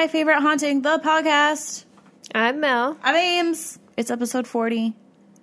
my 0.00 0.08
favorite 0.08 0.40
haunting, 0.40 0.80
the 0.80 0.98
podcast. 1.04 1.84
I'm 2.34 2.60
Mel. 2.60 2.96
I'm 3.02 3.14
Ames. 3.14 3.78
It's 3.98 4.10
episode 4.10 4.46
40. 4.46 4.94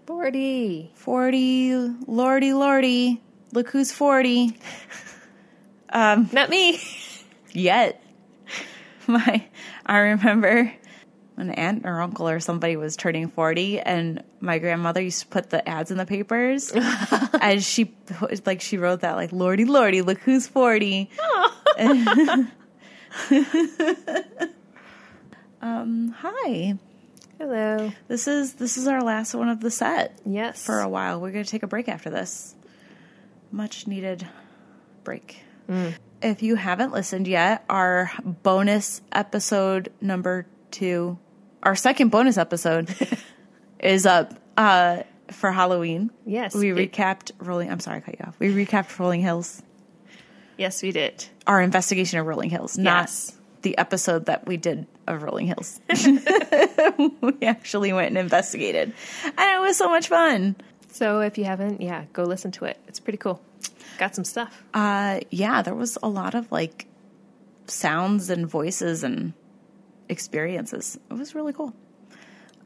40. 0.07 0.91
40, 0.95 1.73
lordy, 2.07 2.53
lordy. 2.53 3.21
Look 3.53 3.69
who's 3.69 3.91
40. 3.91 4.57
Um, 5.89 6.29
Not 6.33 6.49
me. 6.49 6.81
yet. 7.53 8.03
My, 9.07 9.45
I 9.85 9.97
remember 9.99 10.73
an 11.37 11.51
aunt 11.51 11.85
or 11.85 12.01
uncle 12.01 12.27
or 12.27 12.39
somebody 12.39 12.75
was 12.75 12.97
turning 12.97 13.29
40 13.29 13.79
and 13.79 14.23
my 14.41 14.57
grandmother 14.57 15.01
used 15.01 15.21
to 15.21 15.27
put 15.27 15.49
the 15.51 15.67
ads 15.69 15.91
in 15.91 15.97
the 15.97 16.05
papers 16.05 16.71
and 17.41 17.63
she 17.63 17.95
like 18.45 18.59
she 18.59 18.77
wrote 18.77 19.01
that 19.01 19.15
like 19.15 19.31
lordy 19.31 19.65
lordy 19.65 20.01
look 20.01 20.17
who's 20.17 20.47
40 20.47 21.09
um 25.61 26.13
hi. 26.17 26.75
Hello. 27.37 27.91
this 28.07 28.27
is 28.27 28.53
this 28.55 28.77
is 28.77 28.87
our 28.87 29.03
last 29.03 29.33
one 29.35 29.49
of 29.49 29.59
the 29.59 29.69
set. 29.71 30.17
Yes. 30.25 30.65
for 30.65 30.79
a 30.79 30.89
while. 30.89 31.21
We're 31.21 31.31
going 31.31 31.43
to 31.45 31.49
take 31.49 31.63
a 31.63 31.67
break 31.67 31.87
after 31.87 32.09
this. 32.09 32.55
Much 33.51 33.87
needed 33.87 34.27
break. 35.03 35.41
If 36.21 36.41
you 36.43 36.55
haven't 36.55 36.93
listened 36.93 37.27
yet 37.27 37.63
our 37.69 38.09
bonus 38.23 39.01
episode 39.11 39.91
number 40.01 40.47
two 40.71 41.17
our 41.61 41.75
second 41.75 42.09
bonus 42.09 42.37
episode 42.37 42.89
is 43.79 44.05
up 44.05 44.33
uh 44.57 45.03
for 45.31 45.51
halloween. 45.51 46.09
Yes. 46.25 46.55
we 46.55 46.71
it- 46.71 46.91
recapped 46.93 47.31
rolling 47.39 47.69
i'm 47.69 47.81
sorry 47.81 47.97
i 47.97 47.99
cut 47.99 48.17
you 48.19 48.25
off. 48.25 48.39
We 48.39 48.53
recapped 48.53 48.97
rolling 48.97 49.21
hills 49.21 49.61
yes, 50.57 50.81
we 50.83 50.91
did. 50.91 51.25
our 51.45 51.61
investigation 51.61 52.19
of 52.19 52.25
rolling 52.25 52.49
hills 52.49 52.77
not 52.77 53.09
the 53.63 53.77
episode 53.77 54.25
that 54.27 54.45
we 54.47 54.57
did 54.57 54.85
of 55.07 55.23
rolling 55.23 55.47
hills 55.47 55.79
we 57.21 57.33
actually 57.41 57.91
went 57.93 58.07
and 58.09 58.17
investigated 58.17 58.93
and 59.23 59.55
it 59.55 59.61
was 59.61 59.77
so 59.77 59.89
much 59.89 60.07
fun 60.09 60.55
So 60.91 61.21
if 61.21 61.37
you 61.37 61.43
haven't, 61.45 61.81
yeah, 61.81 62.05
go 62.13 62.23
listen 62.23 62.51
to 62.53 62.65
it. 62.65 62.77
It's 62.87 62.99
pretty 62.99 63.17
cool. 63.19 63.39
Got 63.99 64.15
some 64.15 64.23
stuff. 64.25 64.63
uh 64.73 65.19
yeah 65.31 65.61
there 65.61 65.75
was 65.75 65.97
a 66.03 66.09
lot 66.09 66.33
of 66.35 66.51
like 66.51 66.85
sounds 67.67 68.29
and 68.29 68.47
voices 68.47 69.03
and 69.03 69.33
experiences 70.09 70.97
it 71.11 71.13
was 71.13 71.35
really 71.35 71.51
cool 71.53 71.73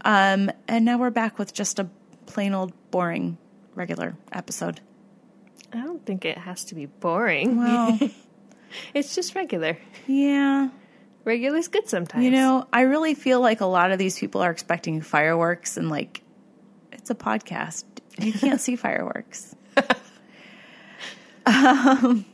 um 0.05 0.51
and 0.67 0.85
now 0.85 0.97
we're 0.97 1.09
back 1.09 1.39
with 1.39 1.53
just 1.53 1.79
a 1.79 1.89
plain 2.27 2.53
old 2.53 2.71
boring 2.91 3.37
regular 3.75 4.15
episode 4.31 4.79
I 5.73 5.81
don't 5.81 6.05
think 6.05 6.25
it 6.25 6.37
has 6.37 6.65
to 6.65 6.75
be 6.75 6.85
boring. 6.85 7.57
well 7.57 7.99
It's 8.93 9.15
just 9.15 9.35
regular. 9.35 9.77
yeah 10.07 10.69
Regular's 11.25 11.67
good 11.67 11.87
sometimes. 11.87 12.23
you 12.25 12.31
know 12.31 12.65
i 12.73 12.81
really 12.81 13.13
feel 13.13 13.39
like 13.41 13.61
a 13.61 13.65
lot 13.65 13.91
of 13.91 13.99
these 13.99 14.17
people 14.17 14.41
are 14.41 14.49
expecting 14.49 15.01
fireworks 15.01 15.77
and 15.77 15.89
like 15.89 16.21
it's 16.91 17.09
a 17.11 17.15
podcast 17.15 17.83
you 18.17 18.33
can't 18.33 18.59
see 18.59 18.75
fireworks 18.87 19.55
um, 21.45 22.25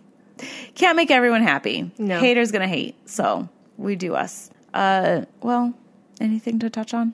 can't 0.75 0.95
make 0.95 1.11
everyone 1.11 1.41
happy 1.41 1.91
No. 1.97 2.19
haters 2.19 2.51
gonna 2.51 2.67
hate 2.67 2.95
so 3.09 3.49
we 3.77 3.95
do 3.95 4.15
us 4.15 4.49
uh 4.73 5.21
well 5.41 5.73
anything 6.21 6.59
to 6.59 6.69
touch 6.69 6.93
on 6.93 7.13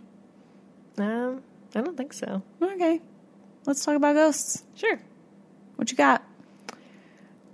Um, 0.97 1.41
I 1.75 1.81
don't 1.81 1.97
think 1.97 2.13
so. 2.13 2.41
okay 2.61 3.01
let's 3.65 3.83
talk 3.85 3.95
about 3.95 4.13
ghosts 4.15 4.63
Sure. 4.75 4.99
What 5.75 5.91
you 5.91 5.97
got 5.97 6.23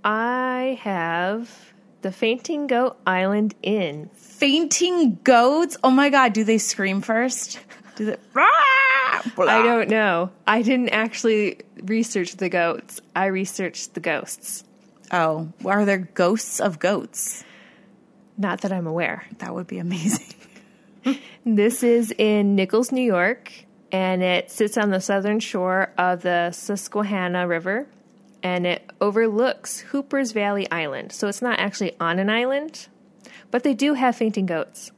I 0.02 0.78
have 0.82 1.72
the 2.02 2.10
Fainting 2.12 2.66
Goat 2.66 2.96
Island 3.06 3.54
Inn. 3.62 4.08
fainting 4.14 5.18
goats 5.22 5.76
oh 5.84 5.90
my 5.90 6.08
god 6.10 6.32
do 6.32 6.44
they 6.44 6.58
scream 6.58 7.02
first 7.02 7.58
do 7.96 8.06
they 8.06 8.16
ah, 8.36 9.22
I 9.38 9.62
don't 9.62 9.90
know. 9.90 10.30
I 10.46 10.62
didn't 10.62 10.90
actually 10.90 11.58
research 11.82 12.36
the 12.36 12.48
goats. 12.48 13.02
I 13.14 13.26
researched 13.26 13.92
the 13.94 14.00
ghosts. 14.00 14.64
oh 15.12 15.52
are 15.64 15.84
there 15.84 15.98
ghosts 15.98 16.60
of 16.60 16.78
goats 16.78 17.44
Not 18.38 18.62
that 18.62 18.72
I'm 18.72 18.86
aware. 18.86 19.24
that 19.38 19.54
would 19.54 19.66
be 19.66 19.78
amazing 19.78 20.26
This 21.44 21.82
is 21.82 22.12
in 22.18 22.54
Nichols, 22.54 22.92
New 22.92 23.02
York, 23.02 23.50
and 23.90 24.22
it 24.22 24.50
sits 24.50 24.76
on 24.76 24.90
the 24.90 25.00
southern 25.00 25.40
shore 25.40 25.90
of 25.96 26.20
the 26.22 26.50
Susquehanna 26.52 27.46
River, 27.48 27.86
and 28.42 28.66
it 28.66 28.88
overlooks 29.00 29.80
Hooper's 29.80 30.32
Valley 30.32 30.70
Island. 30.70 31.12
So 31.12 31.28
it's 31.28 31.42
not 31.42 31.58
actually 31.58 31.94
on 32.00 32.18
an 32.18 32.30
island, 32.30 32.88
but 33.50 33.62
they 33.62 33.74
do 33.74 33.94
have 33.94 34.16
fainting 34.16 34.46
goats. 34.46 34.90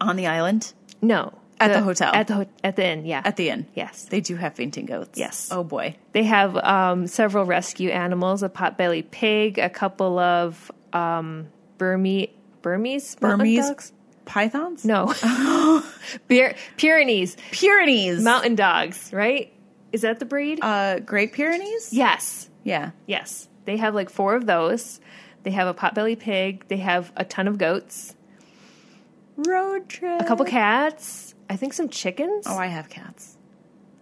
on 0.00 0.16
the 0.16 0.26
island 0.26 0.72
No, 1.02 1.32
At 1.58 1.72
the 1.74 1.82
hotel. 1.82 2.12
At 2.14 2.26
the 2.28 2.34
ho- 2.34 2.46
at 2.64 2.76
the 2.76 2.86
inn, 2.86 3.04
yeah. 3.04 3.20
at 3.24 3.36
the 3.36 3.50
inn. 3.50 3.66
yes, 3.74 4.04
They 4.06 4.20
do 4.22 4.36
have 4.36 4.54
fainting 4.54 4.86
goats. 4.86 5.18
Yes. 5.18 5.48
Oh 5.52 5.62
boy. 5.64 5.96
they 6.12 6.24
have 6.24 6.56
um, 6.56 7.06
several 7.06 7.44
rescue 7.44 7.90
animals: 7.90 8.42
a 8.42 8.48
potbelly 8.48 9.04
pig, 9.10 9.58
a 9.58 9.68
couple 9.68 10.18
of 10.18 10.70
um, 10.94 11.48
Burmese 11.78 12.28
Burmese 12.62 13.16
mountain 13.20 13.38
Burmese 13.40 13.68
dogs? 13.68 13.92
pythons? 14.24 14.84
No, 14.84 15.12
Pyrenees 16.76 17.36
Pyrenees. 17.52 18.22
mountain 18.22 18.54
dogs. 18.54 19.12
Right? 19.12 19.52
Is 19.92 20.02
that 20.02 20.18
the 20.18 20.24
breed? 20.24 20.58
uh 20.62 21.00
Great 21.00 21.32
Pyrenees? 21.32 21.92
yes, 21.92 22.48
Yeah. 22.64 22.90
yes. 23.06 23.48
They 23.64 23.76
have 23.76 23.94
like 23.94 24.10
four 24.10 24.34
of 24.34 24.46
those. 24.46 25.00
They 25.42 25.50
have 25.52 25.68
a 25.68 25.74
potbelly 25.74 26.18
pig. 26.18 26.64
They 26.68 26.78
have 26.78 27.12
a 27.16 27.24
ton 27.24 27.46
of 27.48 27.56
goats, 27.58 28.14
Road 29.36 29.88
trip. 29.88 30.20
a 30.20 30.24
couple 30.24 30.44
cats. 30.44 31.34
I 31.48 31.56
think 31.56 31.72
some 31.72 31.88
chickens. 31.88 32.46
Oh, 32.48 32.56
I 32.58 32.66
have 32.66 32.88
cats. 32.90 33.36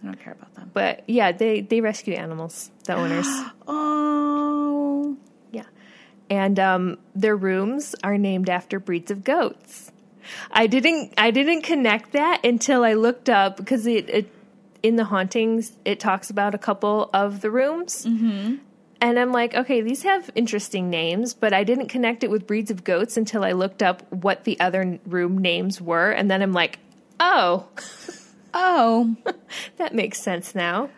I 0.03 0.05
don't 0.07 0.19
care 0.19 0.33
about 0.33 0.53
them. 0.55 0.69
But 0.73 1.03
yeah, 1.07 1.31
they 1.31 1.61
they 1.61 1.81
rescue 1.81 2.13
animals. 2.13 2.71
The 2.85 2.93
owners. 2.95 3.27
Oh. 3.67 5.17
Yeah. 5.51 5.63
And 6.29 6.59
um, 6.59 6.97
their 7.15 7.35
rooms 7.35 7.95
are 8.03 8.17
named 8.17 8.49
after 8.49 8.79
breeds 8.79 9.11
of 9.11 9.23
goats. 9.23 9.91
I 10.51 10.67
didn't 10.67 11.13
I 11.17 11.31
didn't 11.31 11.61
connect 11.63 12.11
that 12.13 12.45
until 12.45 12.83
I 12.83 12.93
looked 12.93 13.29
up 13.29 13.57
because 13.57 13.87
it, 13.87 14.09
it 14.09 14.38
in 14.83 14.95
the 14.95 15.05
hauntings 15.05 15.73
it 15.85 15.99
talks 15.99 16.29
about 16.29 16.55
a 16.55 16.57
couple 16.57 17.09
of 17.13 17.41
the 17.41 17.51
rooms. 17.51 18.05
Mm-hmm. 18.05 18.55
And 19.01 19.17
I'm 19.17 19.31
like, 19.31 19.55
okay, 19.55 19.81
these 19.81 20.03
have 20.03 20.29
interesting 20.35 20.89
names, 20.89 21.33
but 21.33 21.53
I 21.53 21.63
didn't 21.63 21.87
connect 21.87 22.23
it 22.25 22.29
with 22.29 22.45
breeds 22.45 22.69
of 22.69 22.83
goats 22.83 23.15
until 23.15 23.45
I 23.45 23.53
looked 23.53 23.81
up 23.81 24.03
what 24.11 24.43
the 24.43 24.59
other 24.59 24.99
room 25.05 25.37
names 25.37 25.79
were, 25.79 26.11
and 26.11 26.29
then 26.29 26.41
I'm 26.41 26.51
like, 26.53 26.79
oh, 27.19 27.67
Oh. 28.53 29.15
that 29.77 29.93
makes 29.93 30.19
sense 30.19 30.55
now. 30.55 30.89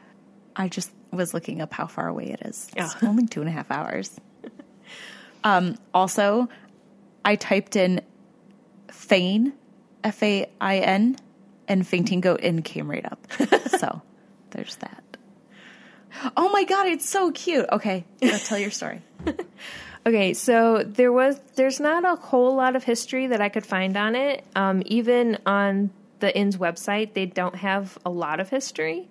I 0.55 0.67
just 0.69 0.89
was 1.11 1.33
looking 1.33 1.61
up 1.61 1.73
how 1.73 1.85
far 1.85 2.07
away 2.07 2.27
it 2.31 2.41
is. 2.45 2.69
It's 2.75 2.95
Oh. 3.03 3.07
only 3.07 3.27
two 3.27 3.41
and 3.41 3.49
a 3.49 3.51
half 3.51 3.69
hours. 3.69 4.19
um, 5.43 5.75
also, 5.93 6.47
I 7.25 7.35
typed 7.35 7.75
in 7.75 8.01
Fain, 8.89 9.53
F 10.03 10.23
A 10.23 10.49
I 10.59 10.77
N, 10.79 11.17
and 11.71 11.87
fainting 11.87 12.19
goat 12.19 12.41
and 12.43 12.63
came 12.63 12.91
right 12.91 13.05
up. 13.05 13.25
so 13.79 14.01
there's 14.51 14.75
that. 14.77 15.03
Oh 16.35 16.51
my 16.51 16.65
god, 16.65 16.87
it's 16.87 17.09
so 17.09 17.31
cute. 17.31 17.65
Okay, 17.71 18.03
tell 18.21 18.59
your 18.59 18.71
story. 18.71 19.01
Okay, 20.03 20.33
so 20.33 20.83
there 20.83 21.11
was 21.11 21.39
there's 21.55 21.79
not 21.79 22.03
a 22.03 22.19
whole 22.19 22.55
lot 22.55 22.75
of 22.75 22.83
history 22.83 23.27
that 23.27 23.39
I 23.39 23.49
could 23.49 23.63
find 23.63 23.95
on 23.95 24.15
it. 24.15 24.43
Um, 24.55 24.81
even 24.87 25.37
on 25.45 25.91
the 26.19 26.35
inn's 26.35 26.57
website, 26.57 27.13
they 27.13 27.27
don't 27.27 27.55
have 27.55 27.99
a 28.03 28.09
lot 28.09 28.39
of 28.39 28.49
history. 28.49 29.07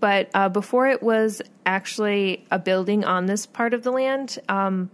But 0.00 0.30
uh, 0.32 0.48
before 0.48 0.88
it 0.88 1.02
was 1.02 1.42
actually 1.66 2.46
a 2.50 2.58
building 2.58 3.04
on 3.04 3.26
this 3.26 3.44
part 3.44 3.74
of 3.74 3.82
the 3.82 3.92
land, 3.92 4.38
um, 4.48 4.90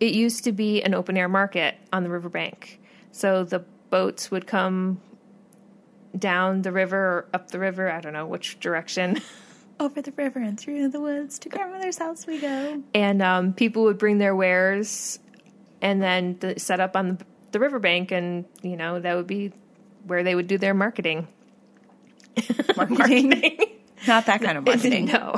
it 0.00 0.14
used 0.14 0.44
to 0.44 0.52
be 0.52 0.82
an 0.82 0.94
open 0.94 1.18
air 1.18 1.28
market 1.28 1.74
on 1.92 2.02
the 2.02 2.08
riverbank. 2.08 2.80
So 3.12 3.44
the 3.44 3.64
boats 3.90 4.30
would 4.30 4.46
come 4.46 5.02
down 6.18 6.62
the 6.62 6.72
river 6.72 6.96
or 6.98 7.26
up 7.32 7.50
the 7.50 7.58
river. 7.58 7.90
I 7.90 8.00
don't 8.00 8.12
know 8.12 8.26
which 8.26 8.60
direction. 8.60 9.20
Over 9.80 10.02
the 10.02 10.12
river 10.12 10.38
and 10.40 10.60
through 10.60 10.88
the 10.88 11.00
woods 11.00 11.38
to 11.38 11.48
grandmother's 11.48 11.96
house 11.96 12.26
we 12.26 12.38
go. 12.38 12.82
and 12.94 13.22
um, 13.22 13.54
people 13.54 13.84
would 13.84 13.96
bring 13.96 14.18
their 14.18 14.36
wares 14.36 15.18
and 15.80 16.02
then 16.02 16.36
the, 16.40 16.60
set 16.60 16.80
up 16.80 16.96
on 16.96 17.16
the, 17.16 17.24
the 17.52 17.58
riverbank 17.60 18.10
and 18.12 18.44
you 18.60 18.76
know 18.76 19.00
that 19.00 19.16
would 19.16 19.26
be 19.26 19.52
where 20.06 20.22
they 20.22 20.34
would 20.34 20.48
do 20.48 20.58
their 20.58 20.74
marketing 20.74 21.26
Marketing. 22.76 23.58
Not 24.06 24.26
that 24.26 24.42
kind 24.42 24.58
of 24.58 24.64
marketing. 24.66 25.06
no 25.06 25.36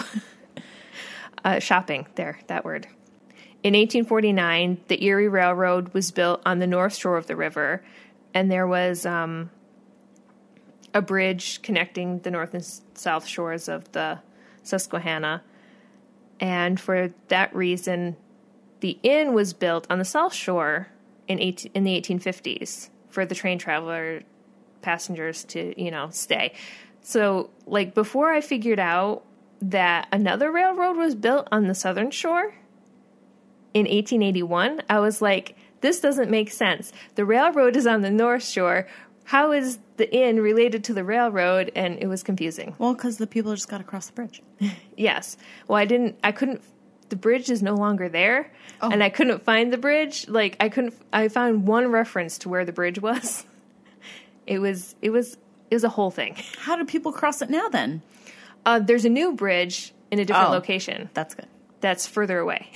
uh, 1.44 1.60
shopping 1.60 2.08
there 2.16 2.40
that 2.48 2.64
word 2.64 2.86
in 3.62 3.74
1849 3.74 4.80
the 4.88 5.04
erie 5.04 5.28
railroad 5.28 5.94
was 5.94 6.10
built 6.10 6.42
on 6.44 6.58
the 6.58 6.66
north 6.66 6.96
shore 6.96 7.16
of 7.16 7.28
the 7.28 7.36
river 7.36 7.84
and 8.34 8.50
there 8.50 8.66
was 8.66 9.06
um, 9.06 9.50
a 10.94 11.02
bridge 11.02 11.62
connecting 11.62 12.18
the 12.20 12.30
north 12.30 12.54
and 12.54 12.64
south 12.94 13.26
shores 13.26 13.68
of 13.68 13.90
the 13.92 14.18
susquehanna 14.62 15.42
and 16.40 16.78
for 16.78 17.12
that 17.28 17.54
reason 17.54 18.16
the 18.82 18.98
inn 19.04 19.32
was 19.32 19.52
built 19.52 19.86
on 19.88 19.98
the 19.98 20.04
South 20.04 20.34
Shore 20.34 20.88
in 21.28 21.38
18, 21.38 21.70
in 21.72 21.84
the 21.84 21.98
1850s 22.00 22.90
for 23.08 23.24
the 23.24 23.34
train 23.34 23.56
traveler 23.56 24.22
passengers 24.82 25.44
to, 25.44 25.80
you 25.80 25.92
know, 25.92 26.08
stay. 26.10 26.52
So, 27.00 27.50
like 27.64 27.94
before 27.94 28.32
I 28.32 28.40
figured 28.40 28.80
out 28.80 29.22
that 29.60 30.08
another 30.10 30.50
railroad 30.50 30.96
was 30.96 31.14
built 31.14 31.46
on 31.52 31.68
the 31.68 31.76
Southern 31.76 32.10
Shore 32.10 32.54
in 33.72 33.86
1881, 33.86 34.82
I 34.90 34.98
was 34.98 35.22
like, 35.22 35.56
this 35.80 36.00
doesn't 36.00 36.30
make 36.30 36.50
sense. 36.50 36.92
The 37.14 37.24
railroad 37.24 37.76
is 37.76 37.86
on 37.86 38.00
the 38.00 38.10
North 38.10 38.44
Shore. 38.44 38.88
How 39.24 39.52
is 39.52 39.78
the 39.96 40.12
inn 40.14 40.40
related 40.40 40.84
to 40.84 40.94
the 40.94 41.04
railroad? 41.04 41.70
And 41.74 41.98
it 42.00 42.06
was 42.06 42.22
confusing. 42.22 42.74
Well, 42.78 42.92
because 42.94 43.18
the 43.18 43.26
people 43.26 43.54
just 43.54 43.68
got 43.68 43.80
across 43.80 44.06
the 44.08 44.12
bridge. 44.12 44.42
Yes. 44.96 45.36
Well, 45.68 45.76
I 45.78 45.84
didn't, 45.84 46.18
I 46.22 46.32
couldn't, 46.32 46.60
the 47.08 47.16
bridge 47.16 47.50
is 47.50 47.62
no 47.62 47.74
longer 47.74 48.08
there. 48.08 48.50
Oh. 48.80 48.90
And 48.90 49.02
I 49.02 49.08
couldn't 49.08 49.42
find 49.44 49.72
the 49.72 49.78
bridge. 49.78 50.28
Like, 50.28 50.56
I 50.60 50.68
couldn't, 50.68 50.94
I 51.12 51.28
found 51.28 51.66
one 51.66 51.88
reference 51.90 52.38
to 52.38 52.48
where 52.48 52.64
the 52.64 52.72
bridge 52.72 53.00
was. 53.00 53.44
It 54.44 54.58
was, 54.58 54.96
it 55.00 55.10
was, 55.10 55.36
it 55.70 55.74
was 55.76 55.84
a 55.84 55.88
whole 55.88 56.10
thing. 56.10 56.36
How 56.58 56.74
do 56.76 56.84
people 56.84 57.12
cross 57.12 57.42
it 57.42 57.48
now 57.48 57.68
then? 57.68 58.02
Uh, 58.66 58.80
there's 58.80 59.04
a 59.04 59.08
new 59.08 59.34
bridge 59.34 59.92
in 60.10 60.18
a 60.18 60.24
different 60.24 60.48
Oh. 60.48 60.52
location 60.52 61.10
That's 61.14 61.34
good. 61.36 61.46
that's 61.80 62.08
further 62.08 62.38
away. 62.40 62.68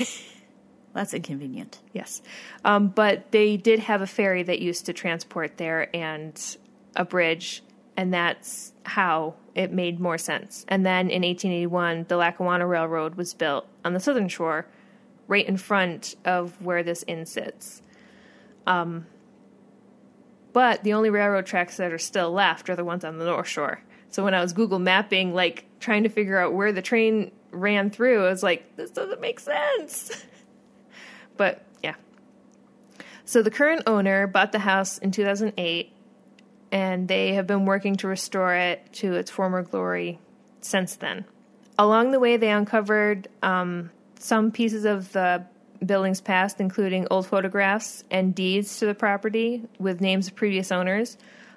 That's 0.96 1.12
inconvenient. 1.12 1.78
yes. 1.93 2.22
Um, 2.64 2.88
but 2.88 3.31
they 3.31 3.58
did 3.58 3.81
have 3.81 4.00
a 4.00 4.06
ferry 4.06 4.43
that 4.44 4.60
used 4.60 4.87
to 4.87 4.94
transport 4.94 5.58
there 5.58 5.94
and 5.94 6.56
a 6.96 7.04
bridge, 7.04 7.62
and 7.98 8.14
that's 8.14 8.72
how 8.84 9.34
it 9.54 9.70
made 9.70 10.00
more 10.00 10.16
sense. 10.16 10.64
And 10.69 10.87
then 10.87 11.10
in 11.10 11.20
1881, 11.20 12.06
the 12.08 12.16
Lackawanna 12.16 12.66
Railroad 12.66 13.16
was 13.16 13.34
built 13.34 13.66
on 13.84 13.93
the 13.93 14.00
southern 14.00 14.28
shore, 14.28 14.64
right 15.28 15.46
in 15.46 15.58
front 15.58 16.14
of 16.25 16.62
where 16.62 16.82
this 16.82 17.04
inn 17.06 17.26
sits. 17.26 17.82
Um, 18.66 19.06
but 20.54 20.82
the 20.82 20.94
only 20.94 21.10
railroad 21.10 21.44
tracks 21.44 21.76
that 21.76 21.92
are 21.92 21.99
still 21.99 22.32
left 22.32 22.70
are 22.70 22.76
the 22.76 22.87
ones 22.87 23.04
on 23.04 23.19
the 23.19 23.26
north 23.26 23.49
shore. 23.49 23.82
So 24.08 24.25
when 24.25 24.32
I 24.32 24.40
was 24.40 24.54
Google 24.54 24.78
mapping, 24.78 25.34
like 25.34 25.66
trying 25.78 26.04
to 26.04 26.08
figure 26.08 26.38
out 26.38 26.54
where 26.54 26.72
the 26.72 26.81
train 26.81 27.32
ran 27.50 27.90
through, 27.90 28.25
I 28.25 28.31
was 28.31 28.42
like, 28.42 28.76
this 28.76 28.90
doesn't 28.90 29.20
make 29.20 29.40
sense. 29.40 30.25
But 31.36 31.62
yeah. 31.82 31.94
So 33.24 33.42
the 33.42 33.50
current 33.50 33.82
owner 33.86 34.26
bought 34.26 34.52
the 34.52 34.58
house 34.58 34.98
in 34.98 35.10
2008, 35.10 35.92
and 36.72 37.08
they 37.08 37.34
have 37.34 37.46
been 37.46 37.64
working 37.64 37.96
to 37.96 38.08
restore 38.08 38.54
it 38.54 38.92
to 38.94 39.14
its 39.14 39.30
former 39.30 39.62
glory 39.62 40.18
since 40.60 40.96
then. 40.96 41.24
Along 41.78 42.10
the 42.10 42.20
way, 42.20 42.36
they 42.36 42.50
uncovered 42.50 43.28
um, 43.42 43.90
some 44.18 44.50
pieces 44.50 44.84
of 44.84 45.12
the 45.12 45.44
building's 45.84 46.20
past, 46.20 46.60
including 46.60 47.06
old 47.10 47.26
photographs 47.26 48.04
and 48.10 48.34
deeds 48.34 48.78
to 48.78 48.86
the 48.86 48.94
property 48.94 49.62
with 49.78 50.00
names 50.00 50.28
of 50.28 50.34
previous 50.34 50.72
owners. 50.72 51.16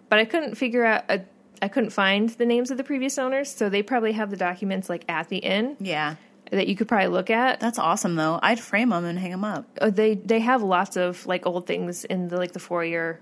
But 0.09 0.19
I 0.19 0.25
couldn't 0.25 0.55
figure 0.55 0.83
out, 0.83 1.03
a, 1.09 1.21
I 1.61 1.67
couldn't 1.67 1.91
find 1.91 2.29
the 2.29 2.45
names 2.45 2.71
of 2.71 2.77
the 2.77 2.83
previous 2.83 3.17
owners, 3.17 3.49
so 3.49 3.69
they 3.69 3.83
probably 3.83 4.13
have 4.13 4.29
the 4.29 4.37
documents 4.37 4.89
like 4.89 5.05
at 5.07 5.29
the 5.29 5.37
inn 5.37 5.77
Yeah. 5.79 6.15
That 6.51 6.67
you 6.67 6.75
could 6.75 6.87
probably 6.87 7.07
look 7.09 7.29
at. 7.29 7.59
That's 7.59 7.77
awesome 7.79 8.15
though. 8.15 8.39
I'd 8.41 8.59
frame 8.59 8.89
them 8.89 9.05
and 9.05 9.17
hang 9.19 9.31
them 9.31 9.43
up. 9.43 9.65
Uh, 9.79 9.89
they 9.89 10.15
they 10.15 10.39
have 10.39 10.61
lots 10.63 10.97
of 10.97 11.25
like 11.25 11.45
old 11.45 11.67
things 11.67 12.05
in 12.05 12.27
the 12.29 12.37
like 12.37 12.53
the 12.53 12.59
foyer 12.59 13.19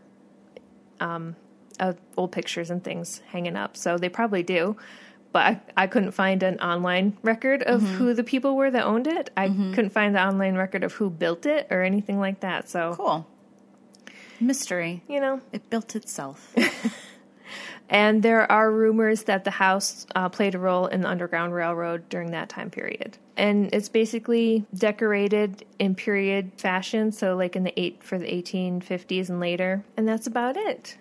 um 1.00 1.36
of 1.80 1.96
old 2.18 2.32
pictures 2.32 2.72
and 2.72 2.84
things 2.84 3.22
hanging 3.28 3.56
up 3.56 3.78
so 3.78 3.98
they 4.00 4.10
probably 4.10 4.42
do 4.42 4.76
but 5.32 5.40
I, 5.46 5.62
I 5.84 5.88
couldn't 5.88 6.14
find 6.14 6.42
an 6.42 6.60
online 6.60 7.16
record 7.22 7.62
of 7.62 7.84
who 7.84 8.16
the 8.16 8.24
people 8.24 8.56
were 8.56 8.72
that 8.72 8.84
owned 8.84 9.06
it 9.06 9.30
i 9.38 9.48
couldn't 9.48 9.92
find 9.92 10.16
the 10.16 10.24
online 10.26 10.56
record 10.56 10.84
of 10.84 10.94
who 10.94 11.12
built 11.12 11.46
it 11.46 11.68
or 11.70 11.84
anything 11.84 12.18
like 12.20 12.40
that 12.40 12.68
so 12.68 12.96
Cool. 12.96 13.28
Mystery. 14.40 15.04
you 15.08 15.20
know 15.22 15.42
It 15.52 15.70
built 15.70 15.96
itself. 15.96 16.56
and 17.90 18.22
there 18.22 18.50
are 18.52 18.72
rumors 18.72 19.24
that 19.24 19.44
the 19.44 19.52
house 19.52 20.06
uh, 20.14 20.28
played 20.28 20.56
a 20.56 20.60
role 20.60 20.88
in 20.88 21.02
the 21.02 21.08
underground 21.08 21.54
railroad 21.54 22.10
during 22.10 22.32
that 22.32 22.50
time 22.50 22.70
period. 22.70 23.18
And 23.38 23.74
it's 23.74 23.88
basically 23.88 24.66
decorated 24.74 25.66
in 25.80 25.96
period 25.96 26.52
fashion 26.58 27.12
so 27.12 27.36
like 27.36 27.56
in 27.56 27.64
the 27.64 27.80
eight 27.80 28.04
for 28.04 28.18
the 28.18 28.26
1850s 28.26 29.30
and 29.30 29.40
later. 29.40 29.86
And 29.96 30.08
that's 30.08 30.28
about 30.28 30.58
it. 30.58 30.98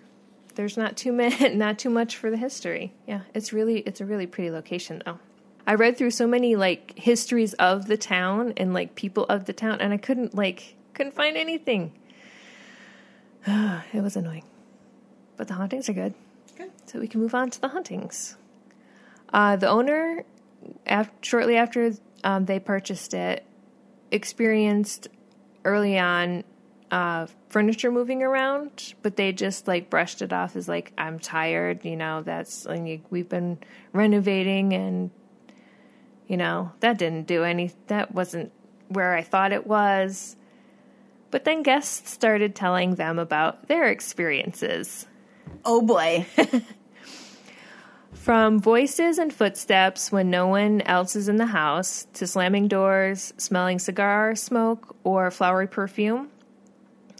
There's 0.55 0.77
not 0.77 0.95
too 0.95 1.11
many 1.11 1.49
not 1.55 1.77
too 1.77 1.89
much 1.89 2.15
for 2.15 2.31
the 2.31 2.37
history. 2.37 2.93
Yeah 3.05 3.21
it's 3.33 3.51
really 3.51 3.79
it's 3.79 3.99
a 3.99 4.05
really 4.05 4.27
pretty 4.27 4.51
location 4.51 5.01
though. 5.05 5.19
I 5.65 5.73
read 5.73 5.97
through 5.97 6.11
so 6.11 6.25
many 6.25 6.55
like 6.55 6.97
histories 6.97 7.53
of 7.55 7.87
the 7.87 7.97
town 7.97 8.53
and 8.55 8.73
like 8.73 8.95
people 8.95 9.25
of 9.25 9.45
the 9.45 9.53
town 9.53 9.81
and 9.81 9.91
i 9.93 9.97
couldn't 9.97 10.33
like 10.33 10.75
couldn't 10.93 11.15
find 11.15 11.35
anything. 11.35 11.91
It 13.93 14.01
was 14.01 14.15
annoying. 14.15 14.43
But 15.35 15.47
the 15.47 15.53
hauntings 15.53 15.89
are 15.89 15.93
good 15.93 16.13
Good. 16.13 16.26
So 16.87 16.99
we 16.99 17.07
can 17.07 17.21
move 17.21 17.35
on 17.35 17.49
to 17.49 17.61
the 17.61 17.69
huntings. 17.69 18.35
uh, 19.33 19.55
the 19.57 19.67
owner 19.67 20.23
af- 20.87 21.11
shortly 21.21 21.57
after 21.57 21.91
um, 22.23 22.45
they 22.45 22.59
purchased 22.59 23.13
it 23.13 23.45
experienced 24.11 25.07
early 25.65 25.99
on 25.99 26.43
uh, 26.91 27.27
furniture 27.49 27.91
moving 27.91 28.23
around, 28.23 28.93
but 29.01 29.17
they 29.17 29.33
just 29.33 29.67
like 29.67 29.89
brushed 29.89 30.21
it 30.21 30.31
off 30.31 30.55
as 30.55 30.69
like 30.69 30.93
I'm 30.97 31.19
tired. 31.19 31.83
You 31.83 31.97
know, 31.97 32.21
that's 32.23 32.65
and 32.65 33.01
we've 33.09 33.27
been 33.27 33.57
renovating, 33.91 34.71
and 34.73 35.11
you 36.27 36.37
know 36.37 36.71
that 36.79 36.97
didn't 36.97 37.27
do 37.27 37.43
any. 37.43 37.71
That 37.87 38.13
wasn't 38.13 38.53
where 38.87 39.13
I 39.13 39.21
thought 39.21 39.51
it 39.51 39.67
was. 39.67 40.37
But 41.29 41.43
then 41.43 41.61
guests 41.61 42.09
started 42.09 42.55
telling 42.55 42.95
them 42.95 43.19
about 43.19 43.67
their 43.67 43.85
experiences. 43.85 45.05
Oh 45.65 45.81
boy. 45.81 46.25
From 48.13 48.59
voices 48.59 49.17
and 49.17 49.33
footsteps 49.33 50.11
when 50.11 50.29
no 50.29 50.47
one 50.47 50.81
else 50.81 51.15
is 51.15 51.29
in 51.29 51.37
the 51.37 51.45
house, 51.45 52.07
to 52.15 52.27
slamming 52.27 52.67
doors, 52.67 53.33
smelling 53.37 53.79
cigar 53.79 54.35
smoke 54.35 54.97
or 55.03 55.31
flowery 55.31 55.67
perfume 55.67 56.29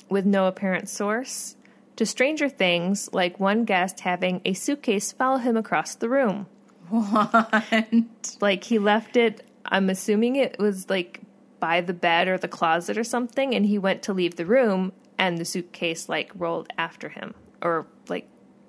with 0.10 0.26
no 0.26 0.48
apparent 0.48 0.90
source, 0.90 1.56
to 1.96 2.06
stranger 2.06 2.50
things 2.50 3.10
like 3.14 3.40
one 3.40 3.64
guest 3.64 4.02
having 4.02 4.42
a 4.44 4.54
suitcase 4.54 5.12
follow 5.12 5.38
him 5.38 5.56
across 5.56 5.96
the 5.96 6.10
room. 6.10 6.48
what? 6.90 8.38
Like 8.42 8.66
he 8.66 8.78
left 8.78 9.16
it, 9.16 9.48
I'm 9.66 9.90
assuming 9.90 10.36
it 10.36 10.60
was 10.60 10.90
like 10.90 11.22
by 11.60 11.81
the 11.81 11.94
bed 11.94 12.28
or 12.28 12.38
the 12.38 12.48
closet 12.48 12.98
or 12.98 13.04
something, 13.04 13.56
and 13.56 13.66
he 13.66 13.78
went 13.78 14.02
to 14.04 14.14
leave 14.14 14.36
the 14.36 14.46
room 14.46 14.92
and 15.18 15.38
the 15.38 15.46
suitcase 15.46 16.07
like 16.07 16.31
rolled 16.36 16.72
after 16.78 17.10
him. 17.10 17.34
Or 17.61 17.87
like, 18.07 18.28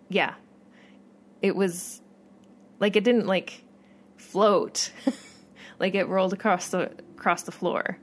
yeah. 0.08 0.34
It 1.40 1.54
was 1.54 2.00
like 2.80 2.96
it 2.96 3.04
didn't 3.04 3.26
like 3.26 3.64
float. 4.16 4.92
like 5.78 5.94
it 5.94 6.08
rolled 6.08 6.32
across 6.32 6.68
the 6.70 6.90
across 7.16 7.42
the 7.42 7.52
floor 7.52 7.98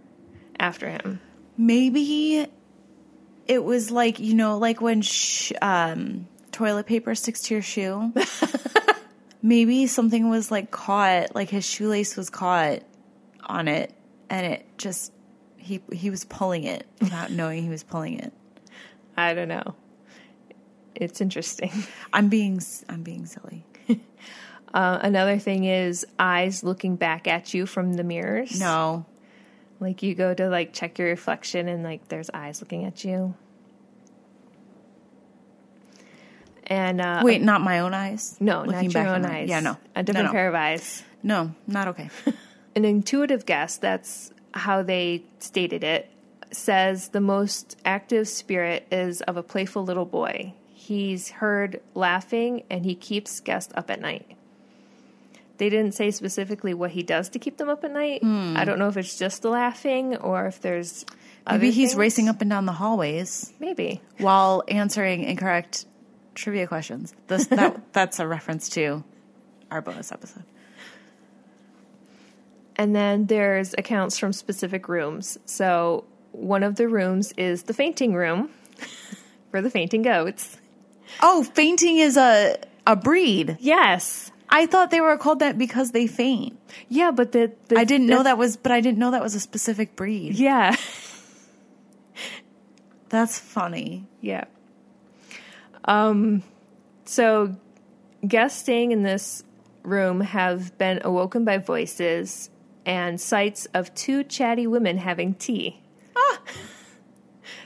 after 0.60 0.89
him. 0.89 1.20
Maybe 1.58 2.48
it 3.48 3.63
was 3.63 3.92
like, 3.92 4.20
you 4.20 4.34
know, 4.34 4.58
like 4.58 4.82
when 4.82 5.01
sh- 5.01 5.51
um, 5.62 6.27
toilet 6.51 6.86
paper 6.86 7.15
sticks 7.15 7.42
to 7.44 7.56
your 7.56 7.62
shoe. 7.62 8.13
Maybe 9.42 9.86
something 9.86 10.30
was 10.30 10.50
like 10.50 10.72
caught, 10.72 11.36
like 11.36 11.50
his 11.50 11.65
shoelace 11.65 12.18
was 12.18 12.30
caught 12.30 12.82
on 13.44 13.68
it, 13.68 13.94
and 14.30 14.46
it 14.54 14.65
just 14.77 15.12
he 15.58 15.82
he 15.92 16.10
was 16.10 16.25
pulling 16.25 16.63
it 16.63 16.88
without 17.00 17.30
knowing 17.30 17.62
he 17.62 17.70
was 17.70 17.84
pulling 17.84 18.20
it. 18.20 18.34
I 19.15 19.34
don't 19.36 19.48
know. 19.48 19.75
It's 20.96 21.22
interesting. 21.22 21.72
I'm 22.14 22.30
being 22.30 22.62
I'm 22.90 23.04
being 23.04 23.25
silly. 23.25 23.64
Uh, 24.74 25.00
another 25.04 25.40
thing 25.40 25.64
is 25.64 26.06
eyes 26.20 26.62
looking 26.62 26.98
back 26.98 27.28
at 27.28 27.54
you 27.54 27.66
from 27.66 27.94
the 27.94 28.04
mirrors. 28.04 28.60
No, 28.60 29.06
Like 29.80 30.04
you 30.04 30.14
go 30.16 30.34
to 30.34 30.50
like 30.50 30.74
check 30.74 31.00
your 31.00 31.08
reflection 31.08 31.70
and 31.70 31.82
like 31.82 32.10
there's 32.10 32.30
eyes 32.34 32.60
looking 32.60 32.84
at 32.84 33.06
you. 33.06 33.36
And 36.68 37.00
uh 37.00 37.22
wait, 37.24 37.42
not 37.42 37.62
my 37.62 37.80
own 37.80 37.94
eyes. 37.94 38.36
no, 38.40 38.64
Looking 38.64 38.90
not 38.90 38.94
your 38.94 39.08
own 39.08 39.25
eyes. 39.25 39.48
Yeah, 39.48 39.60
no, 39.62 39.78
A 39.96 40.04
different 40.04 40.25
no, 40.25 40.32
no. 40.32 40.34
pair 40.34 40.50
of 40.50 40.56
eyes. 40.56 41.04
No, 41.24 41.54
not 41.68 41.88
okay. 41.90 42.10
An 42.75 42.84
intuitive 42.86 43.46
guess, 43.46 43.78
that's 43.78 44.32
how 44.54 44.84
they 44.84 45.24
stated 45.40 45.84
it, 45.86 46.10
says 46.52 47.10
the 47.10 47.22
most 47.22 47.78
active 47.86 48.28
spirit 48.28 48.88
is 48.92 49.22
of 49.22 49.38
a 49.38 49.44
playful 49.44 49.84
little 49.86 50.06
boy. 50.06 50.54
He's 50.86 51.30
heard 51.32 51.82
laughing 51.96 52.62
and 52.70 52.86
he 52.86 52.94
keeps 52.94 53.39
guests 53.39 53.74
up 53.75 53.89
at 53.89 54.00
night. 54.00 54.38
They 55.58 55.68
didn't 55.70 55.94
say 55.94 56.12
specifically 56.12 56.75
what 56.75 56.92
he 56.92 57.01
does 57.01 57.27
to 57.30 57.39
keep 57.39 57.58
them 57.58 57.70
up 57.70 57.84
at 57.84 57.92
night. 57.92 58.22
Hmm. 58.22 58.56
I 58.56 58.65
don't 58.65 58.77
know 58.77 58.88
if 58.88 58.96
it's 58.96 59.18
just 59.18 59.42
the 59.42 59.50
laughing 59.50 60.15
or 60.18 60.46
if 60.46 60.62
there's 60.62 61.04
Maybe 61.50 61.72
he's 61.72 61.92
things. 61.92 61.98
racing 61.98 62.30
up 62.30 62.39
and 62.42 62.51
down 62.51 62.68
the 62.68 62.72
hallways 62.72 63.51
Maybe. 63.60 64.00
while 64.20 64.63
answering 64.68 65.24
incorrect 65.24 65.88
trivia 66.36 66.68
questions. 66.68 67.15
This 67.25 67.48
that 67.48 67.82
that's 67.94 68.20
a 68.20 68.27
reference 68.27 68.70
to 68.70 69.04
our 69.72 69.82
bonus 69.82 70.12
episode. 70.12 70.44
And 72.75 72.96
then 72.96 73.25
there's 73.25 73.74
accounts 73.75 74.20
from 74.20 74.34
specific 74.34 74.88
rooms. 74.88 75.39
So 75.46 76.04
one 76.32 76.62
of 76.62 76.75
the 76.75 76.88
rooms 76.88 77.32
is 77.38 77.63
the 77.63 77.74
fainting 77.74 78.13
room 78.13 78.50
for 79.50 79.63
the 79.63 79.72
fainting 79.72 80.04
goats. 80.04 80.58
Oh, 81.22 81.44
fainting 81.44 81.98
is 81.98 82.18
a 82.18 82.58
a 82.88 82.96
breed. 82.96 83.58
Yes. 83.60 84.32
I 84.50 84.68
thought 84.68 84.92
they 84.92 85.02
were 85.02 85.18
called 85.18 85.40
that 85.40 85.58
because 85.58 85.92
they 85.92 86.08
faint. 86.08 86.58
Yeah, 86.88 87.12
but 87.12 87.32
the, 87.32 87.52
the 87.68 87.78
I 87.78 87.84
didn't 87.84 88.08
know 88.08 88.24
that 88.24 88.38
was, 88.38 88.58
but 88.58 88.72
I 88.72 88.80
didn't 88.80 89.00
know 89.00 89.12
that 89.12 89.24
was 89.24 89.34
a 89.34 89.40
specific 89.40 89.96
breed. 89.96 90.36
Yeah. 90.36 90.76
That's 93.10 93.40
funny. 93.40 94.08
Yeah. 94.22 94.46
Um 95.86 96.44
so 97.06 97.56
guests 98.28 98.62
staying 98.62 98.92
in 98.92 99.04
this 99.04 99.44
room 99.84 100.22
have 100.22 100.78
been 100.78 101.02
awoken 101.04 101.46
by 101.46 101.58
voices 101.58 102.50
and 102.86 103.20
sights 103.20 103.66
of 103.74 103.94
two 103.96 104.24
chatty 104.24 104.68
women 104.68 104.98
having 104.98 105.34
tea. 105.34 105.82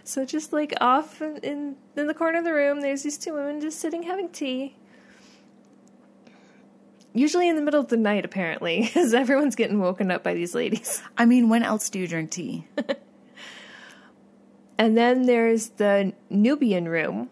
So 0.09 0.25
just 0.25 0.51
like 0.51 0.73
off 0.81 1.21
in, 1.21 1.37
in 1.37 1.75
in 1.95 2.07
the 2.07 2.15
corner 2.15 2.39
of 2.39 2.43
the 2.43 2.51
room, 2.51 2.81
there's 2.81 3.03
these 3.03 3.17
two 3.17 3.33
women 3.35 3.61
just 3.61 3.79
sitting 3.79 4.01
having 4.03 4.29
tea. 4.29 4.75
Usually 7.13 7.47
in 7.47 7.55
the 7.55 7.61
middle 7.61 7.79
of 7.79 7.89
the 7.89 7.97
night, 7.97 8.25
apparently, 8.25 8.81
because 8.85 9.13
everyone's 9.13 9.55
getting 9.55 9.79
woken 9.79 10.09
up 10.09 10.23
by 10.23 10.33
these 10.33 10.55
ladies. 10.55 11.03
I 11.17 11.25
mean, 11.25 11.47
when 11.47 11.61
else 11.61 11.91
do 11.91 11.99
you 11.99 12.07
drink 12.07 12.31
tea? 12.31 12.67
And 14.79 14.97
then 14.97 15.23
there's 15.23 15.71
the 15.71 16.13
Nubian 16.29 16.87
room, 16.87 17.29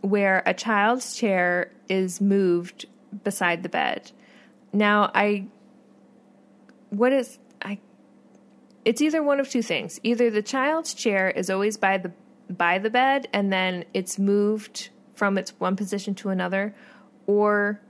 where 0.00 0.42
a 0.44 0.52
child's 0.52 1.14
chair 1.14 1.70
is 1.88 2.20
moved 2.20 2.86
beside 3.22 3.62
the 3.62 3.68
bed. 3.68 4.10
Now, 4.72 5.12
I. 5.14 5.46
What 6.90 7.12
is. 7.12 7.38
I. 7.62 7.78
It's 8.84 9.00
either 9.00 9.22
one 9.22 9.40
of 9.40 9.48
two 9.48 9.62
things. 9.62 10.00
Either 10.02 10.30
the 10.30 10.42
child's 10.42 10.94
chair 10.94 11.30
is 11.30 11.50
always 11.50 11.76
by 11.76 11.98
the 11.98 12.12
by 12.48 12.78
the 12.78 12.90
bed 12.90 13.28
and 13.32 13.52
then 13.52 13.84
it's 13.94 14.18
moved 14.18 14.90
from 15.14 15.38
its 15.38 15.50
one 15.58 15.76
position 15.76 16.14
to 16.14 16.28
another 16.28 16.74
or 17.26 17.80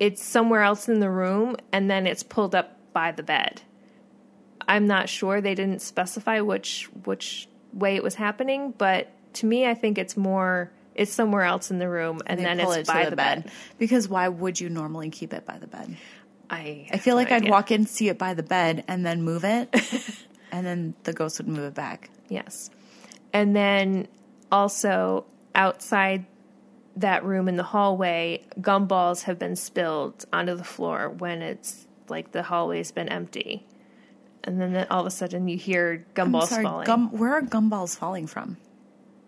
it's 0.00 0.24
somewhere 0.24 0.62
else 0.62 0.88
in 0.88 0.98
the 0.98 1.10
room 1.10 1.56
and 1.72 1.90
then 1.90 2.06
it's 2.06 2.22
pulled 2.22 2.54
up 2.54 2.78
by 2.92 3.12
the 3.12 3.22
bed. 3.22 3.62
I'm 4.66 4.86
not 4.86 5.08
sure 5.08 5.40
they 5.40 5.54
didn't 5.54 5.82
specify 5.82 6.40
which 6.40 6.88
which 7.04 7.48
way 7.72 7.96
it 7.96 8.02
was 8.02 8.14
happening, 8.14 8.72
but 8.76 9.08
to 9.34 9.46
me 9.46 9.66
I 9.66 9.74
think 9.74 9.98
it's 9.98 10.16
more 10.16 10.72
it's 10.94 11.12
somewhere 11.12 11.42
else 11.42 11.70
in 11.70 11.78
the 11.78 11.88
room 11.88 12.20
and 12.26 12.40
They 12.40 12.44
then 12.44 12.60
it's 12.60 12.76
it 12.76 12.86
by 12.86 13.04
the 13.04 13.10
the 13.10 13.16
bed. 13.16 13.50
Because 13.78 14.08
why 14.08 14.28
would 14.28 14.60
you 14.60 14.68
normally 14.68 15.10
keep 15.10 15.32
it 15.32 15.46
by 15.46 15.58
the 15.58 15.66
bed? 15.66 15.96
I 16.50 16.88
I 16.92 16.98
feel 16.98 17.16
like 17.16 17.30
no 17.30 17.36
I'd 17.36 17.48
walk 17.48 17.70
in, 17.70 17.86
see 17.86 18.08
it 18.08 18.18
by 18.18 18.34
the 18.34 18.42
bed, 18.42 18.84
and 18.88 19.06
then 19.06 19.22
move 19.22 19.44
it, 19.44 19.74
and 20.52 20.66
then 20.66 20.94
the 21.04 21.12
ghost 21.12 21.38
would 21.38 21.48
move 21.48 21.64
it 21.64 21.74
back. 21.74 22.10
Yes. 22.28 22.70
And 23.32 23.54
then 23.54 24.08
also 24.50 25.24
outside 25.54 26.26
that 26.96 27.24
room 27.24 27.48
in 27.48 27.56
the 27.56 27.62
hallway, 27.62 28.42
gumballs 28.60 29.22
have 29.22 29.38
been 29.38 29.56
spilled 29.56 30.24
onto 30.32 30.54
the 30.56 30.64
floor 30.64 31.08
when 31.08 31.42
it's 31.42 31.86
like 32.08 32.32
the 32.32 32.42
hallway's 32.42 32.90
been 32.90 33.08
empty. 33.08 33.64
And 34.42 34.60
then 34.60 34.86
all 34.90 35.00
of 35.00 35.06
a 35.06 35.10
sudden 35.10 35.48
you 35.48 35.56
hear 35.56 36.04
gumballs 36.14 36.48
sorry, 36.48 36.64
falling. 36.64 36.86
gum. 36.86 37.10
Where 37.16 37.34
are 37.34 37.42
gumballs 37.42 37.96
falling 37.96 38.26
from? 38.26 38.56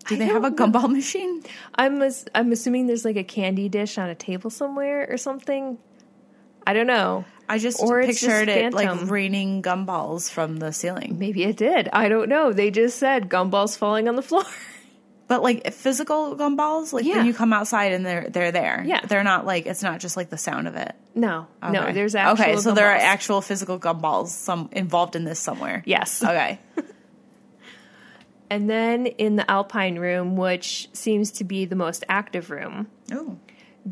Do 0.07 0.17
they 0.17 0.25
have 0.25 0.43
a 0.43 0.49
don't 0.49 0.73
know. 0.73 0.79
gumball 0.79 0.91
machine? 0.91 1.43
I'm 1.75 2.03
I'm 2.35 2.51
assuming 2.51 2.87
there's 2.87 3.05
like 3.05 3.15
a 3.15 3.23
candy 3.23 3.69
dish 3.69 3.97
on 3.97 4.09
a 4.09 4.15
table 4.15 4.49
somewhere 4.49 5.07
or 5.09 5.17
something. 5.17 5.77
I 6.65 6.73
don't 6.73 6.87
know. 6.87 7.25
I 7.49 7.57
just 7.57 7.81
Or 7.81 8.01
pictured 8.01 8.47
just 8.47 8.57
it 8.57 8.73
like 8.73 9.09
raining 9.09 9.61
gumballs 9.61 10.29
from 10.31 10.57
the 10.57 10.71
ceiling. 10.71 11.17
Maybe 11.19 11.43
it 11.43 11.57
did. 11.57 11.89
I 11.91 12.07
don't 12.07 12.29
know. 12.29 12.53
They 12.53 12.71
just 12.71 12.97
said 12.97 13.29
gumballs 13.29 13.77
falling 13.77 14.07
on 14.07 14.15
the 14.15 14.21
floor. 14.23 14.43
But 15.25 15.41
like 15.41 15.73
physical 15.73 16.35
gumballs, 16.35 16.91
like 16.93 17.05
Yeah. 17.05 17.15
when 17.17 17.25
you 17.25 17.33
come 17.33 17.53
outside 17.53 17.93
and 17.93 18.05
they're 18.05 18.29
they're 18.29 18.51
there. 18.51 18.83
Yeah. 18.85 18.99
they're 19.05 19.23
not 19.23 19.45
like 19.45 19.65
it's 19.65 19.81
not 19.81 19.99
just 20.01 20.17
like 20.17 20.29
the 20.29 20.37
sound 20.37 20.67
of 20.67 20.75
it. 20.75 20.93
no, 21.15 21.47
no. 21.63 21.91
There's 21.93 22.13
actual. 22.13 22.43
okay. 22.45 22.57
So 22.57 22.73
there 22.73 22.87
are 22.91 22.95
actual 22.95 23.39
physical 23.41 23.79
gumballs 23.79 24.27
some 24.27 24.69
involved 24.73 25.15
in 25.15 25.23
this 25.23 25.39
somewhere. 25.39 25.81
Yes. 25.85 26.21
Okay. 26.27 26.59
And 28.49 28.69
then 28.69 29.07
in 29.07 29.35
the 29.37 29.49
Alpine 29.49 29.97
room, 29.97 30.35
which 30.35 30.89
seems 30.93 31.31
to 31.31 31.43
be 31.43 31.65
the 31.65 31.75
most 31.75 32.03
active 32.09 32.51
room, 32.51 32.87
Oh. 33.11 33.37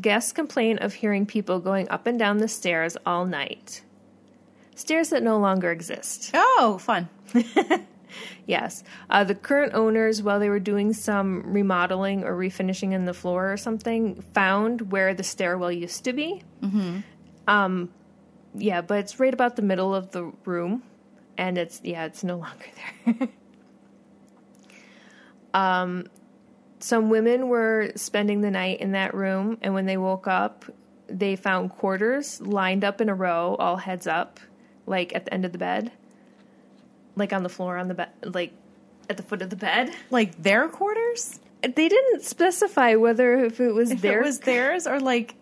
Guests 0.00 0.32
complain 0.32 0.78
of 0.78 0.94
hearing 0.94 1.26
people 1.26 1.60
going 1.60 1.88
up 1.88 2.06
and 2.06 2.18
down 2.18 2.38
the 2.38 2.48
stairs 2.48 2.96
all 3.04 3.24
night. 3.24 3.82
Stairs 4.74 5.10
that 5.10 5.22
no 5.22 5.38
longer 5.38 5.70
exist. 5.70 6.30
Oh, 6.34 6.78
fun. 6.80 7.08
Yes. 8.46 8.82
Uh, 9.08 9.24
the 9.24 9.34
current 9.34 9.74
owners, 9.74 10.22
while 10.22 10.40
they 10.40 10.48
were 10.48 10.60
doing 10.60 10.92
some 10.92 11.52
remodeling 11.52 12.24
or 12.24 12.36
refinishing 12.36 12.92
in 12.92 13.04
the 13.04 13.14
floor 13.14 13.52
or 13.52 13.56
something, 13.56 14.20
found 14.34 14.92
where 14.92 15.14
the 15.14 15.22
stairwell 15.22 15.72
used 15.72 16.04
to 16.04 16.12
be. 16.12 16.42
Mm-hmm. 16.62 16.98
Um, 17.46 17.90
yeah, 18.54 18.80
but 18.80 18.98
it's 18.98 19.18
right 19.18 19.32
about 19.32 19.56
the 19.56 19.62
middle 19.62 19.94
of 19.94 20.12
the 20.12 20.32
room, 20.44 20.82
and 21.38 21.56
it's 21.56 21.80
yeah, 21.82 22.04
it's 22.04 22.22
no 22.22 22.36
longer 22.36 22.66
there. 23.06 23.28
um, 25.54 26.06
some 26.82 27.08
women 27.10 27.48
were 27.48 27.92
spending 27.96 28.40
the 28.40 28.50
night 28.50 28.80
in 28.80 28.92
that 28.92 29.14
room, 29.14 29.58
and 29.62 29.72
when 29.74 29.86
they 29.86 29.96
woke 29.96 30.26
up, 30.26 30.64
they 31.08 31.36
found 31.36 31.70
quarters 31.70 32.40
lined 32.40 32.84
up 32.84 33.00
in 33.00 33.08
a 33.08 33.14
row, 33.14 33.54
all 33.58 33.76
heads 33.76 34.06
up, 34.06 34.40
like 34.86 35.14
at 35.14 35.24
the 35.26 35.32
end 35.34 35.44
of 35.44 35.52
the 35.52 35.58
bed 35.58 35.92
like 37.14 37.32
on 37.32 37.42
the 37.42 37.48
floor 37.50 37.76
on 37.76 37.88
the 37.88 37.94
bed, 37.94 38.08
like 38.24 38.52
at 39.10 39.18
the 39.18 39.22
foot 39.22 39.42
of 39.42 39.50
the 39.50 39.56
bed. 39.56 39.90
Like 40.10 40.42
their 40.42 40.66
quarters? 40.68 41.38
They 41.60 41.88
didn't 41.88 42.22
specify 42.22 42.94
whether 42.94 43.44
if 43.44 43.60
it 43.60 43.72
was 43.72 43.90
If 43.90 44.00
their. 44.00 44.20
it 44.22 44.24
was 44.24 44.38
theirs 44.50 44.86
or 44.86 44.98
like 44.98 45.34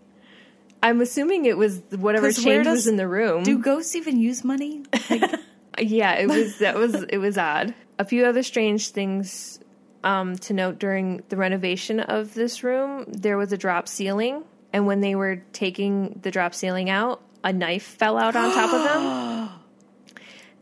I'm 0.83 1.01
assuming 1.01 1.45
it 1.45 1.57
was 1.57 1.81
whatever 1.91 2.33
change 2.33 2.65
does- 2.65 2.79
was 2.79 2.87
in 2.89 2.97
the 2.97 3.07
room. 3.07 3.45
do 3.45 3.57
ghosts 3.59 3.95
even 3.95 4.19
use 4.19 4.43
money? 4.43 4.83
Like 5.09 5.23
yeah, 5.79 6.15
it 6.15 6.27
was 6.29 6.59
that 6.59 6.75
was 6.77 6.95
it 7.05 7.19
was 7.19 7.39
odd. 7.39 7.73
A 8.01 8.05
few 8.05 8.25
other 8.27 8.43
strange 8.43 8.91
things 8.91 9.61
um, 10.05 10.37
to 10.39 10.53
note 10.53 10.79
during 10.79 11.23
the 11.29 11.37
renovation 11.37 12.01
of 12.01 12.35
this 12.35 12.63
room. 12.63 13.05
There 13.09 13.37
was 13.37 13.53
a 13.53 13.57
drop 13.57 13.89
ceiling, 13.89 14.45
and 14.73 14.87
when 14.87 15.01
they 15.01 15.15
were 15.15 15.43
taking 15.53 16.19
the 16.23 16.31
drop 16.31 16.55
ceiling 16.55 16.91
out, 16.91 17.21
a 17.43 17.53
knife 17.53 17.83
fell 17.85 18.19
out 18.19 18.37
on 18.37 18.53
top 18.53 18.73
of 18.73 18.85
them. 18.85 19.49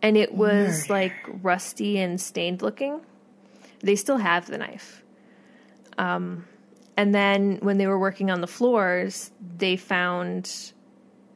And 0.00 0.16
it 0.16 0.33
was 0.33 0.83
Murder. 0.83 0.92
like 0.95 1.12
rusty 1.42 1.99
and 1.99 2.21
stained 2.21 2.62
looking. 2.62 3.00
They 3.80 3.97
still 3.97 4.18
have 4.18 4.47
the 4.47 4.57
knife. 4.57 5.02
Um, 5.99 6.45
and 6.97 7.12
then 7.12 7.59
when 7.62 7.78
they 7.78 7.88
were 7.88 7.99
working 7.99 8.30
on 8.30 8.40
the 8.40 8.47
floors, 8.47 9.33
they 9.57 9.76
found 9.76 10.73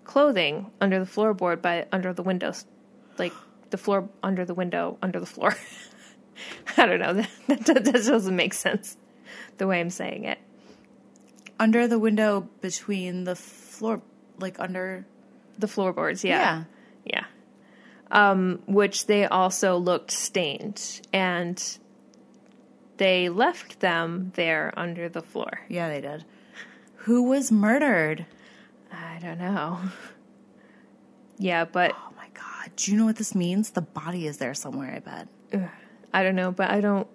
clothing 0.04 0.70
under 0.80 1.00
the 1.00 1.06
floorboard, 1.06 1.60
but 1.60 1.88
under 1.90 2.12
the 2.12 2.22
windows, 2.22 2.64
like 3.18 3.32
the 3.70 3.78
floor 3.78 4.08
under 4.22 4.44
the 4.44 4.54
window, 4.54 4.96
under 5.02 5.18
the 5.18 5.26
floor. 5.26 5.56
I 6.76 6.86
don't 6.86 7.00
know. 7.00 7.22
That, 7.48 7.66
that, 7.66 7.84
that 7.84 8.04
doesn't 8.04 8.34
make 8.36 8.54
sense 8.54 8.96
the 9.58 9.66
way 9.66 9.80
I'm 9.80 9.90
saying 9.90 10.24
it. 10.24 10.38
under 11.60 11.86
the 11.86 11.98
window 11.98 12.48
between 12.60 13.24
the 13.24 13.36
floor 13.36 14.00
like 14.38 14.58
under 14.58 15.04
The 15.58 15.68
floorboards, 15.68 16.24
yeah. 16.24 16.64
yeah. 17.04 17.24
Yeah. 18.10 18.30
Um, 18.30 18.60
which 18.66 19.06
they 19.06 19.26
also 19.26 19.76
looked 19.76 20.10
stained, 20.10 21.00
and 21.12 21.62
they 22.98 23.28
left 23.28 23.80
them 23.80 24.32
there 24.34 24.72
under 24.76 25.08
the 25.08 25.22
floor. 25.22 25.60
Yeah, 25.68 25.88
they 25.88 26.00
did. 26.00 26.24
Who 27.06 27.22
was 27.24 27.50
murdered? 27.52 28.26
I 28.92 29.18
don't 29.20 29.38
know. 29.38 29.78
Yeah, 31.38 31.64
but 31.64 31.92
Oh 31.96 32.12
my 32.16 32.28
god. 32.34 32.70
Do 32.76 32.92
you 32.92 32.98
know 32.98 33.06
what 33.06 33.16
this 33.16 33.34
means? 33.34 33.70
The 33.70 33.80
body 33.82 34.26
is 34.28 34.36
there 34.38 34.54
somewhere, 34.54 34.94
I 34.94 34.98
bet. 35.00 35.68
I 36.12 36.22
don't 36.22 36.36
know. 36.36 36.52
But 36.52 36.70
I 36.70 36.80
don't. 36.80 37.06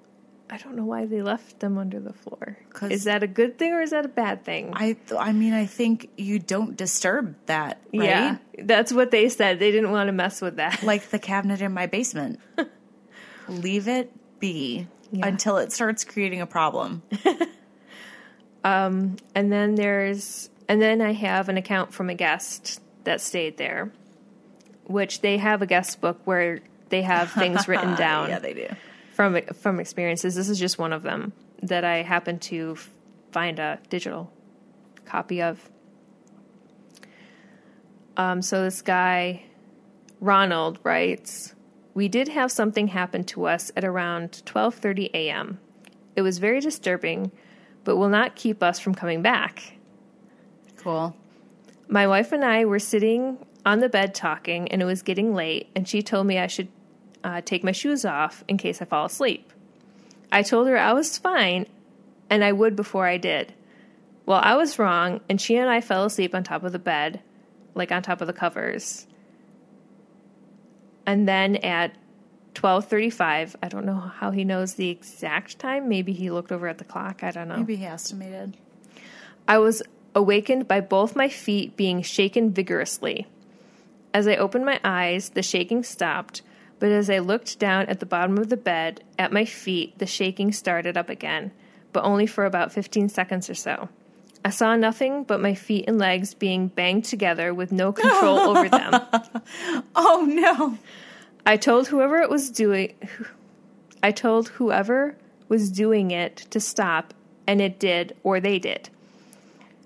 I 0.50 0.56
don't 0.56 0.76
know 0.78 0.86
why 0.86 1.06
they 1.06 1.22
left 1.22 1.60
them 1.60 1.78
under 1.78 2.00
the 2.00 2.14
floor. 2.14 2.58
Is 2.90 3.04
that 3.04 3.22
a 3.22 3.28
good 3.28 3.58
thing 3.58 3.74
or 3.74 3.82
is 3.82 3.90
that 3.90 4.06
a 4.06 4.08
bad 4.08 4.46
thing? 4.46 4.72
I 4.74 4.94
th- 4.94 5.20
I 5.20 5.34
mean, 5.34 5.54
I 5.54 5.66
think 5.66 6.10
you 6.16 6.40
don't 6.40 6.78
disturb 6.78 7.36
that, 7.48 7.82
right? 7.94 8.06
Yeah, 8.06 8.38
that's 8.60 8.94
what 8.94 9.12
they 9.12 9.28
said. 9.28 9.60
They 9.60 9.72
didn't 9.72 9.92
want 9.92 10.08
to 10.08 10.14
mess 10.14 10.42
with 10.42 10.56
that. 10.56 10.84
Like 10.84 11.10
the 11.10 11.20
cabinet 11.20 11.62
in 11.62 11.74
my 11.74 11.86
basement. 11.88 12.40
Leave 13.50 13.90
it 13.90 14.10
be 14.40 14.88
Yeah. 15.12 15.28
until 15.28 15.58
it 15.58 15.74
starts 15.74 16.06
creating 16.06 16.40
a 16.40 16.48
problem. 16.48 17.02
um, 18.64 19.18
And 19.36 19.52
then 19.52 19.76
there's, 19.76 20.50
and 20.68 20.82
then 20.82 21.02
I 21.02 21.14
have 21.14 21.50
an 21.50 21.58
account 21.58 21.94
from 21.94 22.10
a 22.10 22.14
guest 22.16 22.82
that 23.04 23.22
stayed 23.22 23.58
there, 23.58 23.92
which 24.86 25.22
they 25.22 25.38
have 25.38 25.62
a 25.62 25.66
guest 25.66 26.02
book 26.02 26.20
where 26.26 26.60
they 26.90 27.02
have 27.02 27.32
things 27.32 27.68
written 27.68 27.96
down 27.98 28.30
yeah, 28.30 28.40
they 28.40 28.54
do. 28.54 28.68
From 29.18 29.42
from 29.48 29.80
experiences. 29.80 30.36
This 30.36 30.48
is 30.48 30.60
just 30.60 30.78
one 30.78 30.94
of 30.94 31.02
them 31.02 31.34
that 31.64 31.84
I 31.84 32.04
happened 32.04 32.40
to 32.44 32.78
find 33.32 33.58
a 33.58 33.80
digital 33.90 34.32
copy 35.06 35.42
of. 35.42 35.72
Um, 38.16 38.44
so 38.44 38.64
this 38.64 38.84
guy, 38.84 39.42
Ronald, 40.22 40.78
writes 40.84 41.56
we 41.96 42.08
did 42.08 42.28
have 42.28 42.52
something 42.52 42.90
happen 42.90 43.24
to 43.24 43.48
us 43.48 43.72
at 43.76 43.84
around 43.84 44.44
12:30 44.46 45.10
a.m. 45.16 45.60
It 46.16 46.22
was 46.22 46.38
very 46.38 46.60
disturbing, 46.60 47.32
but 47.84 47.98
will 47.98 48.10
not 48.10 48.36
keep 48.36 48.62
us 48.62 48.80
from 48.80 48.94
coming 48.94 49.24
back. 49.24 49.80
Cool. 50.76 51.16
My 51.88 52.06
wife 52.06 52.32
and 52.32 52.46
I 52.46 52.66
were 52.66 52.78
sitting 52.78 53.40
on 53.66 53.80
the 53.80 53.90
bed 53.90 54.14
talking, 54.14 54.68
and 54.72 54.80
it 54.80 54.86
was 54.86 55.02
getting 55.02 55.34
late, 55.34 55.72
and 55.76 55.88
she 55.88 56.04
told 56.04 56.28
me 56.28 56.38
I 56.38 56.46
should 56.46 56.70
uh, 57.24 57.42
take 57.42 57.64
my 57.64 57.72
shoes 57.72 58.06
off 58.06 58.44
in 58.48 58.58
case 58.58 58.82
I 58.82 58.86
fall 58.86 59.06
asleep. 59.06 59.52
I 60.32 60.44
told 60.44 60.68
her 60.68 60.78
I 60.78 60.94
was 60.94 61.18
fine, 61.18 61.66
and 62.30 62.44
I 62.44 62.52
would 62.52 62.76
before 62.76 63.06
I 63.08 63.18
did. 63.18 63.54
Well, 64.26 64.42
I 64.44 64.56
was 64.56 64.78
wrong, 64.78 65.22
and 65.30 65.40
she 65.40 65.56
and 65.56 65.70
I 65.70 65.82
fell 65.82 66.06
asleep 66.06 66.36
on 66.36 66.44
top 66.44 66.64
of 66.64 66.74
the 66.74 66.80
bed, 66.80 67.22
like 67.76 67.92
on 67.92 68.02
top 68.02 68.20
of 68.22 68.28
the 68.28 68.34
covers. 68.34 69.08
And 71.06 71.28
then 71.28 71.56
at 71.58 71.96
12:35, 72.54 73.56
I 73.64 73.68
don't 73.70 73.86
know 73.86 74.00
how 74.00 74.32
he 74.32 74.44
knows 74.44 74.74
the 74.74 74.90
exact 74.90 75.60
time. 75.60 75.88
Maybe 75.88 76.12
he 76.12 76.30
looked 76.30 76.52
over 76.52 76.68
at 76.68 76.80
the 76.80 76.84
clock. 76.84 77.24
I 77.24 77.32
don't 77.32 77.48
know. 77.48 77.58
Maybe 77.58 77.78
he 77.78 77.86
estimated. 77.86 78.58
I 79.48 79.60
was 79.60 79.82
awakened 80.14 80.68
by 80.68 80.82
both 80.82 81.16
my 81.16 81.30
feet 81.30 81.78
being 81.78 82.02
shaken 82.02 82.52
vigorously. 82.52 83.28
As 84.14 84.28
I 84.28 84.36
opened 84.36 84.66
my 84.66 84.80
eyes, 84.84 85.30
the 85.30 85.44
shaking 85.44 85.84
stopped, 85.84 86.42
but 86.80 86.92
as 86.92 87.10
I 87.10 87.20
looked 87.20 87.60
down 87.60 87.88
at 87.88 88.00
the 88.00 88.06
bottom 88.06 88.38
of 88.38 88.50
the 88.50 88.58
bed, 88.58 89.04
at 89.18 89.32
my 89.32 89.46
feet, 89.46 89.98
the 89.98 90.06
shaking 90.06 90.52
started 90.52 90.98
up 90.98 91.10
again, 91.10 91.52
but 91.92 92.04
only 92.04 92.28
for 92.28 92.46
about 92.46 92.72
15 92.72 93.10
seconds 93.10 93.50
or 93.50 93.56
so. 93.56 93.90
I 94.46 94.50
saw 94.50 94.76
nothing 94.76 95.24
but 95.24 95.42
my 95.42 95.56
feet 95.56 95.86
and 95.88 95.98
legs 95.98 96.34
being 96.34 96.68
banged 96.68 97.06
together 97.06 97.54
with 97.54 97.72
no 97.72 97.92
control 97.92 98.40
over 98.40 98.70
them. 98.70 99.02
Oh 99.96 100.26
no. 100.28 100.78
I 101.46 101.58
told 101.58 101.88
whoever 101.88 102.18
it 102.18 102.30
was 102.30 102.52
doing 102.52 102.94
I 104.04 104.12
told 104.12 104.50
whoever 104.50 105.18
was 105.50 105.72
doing 105.72 106.12
it 106.12 106.38
to 106.52 106.60
stop 106.60 107.14
and 107.48 107.62
it 107.62 107.80
did 107.80 108.16
or 108.24 108.40
they 108.40 108.60
did. 108.60 108.90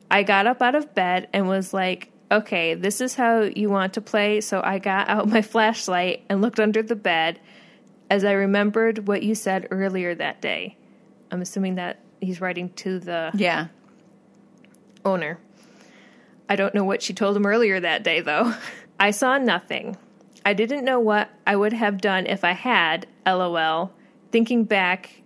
I 0.10 0.24
got 0.24 0.48
up 0.48 0.62
out 0.62 0.76
of 0.76 0.94
bed 0.94 1.30
and 1.32 1.48
was 1.48 1.74
like, 1.74 2.12
"Okay, 2.32 2.74
this 2.74 3.02
is 3.02 3.16
how 3.16 3.42
you 3.42 3.70
want 3.70 3.94
to 3.94 4.02
play." 4.02 4.42
So 4.42 4.62
I 4.64 4.80
got 4.80 5.10
out 5.10 5.28
my 5.28 5.42
flashlight 5.54 6.24
and 6.30 6.42
looked 6.42 6.60
under 6.60 6.82
the 6.82 6.96
bed 6.96 7.40
as 8.10 8.24
I 8.26 8.32
remembered 8.32 9.08
what 9.08 9.24
you 9.24 9.36
said 9.36 9.68
earlier 9.72 10.16
that 10.16 10.42
day. 10.42 10.78
I'm 11.32 11.42
assuming 11.42 11.76
that 11.76 12.00
he's 12.20 12.42
writing 12.42 12.70
to 12.74 13.00
the 13.00 13.32
Yeah. 13.34 13.68
owner. 15.06 15.40
I 16.50 16.56
don't 16.58 16.76
know 16.76 16.84
what 16.84 17.02
she 17.02 17.14
told 17.14 17.38
him 17.38 17.46
earlier 17.46 17.80
that 17.80 18.04
day, 18.04 18.20
though. 18.20 18.54
I 19.00 19.12
saw 19.12 19.38
nothing. 19.38 19.96
I 20.46 20.54
didn't 20.54 20.84
know 20.84 21.00
what 21.00 21.30
I 21.48 21.56
would 21.56 21.74
have 21.74 22.02
done 22.02 22.26
if 22.26 22.44
I 22.44 22.52
had, 22.52 23.08
lol, 23.26 23.94
thinking 24.32 24.66
back 24.66 25.22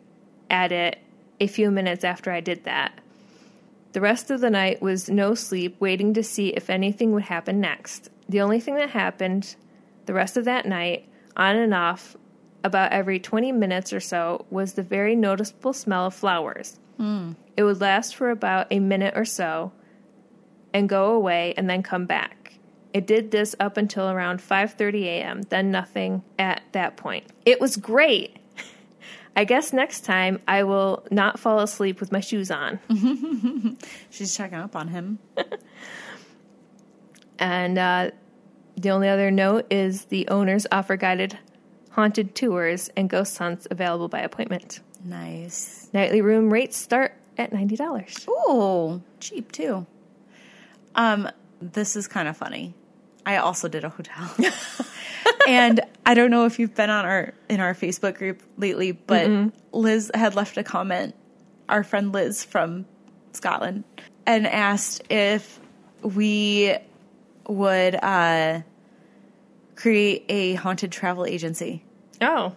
at 0.49 0.71
it 0.71 0.99
a 1.39 1.47
few 1.47 1.71
minutes 1.71 2.03
after 2.03 2.31
I 2.31 2.41
did 2.41 2.63
that. 2.65 2.99
The 3.95 4.01
rest 4.01 4.29
of 4.29 4.41
the 4.41 4.49
night 4.49 4.81
was 4.81 5.09
no 5.09 5.35
sleep, 5.35 5.77
waiting 5.79 6.13
to 6.15 6.21
see 6.21 6.49
if 6.49 6.69
anything 6.69 7.13
would 7.13 7.23
happen 7.23 7.61
next. 7.61 8.09
The 8.27 8.41
only 8.41 8.59
thing 8.59 8.75
that 8.75 8.89
happened 8.89 9.55
the 10.05 10.13
rest 10.13 10.35
of 10.35 10.43
that 10.43 10.65
night, 10.65 11.07
on 11.37 11.55
and 11.55 11.73
off, 11.73 12.17
about 12.61 12.91
every 12.91 13.21
20 13.21 13.53
minutes 13.53 13.93
or 13.93 14.01
so, 14.01 14.47
was 14.49 14.73
the 14.73 14.83
very 14.83 15.15
noticeable 15.15 15.71
smell 15.71 16.07
of 16.07 16.13
flowers. 16.13 16.77
Hmm. 16.97 17.35
It 17.55 17.63
would 17.63 17.79
last 17.79 18.17
for 18.17 18.31
about 18.31 18.67
a 18.69 18.81
minute 18.81 19.13
or 19.15 19.23
so 19.23 19.71
and 20.73 20.89
go 20.89 21.13
away 21.13 21.53
and 21.55 21.69
then 21.69 21.81
come 21.81 22.05
back. 22.05 22.59
It 22.93 23.07
did 23.07 23.31
this 23.31 23.55
up 23.61 23.77
until 23.77 24.09
around 24.09 24.41
5:30 24.41 25.05
a.m., 25.05 25.43
then 25.43 25.71
nothing 25.71 26.21
at 26.37 26.63
that 26.73 26.97
point. 26.97 27.27
It 27.45 27.61
was 27.61 27.77
great. 27.77 28.39
I 29.35 29.43
guess 29.43 29.73
next 29.73 30.01
time 30.05 30.39
I 30.47 30.63
will 30.63 31.05
not 31.11 31.39
fall 31.39 31.59
asleep 31.59 31.99
with 31.99 32.11
my 32.11 32.21
shoes 32.21 32.49
on. 32.49 32.79
She's 34.09 34.35
checking 34.35 34.57
up 34.57 34.75
on 34.75 34.87
him. 34.87 35.19
And 37.37 37.77
uh, 37.77 38.11
the 38.77 38.91
only 38.91 39.09
other 39.09 39.31
note 39.31 39.67
is 39.69 40.05
the 40.05 40.27
owners 40.29 40.65
offer 40.71 40.95
guided 40.95 41.37
haunted 41.91 42.35
tours 42.35 42.89
and 42.97 43.09
ghost 43.09 43.37
hunts 43.37 43.67
available 43.71 44.07
by 44.09 44.19
appointment. 44.19 44.81
Nice. 45.03 45.89
Nightly 45.93 46.21
room 46.21 46.51
rates 46.51 46.75
start 46.75 47.13
at 47.37 47.51
$90. 47.51 48.27
Ooh, 48.27 49.01
cheap 49.19 49.51
too. 49.51 49.85
Um, 50.95 51.29
this 51.61 51.95
is 51.95 52.07
kind 52.07 52.27
of 52.27 52.35
funny. 52.35 52.73
I 53.25 53.37
also 53.37 53.67
did 53.67 53.83
a 53.83 53.89
hotel. 53.89 54.29
and 55.47 55.81
I 56.05 56.13
don't 56.13 56.31
know 56.31 56.45
if 56.45 56.59
you've 56.59 56.75
been 56.75 56.89
on 56.89 57.05
our 57.05 57.33
in 57.49 57.59
our 57.59 57.73
Facebook 57.73 58.15
group 58.17 58.41
lately, 58.57 58.91
but 58.91 59.29
Liz 59.71 60.11
had 60.13 60.35
left 60.35 60.57
a 60.57 60.63
comment, 60.63 61.15
our 61.69 61.83
friend 61.83 62.11
Liz 62.11 62.43
from 62.43 62.85
Scotland, 63.33 63.83
and 64.25 64.45
asked 64.47 65.01
if 65.09 65.59
we 66.01 66.75
would 67.47 67.95
uh 67.95 68.61
create 69.75 70.25
a 70.29 70.53
haunted 70.55 70.91
travel 70.91 71.25
agency. 71.25 71.83
Oh, 72.21 72.53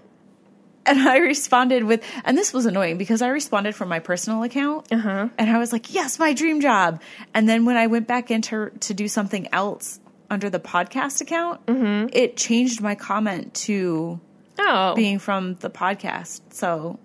And 0.87 1.01
I 1.01 1.19
responded 1.19 1.85
with, 1.85 2.03
and 2.25 2.39
this 2.39 2.53
was 2.53 2.65
annoying 2.65 2.97
because 2.97 3.21
I 3.23 3.29
responded 3.29 3.75
from 3.75 3.89
my 3.89 3.99
personal 3.99 4.43
account, 4.45 4.87
Uh-huh. 4.93 5.29
and 5.37 5.51
I 5.51 5.59
was 5.59 5.73
like, 5.73 5.93
"Yes, 5.93 6.19
my 6.19 6.33
dream 6.33 6.61
job." 6.61 7.03
And 7.35 7.49
then 7.49 7.65
when 7.65 7.77
I 7.77 7.89
went 7.89 8.07
back 8.07 8.31
into 8.31 8.71
to 8.81 8.95
do 8.95 9.09
something 9.09 9.49
else 9.53 10.01
under 10.31 10.51
the 10.51 10.61
podcast 10.61 11.21
account, 11.21 11.61
it 12.13 12.37
changed 12.37 12.81
my 12.81 12.95
comment 12.95 13.55
to 13.55 14.21
oh, 14.59 14.95
being 14.95 15.19
from 15.19 15.55
the 15.57 15.71
podcast. 15.71 16.41
So 16.51 16.99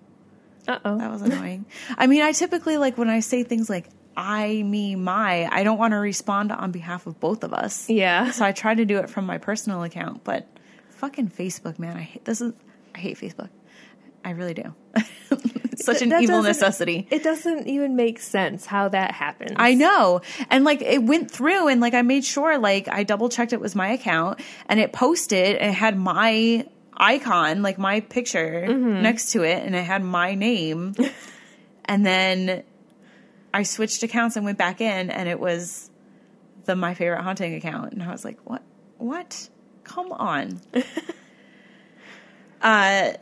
uh 0.66 0.78
oh. 0.84 0.98
that 0.98 1.10
was 1.10 1.22
annoying. 1.22 1.66
I 1.98 2.06
mean, 2.06 2.22
I 2.22 2.32
typically 2.32 2.76
like 2.76 2.96
when 2.98 3.08
I 3.08 3.20
say 3.20 3.42
things 3.42 3.68
like 3.68 3.88
"I," 4.16 4.62
"me," 4.62 4.96
"my," 4.96 5.48
I 5.50 5.64
don't 5.64 5.78
want 5.78 5.92
to 5.92 5.98
respond 5.98 6.52
on 6.52 6.70
behalf 6.70 7.06
of 7.06 7.20
both 7.20 7.44
of 7.44 7.52
us. 7.52 7.88
Yeah. 7.88 8.30
So 8.30 8.44
I 8.44 8.52
try 8.52 8.74
to 8.74 8.84
do 8.84 8.98
it 8.98 9.10
from 9.10 9.26
my 9.26 9.38
personal 9.38 9.82
account, 9.82 10.24
but 10.24 10.46
fucking 10.90 11.30
Facebook, 11.30 11.78
man, 11.78 11.96
I 11.96 12.02
hate 12.02 12.24
this 12.24 12.40
is 12.40 12.52
I 12.94 12.98
hate 12.98 13.18
Facebook. 13.18 13.50
I 14.24 14.30
really 14.30 14.54
do. 14.54 14.74
Such 15.84 16.02
an 16.02 16.12
evil 16.22 16.42
necessity. 16.42 17.06
It 17.10 17.22
doesn't 17.22 17.66
even 17.66 17.96
make 17.96 18.20
sense 18.20 18.66
how 18.66 18.88
that 18.88 19.12
happens. 19.12 19.52
I 19.56 19.74
know. 19.74 20.20
And 20.50 20.64
like 20.64 20.82
it 20.82 21.02
went 21.02 21.30
through 21.30 21.68
and 21.68 21.80
like 21.80 21.94
I 21.94 22.02
made 22.02 22.24
sure 22.24 22.58
like 22.58 22.88
I 22.88 23.04
double 23.04 23.28
checked 23.28 23.52
it 23.52 23.60
was 23.60 23.74
my 23.74 23.88
account 23.88 24.40
and 24.68 24.80
it 24.80 24.92
posted 24.92 25.56
and 25.56 25.70
it 25.70 25.74
had 25.74 25.96
my 25.98 26.66
icon, 26.96 27.62
like 27.62 27.78
my 27.78 28.00
picture 28.00 28.66
next 28.68 29.32
to 29.32 29.42
it 29.42 29.64
and 29.64 29.74
it 29.74 29.84
had 29.84 30.02
my 30.02 30.34
name. 30.34 30.94
and 31.84 32.04
then 32.04 32.62
I 33.52 33.62
switched 33.62 34.02
accounts 34.02 34.36
and 34.36 34.44
went 34.44 34.58
back 34.58 34.80
in 34.80 35.10
and 35.10 35.28
it 35.28 35.38
was 35.38 35.90
the 36.64 36.74
my 36.74 36.94
favorite 36.94 37.22
haunting 37.22 37.54
account 37.54 37.92
and 37.92 38.02
I 38.02 38.10
was 38.10 38.24
like, 38.24 38.38
"What? 38.44 38.62
What? 38.98 39.48
Come 39.84 40.12
on." 40.12 40.60
uh 42.62 43.12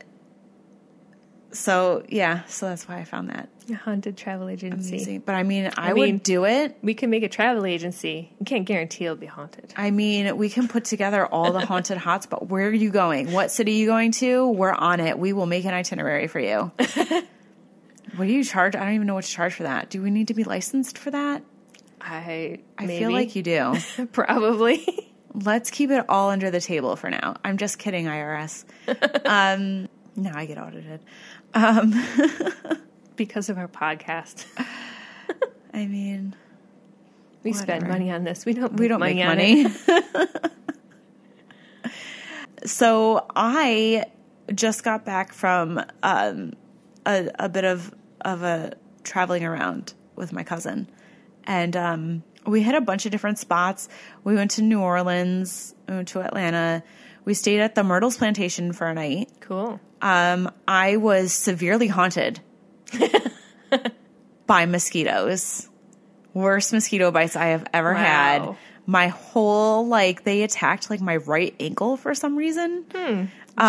so 1.53 2.03
yeah, 2.09 2.43
so 2.45 2.67
that's 2.67 2.87
why 2.87 2.97
I 2.97 3.03
found 3.05 3.29
that 3.29 3.47
A 3.69 3.75
haunted 3.75 4.17
travel 4.17 4.49
agency. 4.49 4.89
amusing. 4.95 5.19
But 5.25 5.35
I 5.35 5.43
mean, 5.43 5.71
I, 5.77 5.93
mean- 5.93 6.15
would 6.15 6.23
do 6.23 6.45
it. 6.45 6.77
We 6.81 6.93
can 6.93 7.09
make 7.09 7.23
a 7.23 7.29
travel 7.29 7.65
agency. 7.65 8.33
You 8.39 8.45
can't 8.45 8.65
guarantee 8.65 9.05
it'll 9.05 9.15
be 9.15 9.25
haunted. 9.27 9.73
I 9.77 9.91
mean, 9.91 10.35
we 10.37 10.49
can 10.49 10.67
put 10.67 10.85
together 10.85 11.25
all 11.25 11.51
the 11.53 11.65
haunted 11.65 11.97
hots, 12.05 12.25
but 12.25 12.49
where 12.49 12.67
are 12.67 12.73
you 12.73 12.89
going? 12.89 13.31
What 13.31 13.51
city 13.51 13.71
are 13.73 13.75
you 13.77 13.85
going 13.87 14.11
to? 14.13 14.49
We're 14.49 14.71
on 14.73 14.99
it. 14.99 15.17
We 15.17 15.31
will 15.33 15.45
make 15.45 15.65
an 15.65 15.73
itinerary 15.73 16.27
for 16.27 16.39
you. 16.39 16.71
what 18.15 18.25
do 18.25 18.31
you 18.31 18.43
charge? 18.43 18.75
I 18.75 18.79
don't 18.85 18.93
even 18.95 19.07
know 19.07 19.15
what 19.15 19.23
to 19.25 19.31
charge 19.31 19.53
for 19.53 19.63
that. 19.63 19.89
Do 19.89 20.01
we 20.01 20.11
need 20.11 20.27
to 20.27 20.33
be 20.33 20.43
licensed 20.43 20.97
for 20.97 21.11
that? 21.11 21.43
I 22.01 22.59
I 22.77 22.85
maybe. 22.85 22.99
feel 22.99 23.11
like 23.11 23.35
you 23.35 23.43
do. 23.43 23.75
probably. 24.11 25.09
Let's 25.33 25.71
keep 25.71 25.89
it 25.89 26.05
all 26.09 26.29
under 26.29 26.51
the 26.51 26.59
table 26.61 26.95
for 26.95 27.09
now. 27.09 27.37
I'm 27.43 27.57
just 27.57 27.79
kidding, 27.79 28.05
IRS. 28.05 28.65
um, 29.25 29.89
no, 30.15 30.31
I 30.35 30.45
get 30.45 30.59
audited. 30.59 30.99
because 33.15 33.49
of 33.49 33.57
our 33.57 33.67
podcast. 33.67 34.45
I 35.73 35.87
mean, 35.87 36.35
We 37.43 37.53
spend 37.53 37.87
money 37.87 38.11
on 38.11 38.23
this. 38.23 38.45
We 38.45 38.53
don't. 38.53 38.73
we 38.73 38.87
don't 38.87 38.99
make 38.99 39.17
on 39.17 39.25
money. 39.25 39.65
so 42.65 43.25
I 43.35 44.05
just 44.53 44.83
got 44.83 45.05
back 45.05 45.33
from 45.33 45.83
um, 46.01 46.53
a, 47.05 47.29
a 47.39 47.49
bit 47.49 47.65
of 47.65 47.93
of 48.21 48.43
a 48.43 48.73
traveling 49.03 49.43
around 49.43 49.93
with 50.15 50.31
my 50.31 50.43
cousin, 50.43 50.87
and 51.45 51.75
um, 51.75 52.23
we 52.45 52.61
hit 52.61 52.75
a 52.75 52.81
bunch 52.81 53.05
of 53.05 53.11
different 53.11 53.39
spots. 53.39 53.89
We 54.23 54.35
went 54.35 54.51
to 54.51 54.61
New 54.61 54.79
Orleans, 54.79 55.75
we 55.87 55.95
went 55.95 56.07
to 56.09 56.21
Atlanta. 56.21 56.83
We 57.25 57.33
stayed 57.33 57.59
at 57.61 57.75
the 57.75 57.83
Myrtles 57.83 58.17
Plantation 58.17 58.73
for 58.73 58.87
a 58.87 58.93
night. 58.93 59.29
Cool. 59.39 59.79
Um, 60.01 60.51
I 60.67 60.97
was 60.97 61.31
severely 61.33 61.87
haunted 61.87 62.39
by 64.47 64.65
mosquitoes. 64.65 65.69
Worst 66.33 66.73
mosquito 66.73 67.11
bites 67.11 67.35
I 67.35 67.47
have 67.47 67.65
ever 67.73 67.93
Wow. 67.93 67.99
had. 67.99 68.55
My 68.85 69.07
whole 69.07 69.87
like 69.87 70.25
they 70.25 70.43
attacked 70.43 70.89
like 70.89 70.99
my 70.99 71.15
right 71.17 71.55
ankle 71.59 71.95
for 71.95 72.13
some 72.13 72.35
reason. 72.35 72.85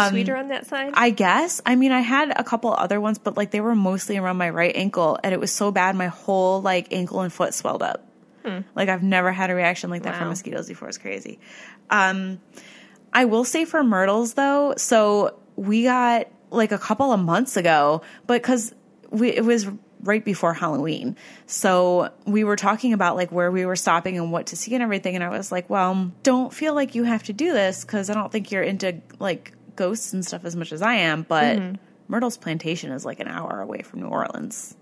Sweeter 0.09 0.35
on 0.35 0.49
that 0.49 0.67
side? 0.67 0.93
I 0.97 1.11
guess. 1.11 1.61
I 1.65 1.77
mean, 1.77 1.93
I 1.93 2.01
had 2.01 2.33
a 2.37 2.43
couple 2.43 2.73
other 2.73 3.01
ones, 3.01 3.19
but 3.19 3.37
like 3.37 3.51
they 3.53 3.61
were 3.61 3.77
mostly 3.77 4.17
around 4.17 4.39
my 4.39 4.51
right 4.51 4.75
ankle, 4.75 5.19
and 5.23 5.33
it 5.33 5.39
was 5.39 5.53
so 5.53 5.71
bad 5.71 5.95
my 5.95 6.09
whole 6.09 6.63
like 6.63 6.93
ankle 6.93 7.21
and 7.21 7.33
foot 7.33 7.55
swelled 7.55 7.83
up. 7.83 8.05
Like 8.75 8.91
I've 8.91 9.03
never 9.03 9.33
had 9.33 9.49
a 9.51 9.55
reaction 9.55 9.89
like 9.89 10.03
that 10.03 10.17
from 10.17 10.29
mosquitoes 10.29 10.69
before. 10.69 10.89
It's 10.89 10.99
crazy. 10.99 11.39
Um, 11.89 12.41
I 13.15 13.25
will 13.25 13.45
say 13.45 13.65
for 13.65 13.83
myrtles 13.85 14.35
though, 14.35 14.75
so 14.77 15.39
we 15.57 15.85
got 15.85 16.29
like 16.51 16.73
a 16.73 16.79
couple 16.79 17.13
of 17.13 17.21
months 17.21 17.57
ago, 17.57 18.03
but 18.27 18.43
because 18.43 18.75
it 19.13 19.45
was 19.45 19.69
right 20.03 20.25
before 20.25 20.53
Halloween, 20.53 21.17
so 21.47 22.11
we 22.27 22.45
were 22.45 22.57
talking 22.57 22.93
about 22.93 23.17
like 23.17 23.31
where 23.31 23.51
we 23.51 23.65
were 23.65 23.77
stopping 23.77 24.19
and 24.19 24.33
what 24.33 24.47
to 24.47 24.57
see 24.57 24.75
and 24.75 24.83
everything, 24.83 25.15
and 25.15 25.23
I 25.23 25.29
was 25.29 25.53
like, 25.53 25.71
well, 25.71 26.13
don't 26.23 26.53
feel 26.53 26.75
like 26.75 26.95
you 26.95 27.05
have 27.05 27.23
to 27.25 27.33
do 27.33 27.53
this 27.53 27.85
because 27.85 28.11
I 28.11 28.15
don't 28.15 28.31
think 28.31 28.51
you're 28.51 28.63
into 28.63 29.01
like 29.19 29.53
ghosts 29.77 30.13
and 30.13 30.25
stuff 30.25 30.45
as 30.45 30.57
much 30.57 30.73
as 30.73 30.83
I 30.83 30.95
am, 30.95 31.23
but 31.23 31.59
mm-hmm. 31.59 31.75
Myrtle's 32.09 32.37
plantation 32.37 32.91
is 32.91 33.05
like 33.05 33.21
an 33.21 33.29
hour 33.29 33.61
away 33.61 33.83
from 33.83 34.01
New 34.01 34.09
Orleans. 34.09 34.77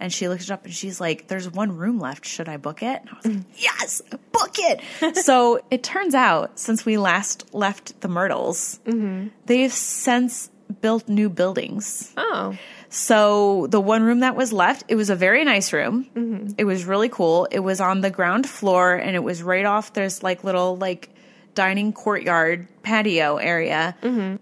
And 0.00 0.12
she 0.12 0.28
looked 0.28 0.42
it 0.42 0.50
up 0.50 0.64
and 0.64 0.72
she's 0.72 1.00
like, 1.00 1.28
There's 1.28 1.50
one 1.50 1.76
room 1.76 1.98
left. 1.98 2.26
Should 2.26 2.48
I 2.48 2.56
book 2.56 2.82
it? 2.82 3.00
And 3.00 3.10
I 3.10 3.14
was 3.16 3.26
like, 3.26 3.44
Yes, 3.56 4.02
book 4.32 4.56
it. 4.58 5.16
so 5.24 5.60
it 5.70 5.82
turns 5.82 6.14
out, 6.14 6.58
since 6.58 6.84
we 6.84 6.98
last 6.98 7.54
left 7.54 8.00
the 8.00 8.08
Myrtles, 8.08 8.80
mm-hmm. 8.84 9.28
they've 9.46 9.72
since 9.72 10.50
built 10.80 11.08
new 11.08 11.28
buildings. 11.28 12.12
oh. 12.16 12.56
So 12.90 13.66
the 13.66 13.80
one 13.80 14.02
room 14.02 14.20
that 14.20 14.34
was 14.34 14.50
left, 14.50 14.84
it 14.88 14.94
was 14.94 15.10
a 15.10 15.16
very 15.16 15.44
nice 15.44 15.74
room. 15.74 16.06
Mm-hmm. 16.14 16.54
It 16.56 16.64
was 16.64 16.86
really 16.86 17.10
cool. 17.10 17.46
It 17.50 17.58
was 17.58 17.80
on 17.80 18.00
the 18.00 18.10
ground 18.10 18.48
floor 18.48 18.94
and 18.94 19.14
it 19.14 19.22
was 19.22 19.42
right 19.42 19.66
off 19.66 19.92
there's 19.92 20.22
like 20.22 20.42
little 20.42 20.76
like 20.76 21.10
dining 21.54 21.92
courtyard 21.92 22.66
patio 22.82 23.36
area. 23.36 23.94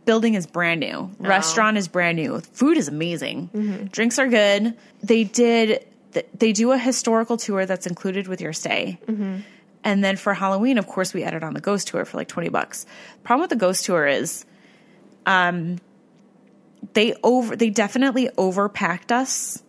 Building 0.05 0.35
is 0.35 0.47
brand 0.47 0.81
new. 0.81 1.11
Restaurant 1.19 1.77
is 1.79 1.89
brand 1.89 2.17
new. 2.17 2.41
Food 2.41 2.77
is 2.79 2.89
amazing. 2.89 3.89
Drinks 3.93 4.19
are 4.19 4.29
good. 4.29 4.75
They 5.03 5.25
did 5.25 5.87
they 6.39 6.53
do 6.53 6.73
a 6.73 6.79
historical 6.79 7.37
tour 7.37 7.67
that's 7.67 7.87
included 7.87 8.27
with 8.27 8.41
your 8.41 8.53
stay. 8.55 8.99
And 9.85 10.03
then 10.03 10.17
for 10.17 10.35
Halloween, 10.35 10.79
of 10.79 10.87
course, 10.87 11.13
we 11.15 11.23
added 11.23 11.45
on 11.45 11.53
the 11.55 11.61
ghost 11.61 11.89
tour 11.89 12.05
for 12.05 12.17
like 12.17 12.27
20 12.29 12.49
bucks. 12.49 12.87
Problem 13.23 13.43
with 13.43 13.51
the 13.51 13.57
ghost 13.57 13.85
tour 13.85 14.07
is 14.07 14.45
um 15.27 15.79
they 16.95 17.15
over 17.23 17.57
they 17.57 17.71
definitely 17.71 18.29
overpacked 18.37 19.11
us. 19.13 19.63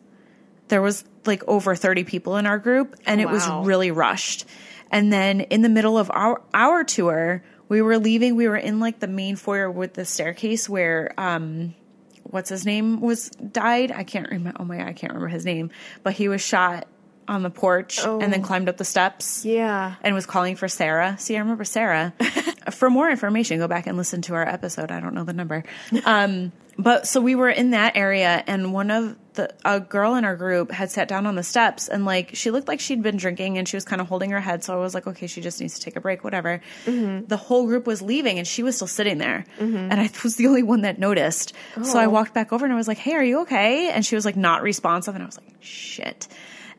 There 0.69 0.81
was 0.81 1.03
like 1.25 1.43
over 1.47 1.75
30 1.75 2.03
people 2.05 2.37
in 2.37 2.45
our 2.45 2.57
group 2.59 2.95
and 3.05 3.19
it 3.21 3.29
was 3.29 3.45
really 3.65 3.91
rushed. 3.91 4.45
And 4.91 5.11
then 5.11 5.41
in 5.41 5.61
the 5.61 5.69
middle 5.69 5.97
of 5.97 6.09
our 6.11 6.41
our 6.53 6.83
tour, 6.83 7.43
we 7.69 7.81
were 7.81 7.97
leaving, 7.97 8.35
we 8.35 8.47
were 8.47 8.57
in 8.57 8.79
like 8.79 8.99
the 8.99 9.07
main 9.07 9.35
foyer 9.35 9.69
with 9.69 9.93
the 9.93 10.05
staircase 10.05 10.69
where 10.69 11.13
um 11.17 11.75
what's 12.23 12.49
his 12.49 12.65
name 12.65 12.99
was 13.01 13.29
died. 13.29 13.91
I 13.91 14.03
can't 14.03 14.29
remember 14.29 14.57
oh 14.61 14.65
my 14.65 14.77
god, 14.77 14.87
I 14.87 14.93
can't 14.93 15.13
remember 15.13 15.27
his 15.29 15.45
name, 15.45 15.71
but 16.03 16.13
he 16.13 16.27
was 16.29 16.41
shot 16.41 16.87
on 17.29 17.43
the 17.43 17.49
porch 17.49 17.99
and 17.99 18.21
then 18.31 18.39
Oh. 18.41 18.43
climbed 18.45 18.69
up 18.69 18.77
the 18.77 18.85
steps 18.85 19.43
Yeah. 19.43 19.95
and 20.01 20.15
was 20.15 20.25
calling 20.25 20.55
for 20.55 20.69
Sarah. 20.69 21.17
See, 21.19 21.35
I 21.35 21.39
remember 21.39 21.65
Sarah. 21.65 22.13
for 22.71 22.89
more 22.89 23.09
information, 23.11 23.59
go 23.59 23.67
back 23.67 23.85
and 23.85 23.97
listen 23.97 24.21
to 24.23 24.33
our 24.35 24.47
episode. 24.47 24.91
I 24.91 25.01
don't 25.01 25.13
know 25.13 25.25
the 25.25 25.33
number. 25.33 25.63
Um, 26.05 26.53
but 26.77 27.05
so 27.05 27.19
we 27.19 27.35
were 27.35 27.49
in 27.49 27.71
that 27.71 27.97
area, 27.97 28.41
and 28.47 28.71
one 28.71 28.91
of 28.91 29.17
the 29.37 29.53
a 29.63 29.79
girl 29.79 30.15
in 30.15 30.25
our 30.25 30.35
group 30.35 30.71
had 30.71 30.91
sat 30.91 31.07
down 31.07 31.25
on 31.25 31.35
the 31.35 31.43
steps, 31.43 31.87
and 31.87 32.03
like 32.03 32.35
she 32.35 32.51
looked 32.51 32.67
like 32.67 32.81
she'd 32.81 33.01
been 33.01 33.15
drinking, 33.15 33.57
and 33.57 33.67
she 33.67 33.77
was 33.77 33.85
kind 33.85 34.01
of 34.01 34.07
holding 34.09 34.31
her 34.31 34.41
head. 34.41 34.63
So 34.65 34.73
I 34.73 34.77
was 34.77 34.93
like, 34.93 35.07
okay, 35.07 35.27
she 35.27 35.39
just 35.39 35.61
needs 35.61 35.75
to 35.79 35.81
take 35.81 35.95
a 35.95 36.01
break, 36.01 36.23
whatever. 36.23 36.61
Mm-hmm. 36.85 37.27
The 37.27 37.37
whole 37.37 37.65
group 37.65 37.87
was 37.87 38.01
leaving, 38.01 38.37
and 38.37 38.45
she 38.45 38.61
was 38.61 38.75
still 38.75 38.87
sitting 38.87 39.17
there, 39.17 39.45
mm-hmm. 39.57 39.77
and 39.91 39.93
I 39.93 40.09
was 40.23 40.35
the 40.35 40.47
only 40.47 40.63
one 40.63 40.81
that 40.81 40.99
noticed. 40.99 41.53
So 41.81 41.97
I 41.97 42.05
Oh. 42.05 42.09
walked 42.09 42.33
back 42.33 42.51
over, 42.51 42.65
and 42.65 42.73
I 42.73 42.77
was 42.77 42.87
like, 42.87 42.97
hey, 42.97 43.13
are 43.13 43.23
you 43.23 43.41
okay? 43.41 43.89
And 43.89 44.05
she 44.05 44.15
was 44.15 44.25
like 44.25 44.35
not 44.35 44.61
responsive, 44.61 45.15
and 45.15 45.23
I 45.23 45.25
was 45.25 45.37
like, 45.37 45.47
shit. 45.61 46.27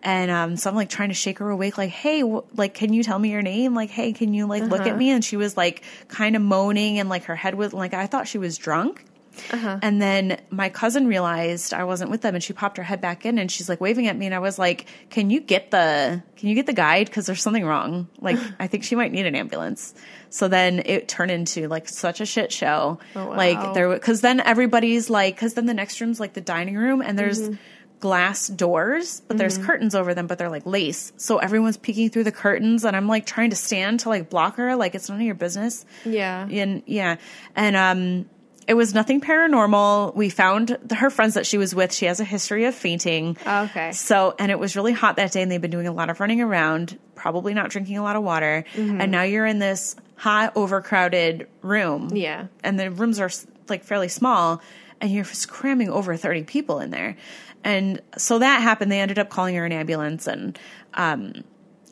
And 0.01 0.31
um, 0.31 0.57
so 0.57 0.71
I'm 0.71 0.77
like 0.77 0.91
trying 0.91 1.09
to 1.09 1.15
shake 1.15 1.39
her 1.41 1.51
awake, 1.51 1.77
like, 1.77 1.91
hey, 1.91 2.21
wh- 2.21 2.47
like, 2.57 2.73
can 2.75 2.93
you 2.93 3.03
tell 3.03 3.19
me 3.19 3.31
your 3.31 3.43
name? 3.43 3.75
Like, 3.75 3.91
hey, 3.91 4.13
can 4.13 4.33
you 4.33 4.47
like 4.47 4.63
look 4.63 4.83
at 4.83 4.89
uh-huh. 4.89 4.97
me? 4.97 5.11
And 5.11 5.25
she 5.25 5.37
was 5.37 5.57
like 5.57 5.83
kind 6.07 6.37
of 6.37 6.43
moaning 6.43 7.01
and 7.01 7.09
like 7.09 7.25
her 7.25 7.35
head 7.35 7.57
was 7.57 7.73
like, 7.73 7.95
I 7.95 8.07
thought 8.07 8.29
she 8.29 8.39
was 8.39 8.57
drunk. 8.59 9.05
And 9.53 10.01
then 10.01 10.41
my 10.51 10.69
cousin 10.69 11.07
realized 11.07 11.73
I 11.75 11.85
wasn't 11.85 12.11
with 12.11 12.21
them 12.23 12.35
and 12.35 12.43
she 12.43 12.53
popped 12.53 12.77
her 12.77 12.83
head 12.83 13.01
back 13.01 13.25
in 13.27 13.39
and 13.39 13.51
she's 13.51 13.69
like 13.69 13.81
waving 13.81 14.07
at 14.07 14.17
me. 14.17 14.27
And 14.27 14.35
I 14.35 14.39
was 14.39 14.59
like, 14.59 14.87
can 15.11 15.31
you 15.31 15.41
get 15.41 15.71
the, 15.71 16.23
can 16.37 16.49
you 16.49 16.55
get 16.55 16.67
the 16.67 16.73
guide? 16.73 17.11
Cause 17.11 17.27
there's 17.27 17.43
something 17.43 17.65
wrong. 17.65 18.09
Like, 18.21 18.39
I 18.59 18.67
think 18.67 18.85
she 18.85 18.95
might 18.97 19.13
need 19.13 19.27
an 19.27 19.35
ambulance. 19.35 19.95
So 20.31 20.49
then 20.49 20.83
it 20.85 21.09
turned 21.09 21.31
into 21.31 21.69
like 21.69 21.89
such 21.89 22.21
a 22.21 22.27
shit 22.27 22.53
show. 22.53 22.99
Oh, 23.17 23.27
wow. 23.29 23.37
Like 23.37 23.75
there, 23.75 23.99
cause 23.99 24.21
then 24.21 24.41
everybody's 24.41 25.09
like, 25.11 25.39
cause 25.39 25.55
then 25.55 25.67
the 25.67 25.75
next 25.75 26.01
room's 26.01 26.21
like 26.21 26.35
the 26.35 26.41
dining 26.41 26.77
room 26.77 27.01
and 27.03 27.19
there's, 27.19 27.39
Mm-hmm. 27.49 27.55
glass 28.01 28.47
doors, 28.47 29.23
but 29.27 29.39
there's 29.39 29.59
curtains 29.59 29.95
over 29.95 30.15
them, 30.15 30.29
but 30.29 30.39
they're 30.39 30.49
like 30.51 30.65
lace. 30.67 31.13
So 31.17 31.39
everyone's 31.39 31.77
peeking 31.77 32.11
through 32.11 32.25
the 32.25 32.33
curtains 32.33 32.85
and 32.85 32.97
I'm 32.97 33.09
like 33.09 33.27
trying 33.27 33.51
to 33.51 33.57
stand 33.57 34.01
to 34.01 34.09
like 34.09 34.31
block 34.31 34.55
her. 34.57 34.77
Like 34.77 34.95
it's 34.95 35.09
none 35.09 35.19
of 35.19 35.27
your 35.27 35.35
business. 35.35 35.85
Yeah. 36.05 36.47
And 36.49 36.83
yeah. 36.87 37.17
And, 37.57 37.75
um, 37.75 38.31
it 38.69 38.75
was 38.75 38.95
nothing 38.95 39.21
paranormal. 39.21 40.15
We 40.15 40.29
found 40.29 40.77
the, 40.85 40.95
her 40.95 41.11
friends 41.11 41.35
that 41.35 41.47
she 41.47 41.59
was 41.59 41.75
with. 41.75 41.93
She 41.93 42.05
has 42.07 42.21
a 42.21 42.25
history 42.25 42.67
of 42.67 42.75
fainting. 42.75 43.37
Oh, 43.47 43.63
Okay. 43.65 43.91
So, 43.93 44.35
and 44.39 44.53
it 44.53 44.59
was 44.59 44.77
really 44.77 44.93
hot 44.93 45.17
that 45.17 45.33
day, 45.33 45.43
and 45.43 45.51
they've 45.51 45.61
been 45.61 45.71
doing 45.71 45.89
a 45.89 45.93
lot 45.93 46.11
of 46.11 46.21
running 46.21 46.41
around, 46.41 46.99
probably 47.17 47.55
not 47.55 47.71
drinking 47.71 47.97
a 47.99 48.03
lot 48.03 48.15
of 48.15 48.23
water. 48.23 48.65
Mm-hmm. 48.75 49.01
And 49.01 49.11
now 49.11 49.23
you're 49.23 49.47
in 49.47 49.59
this 49.59 49.97
hot, 50.17 50.53
overcrowded 50.55 51.49
room. 51.63 52.11
Yeah. 52.13 52.47
And 52.63 52.79
the 52.79 52.91
rooms 52.91 53.19
are 53.19 53.31
like 53.69 53.85
fairly 53.85 54.09
small, 54.09 54.61
and 55.01 55.11
you're 55.11 55.25
just 55.25 55.49
cramming 55.49 55.89
over 55.89 56.17
30 56.17 56.45
people 56.45 56.79
in 56.81 56.91
there. 56.91 57.17
And 57.65 58.01
so 58.17 58.39
that 58.39 58.63
happened. 58.63 58.93
They 58.93 59.01
ended 59.01 59.19
up 59.19 59.31
calling 59.31 59.55
her 59.57 59.65
an 59.65 59.73
ambulance. 59.73 60.27
And 60.27 60.59
um, 60.95 61.43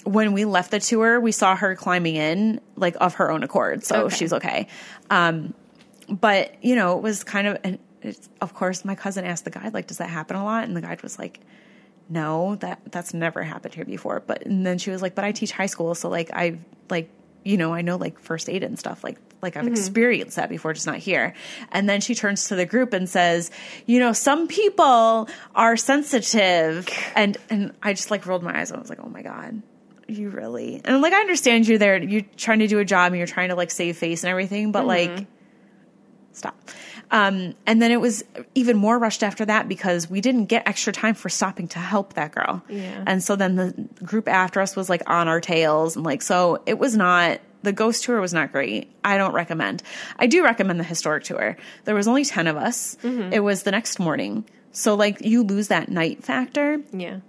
when 0.05 0.33
we 0.33 0.45
left 0.45 0.71
the 0.71 0.81
tour, 0.81 1.21
we 1.21 1.33
saw 1.33 1.57
her 1.57 1.75
climbing 1.75 2.17
in, 2.17 2.61
like 2.77 2.97
of 3.01 3.15
her 3.15 3.31
own 3.31 3.43
accord. 3.43 3.83
So 3.85 4.05
Okay. 4.05 4.17
she's 4.17 4.33
okay. 4.33 4.69
Um, 5.11 5.55
but 6.09 6.55
you 6.63 6.77
know, 6.77 6.97
it 6.97 7.03
was 7.03 7.25
kind 7.25 7.47
of, 7.47 7.59
and 7.65 7.79
it's, 8.03 8.29
of 8.41 8.55
course, 8.55 8.85
my 8.85 8.95
cousin 8.95 9.25
asked 9.25 9.45
the 9.45 9.51
guide, 9.51 9.75
like, 9.75 9.87
does 9.87 9.99
that 9.99 10.11
happen 10.11 10.37
a 10.37 10.45
lot? 10.45 10.65
And 10.65 10.77
the 10.77 10.81
guide 10.81 11.03
was 11.03 11.19
like, 11.19 11.41
no, 12.09 12.57
that 12.57 12.81
that's 12.91 13.13
never 13.15 13.43
happened 13.43 13.75
here 13.75 13.85
before. 13.85 14.21
But 14.21 14.47
and 14.47 14.65
then 14.65 14.79
she 14.79 14.91
was 14.91 15.03
like, 15.03 15.15
but 15.15 15.25
I 15.25 15.33
teach 15.33 15.53
high 15.53 15.67
school, 15.67 15.95
so 15.95 16.09
like 16.09 16.31
I've 16.33 16.59
like 16.89 17.11
you 17.45 17.57
know 17.57 17.75
I 17.75 17.83
know 17.83 17.97
like 17.97 18.19
first 18.21 18.49
aid 18.49 18.63
and 18.63 18.79
stuff 18.79 19.03
like 19.03 19.19
like 19.43 19.57
I've 19.57 19.65
mm-hmm. 19.65 19.73
experienced 19.73 20.37
that 20.37 20.49
before, 20.49 20.73
just 20.73 20.87
not 20.87 20.99
here. 20.99 21.35
And 21.73 21.89
then 21.89 22.01
she 22.01 22.15
turns 22.15 22.49
to 22.49 22.57
the 22.57 22.67
group 22.67 22.93
and 22.93 23.09
says, 23.09 23.51
you 23.87 23.99
know, 23.99 24.13
some 24.13 24.49
people 24.49 25.29
are 25.55 25.77
sensitive, 25.77 26.89
and 27.15 27.37
and 27.51 27.73
I 27.83 27.93
just 27.93 28.11
like 28.11 28.27
rolled 28.27 28.43
my 28.43 28.59
eyes 28.59 28.71
and 28.71 28.79
I 28.79 28.81
was 28.81 28.91
like, 28.91 29.01
oh 29.01 29.09
my 29.09 29.23
god. 29.23 29.63
You 30.09 30.31
really 30.31 30.81
and 30.85 31.03
like 31.03 31.13
I 31.13 31.21
understand 31.21 31.67
you're 31.67 31.79
there. 31.79 32.01
You're 32.01 32.23
trying 32.37 32.61
to 32.61 32.69
do 32.69 32.79
a 32.79 32.85
job 32.85 33.11
and 33.11 33.19
you're 33.19 33.27
trying 33.27 33.49
to 33.49 33.57
like 33.57 33.73
save 33.73 33.97
face 33.97 34.23
and 34.23 34.31
everything, 34.31 34.71
but 34.71 34.87
like 34.87 35.11
mm-hmm. 35.11 35.25
Stop. 36.37 36.57
Um, 37.11 37.55
and 37.67 37.81
then 37.81 37.91
it 37.93 38.01
was 38.01 38.25
even 38.55 38.77
more 38.77 38.99
rushed 38.99 39.23
after 39.23 39.45
that 39.45 39.69
because 39.69 40.11
we 40.11 40.21
didn't 40.21 40.47
get 40.47 40.67
extra 40.67 40.93
time 40.93 41.15
for 41.15 41.29
stopping 41.29 41.69
to 41.69 41.79
help 41.79 42.15
that 42.15 42.33
girl. 42.33 42.63
Yeah. 42.69 43.03
And 43.07 43.23
so 43.23 43.37
then 43.37 43.57
the 43.57 43.89
group 44.05 44.29
after 44.29 44.61
us 44.61 44.75
was 44.77 44.89
like 44.91 45.03
on 45.09 45.29
our 45.29 45.41
tails 45.41 45.97
and 45.97 46.05
like, 46.05 46.23
so 46.23 46.63
it 46.67 46.79
was 46.79 46.97
not, 46.97 47.41
the 47.63 47.73
ghost 47.73 48.05
tour 48.05 48.21
was 48.21 48.35
not 48.35 48.53
great. 48.53 48.91
I 49.05 49.19
don't 49.19 49.33
recommend. 49.35 49.83
I 50.19 50.27
do 50.27 50.45
recommend 50.45 50.79
the 50.81 50.85
historic 50.85 51.25
tour. 51.25 51.57
There 51.85 51.95
was 51.95 52.07
only 52.09 52.25
10 52.25 52.47
of 52.49 52.57
us. 52.57 52.97
It 53.03 53.41
was 53.41 53.63
the 53.63 53.71
next 53.71 53.99
morning. 53.99 54.45
So 54.73 54.95
like 54.95 55.25
you 55.25 55.43
lose 55.43 55.69
that 55.69 55.89
night 55.89 56.23
factor 56.25 56.81
Yeah. 56.93 57.21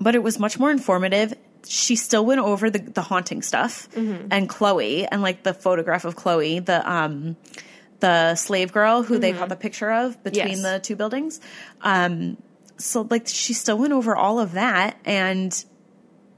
but 0.00 0.14
it 0.14 0.22
was 0.22 0.38
much 0.38 0.58
more 0.58 0.70
informative. 0.70 1.34
She 1.66 1.96
still 1.96 2.24
went 2.24 2.40
over 2.40 2.70
the, 2.70 2.78
the 2.78 3.02
haunting 3.02 3.42
stuff 3.42 3.88
and 3.96 4.48
Chloe 4.48 5.04
and 5.06 5.20
like 5.20 5.42
the 5.42 5.52
photograph 5.54 6.04
of 6.04 6.14
Chloe, 6.16 6.60
the 6.60 6.88
um 6.88 7.36
the 8.00 8.34
slave 8.34 8.72
girl 8.72 9.02
who 9.02 9.18
they 9.18 9.32
caught 9.32 9.48
the 9.48 9.56
picture 9.56 9.90
of 9.90 10.22
between 10.22 10.48
Yes. 10.48 10.62
the 10.62 10.80
two 10.80 10.96
buildings. 10.96 11.40
Um 11.80 12.36
so 12.78 13.06
like 13.08 13.26
she 13.26 13.54
still 13.54 13.78
went 13.78 13.92
over 13.92 14.14
all 14.14 14.38
of 14.38 14.52
that 14.52 14.98
and 15.04 15.64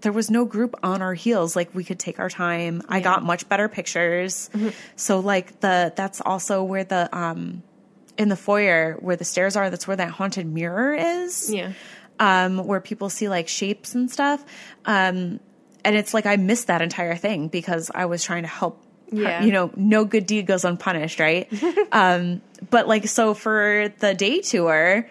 there 0.03 0.13
was 0.13 0.31
no 0.31 0.45
group 0.45 0.77
on 0.85 1.03
our 1.03 1.15
heels 1.15 1.57
like 1.57 1.75
we 1.75 1.83
could 1.83 1.99
take 1.99 2.21
our 2.21 2.31
time. 2.31 2.83
I 2.89 3.01
got 3.01 3.25
much 3.25 3.49
better 3.49 3.69
pictures. 3.69 4.49
So 4.95 5.19
like 5.19 5.59
the 5.61 5.93
that's 5.97 6.21
also 6.21 6.63
where 6.63 6.85
the 6.85 7.09
um 7.17 7.65
in 8.17 8.29
the 8.29 8.37
foyer 8.37 8.97
where 9.01 9.17
the 9.17 9.25
stairs 9.25 9.57
are, 9.57 9.71
that's 9.71 9.87
where 9.89 9.97
that 9.97 10.11
haunted 10.11 10.47
mirror 10.47 10.95
is 10.95 11.53
Yeah. 11.53 11.73
um, 12.21 12.59
where 12.67 12.81
people 12.81 13.11
see 13.11 13.29
like 13.29 13.47
shapes 13.49 13.95
and 13.95 14.11
stuff. 14.11 14.45
Um, 14.85 15.41
and 15.85 15.95
it's 15.97 16.13
like 16.15 16.27
I 16.27 16.37
missed 16.37 16.67
that 16.69 16.83
entire 16.83 17.15
thing 17.17 17.49
because 17.49 17.91
I 17.95 18.07
was 18.07 18.23
trying 18.25 18.43
to 18.43 18.49
help. 18.49 18.83
Yeah. 19.11 19.43
you 19.43 19.53
know, 19.53 19.71
no 19.77 20.05
good 20.05 20.27
deed 20.27 20.47
goes 20.47 20.65
unpunished, 20.65 21.19
right? 21.21 21.49
um, 21.93 22.43
but 22.71 22.87
like, 22.89 23.09
so 23.09 23.35
for 23.35 23.93
the 24.01 24.15
day 24.15 24.41
tour, 24.41 25.09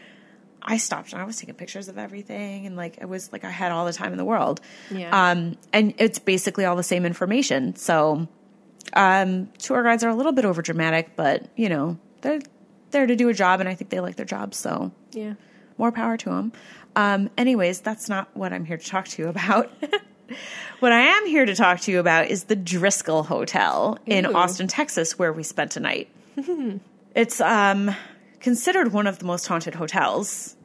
I 0.62 0.78
stopped 0.78 1.14
and 1.14 1.22
I 1.22 1.26
was 1.26 1.38
taking 1.38 1.56
pictures 1.56 1.88
of 1.88 1.98
everything, 1.98 2.66
and 2.66 2.76
like 2.76 2.98
it 3.00 3.08
was 3.08 3.32
like 3.32 3.44
I 3.44 3.50
had 3.50 3.72
all 3.72 3.86
the 3.86 3.94
time 3.94 4.12
in 4.12 4.18
the 4.18 4.26
world. 4.26 4.60
Yeah. 4.92 5.32
Um, 5.32 5.58
and 5.72 5.94
it's 5.98 6.20
basically 6.20 6.66
all 6.66 6.76
the 6.76 6.84
same 6.84 7.06
information. 7.06 7.76
So, 7.76 8.28
um, 8.94 9.48
tour 9.60 9.82
guides 9.84 10.04
are 10.04 10.10
a 10.10 10.16
little 10.16 10.34
bit 10.34 10.46
over 10.46 10.62
dramatic, 10.62 11.16
but 11.16 11.46
you 11.56 11.70
know, 11.70 11.98
they're 12.22 12.40
there 12.92 13.06
to 13.08 13.16
do 13.16 13.30
a 13.30 13.34
job, 13.34 13.60
and 13.62 13.68
I 13.70 13.76
think 13.76 13.90
they 13.92 14.00
like 14.00 14.16
their 14.18 14.26
job. 14.26 14.54
So 14.54 14.92
Yeah. 15.14 15.34
more 15.78 15.92
power 15.92 16.18
to 16.18 16.30
them. 16.30 16.52
Um, 16.96 17.30
anyways, 17.38 17.82
that's 17.82 18.10
not 18.10 18.30
what 18.36 18.52
I'm 18.54 18.66
here 18.66 18.78
to 18.78 18.86
talk 18.86 19.08
to 19.10 19.22
you 19.22 19.30
about. 19.30 19.72
what 20.80 20.92
I 20.92 21.00
am 21.00 21.26
here 21.26 21.46
to 21.46 21.56
talk 21.56 21.80
to 21.82 21.92
you 21.92 22.00
about 22.00 22.28
is 22.28 22.46
the 22.46 22.56
Driskill 22.56 23.26
Hotel 23.26 23.98
in 24.06 24.26
Austin, 24.26 24.68
Texas, 24.68 25.18
where 25.18 25.32
we 25.34 25.44
spent 25.44 25.76
a 25.76 25.80
night. 25.80 26.10
it's 27.16 27.42
um, 27.42 27.96
considered 28.40 28.92
one 28.94 29.08
of 29.08 29.20
the 29.20 29.26
most 29.26 29.48
haunted 29.48 29.76
hotels, 29.76 30.56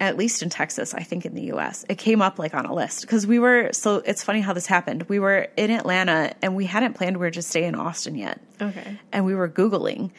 at 0.00 0.16
least 0.16 0.42
in 0.42 0.48
Texas, 0.50 0.94
I 0.94 1.02
think 1.02 1.26
in 1.26 1.34
the 1.34 1.52
US. 1.52 1.84
It 1.88 1.98
came 1.98 2.22
up 2.22 2.38
like 2.38 2.54
on 2.54 2.64
a 2.66 2.74
list 2.74 3.02
because 3.02 3.26
we 3.26 3.38
were, 3.38 3.72
so 3.72 3.96
it's 3.96 4.22
funny 4.22 4.40
how 4.40 4.52
this 4.52 4.66
happened. 4.66 5.08
We 5.08 5.18
were 5.18 5.48
in 5.56 5.70
Atlanta 5.70 6.34
and 6.40 6.54
we 6.54 6.66
hadn't 6.66 6.94
planned 6.94 7.16
we 7.16 7.26
were 7.26 7.30
to 7.32 7.42
stay 7.42 7.64
in 7.64 7.74
Austin 7.74 8.14
yet 8.14 8.40
Okay. 8.60 8.98
and 9.12 9.24
we 9.24 9.34
were 9.34 9.48
googling 9.48 10.10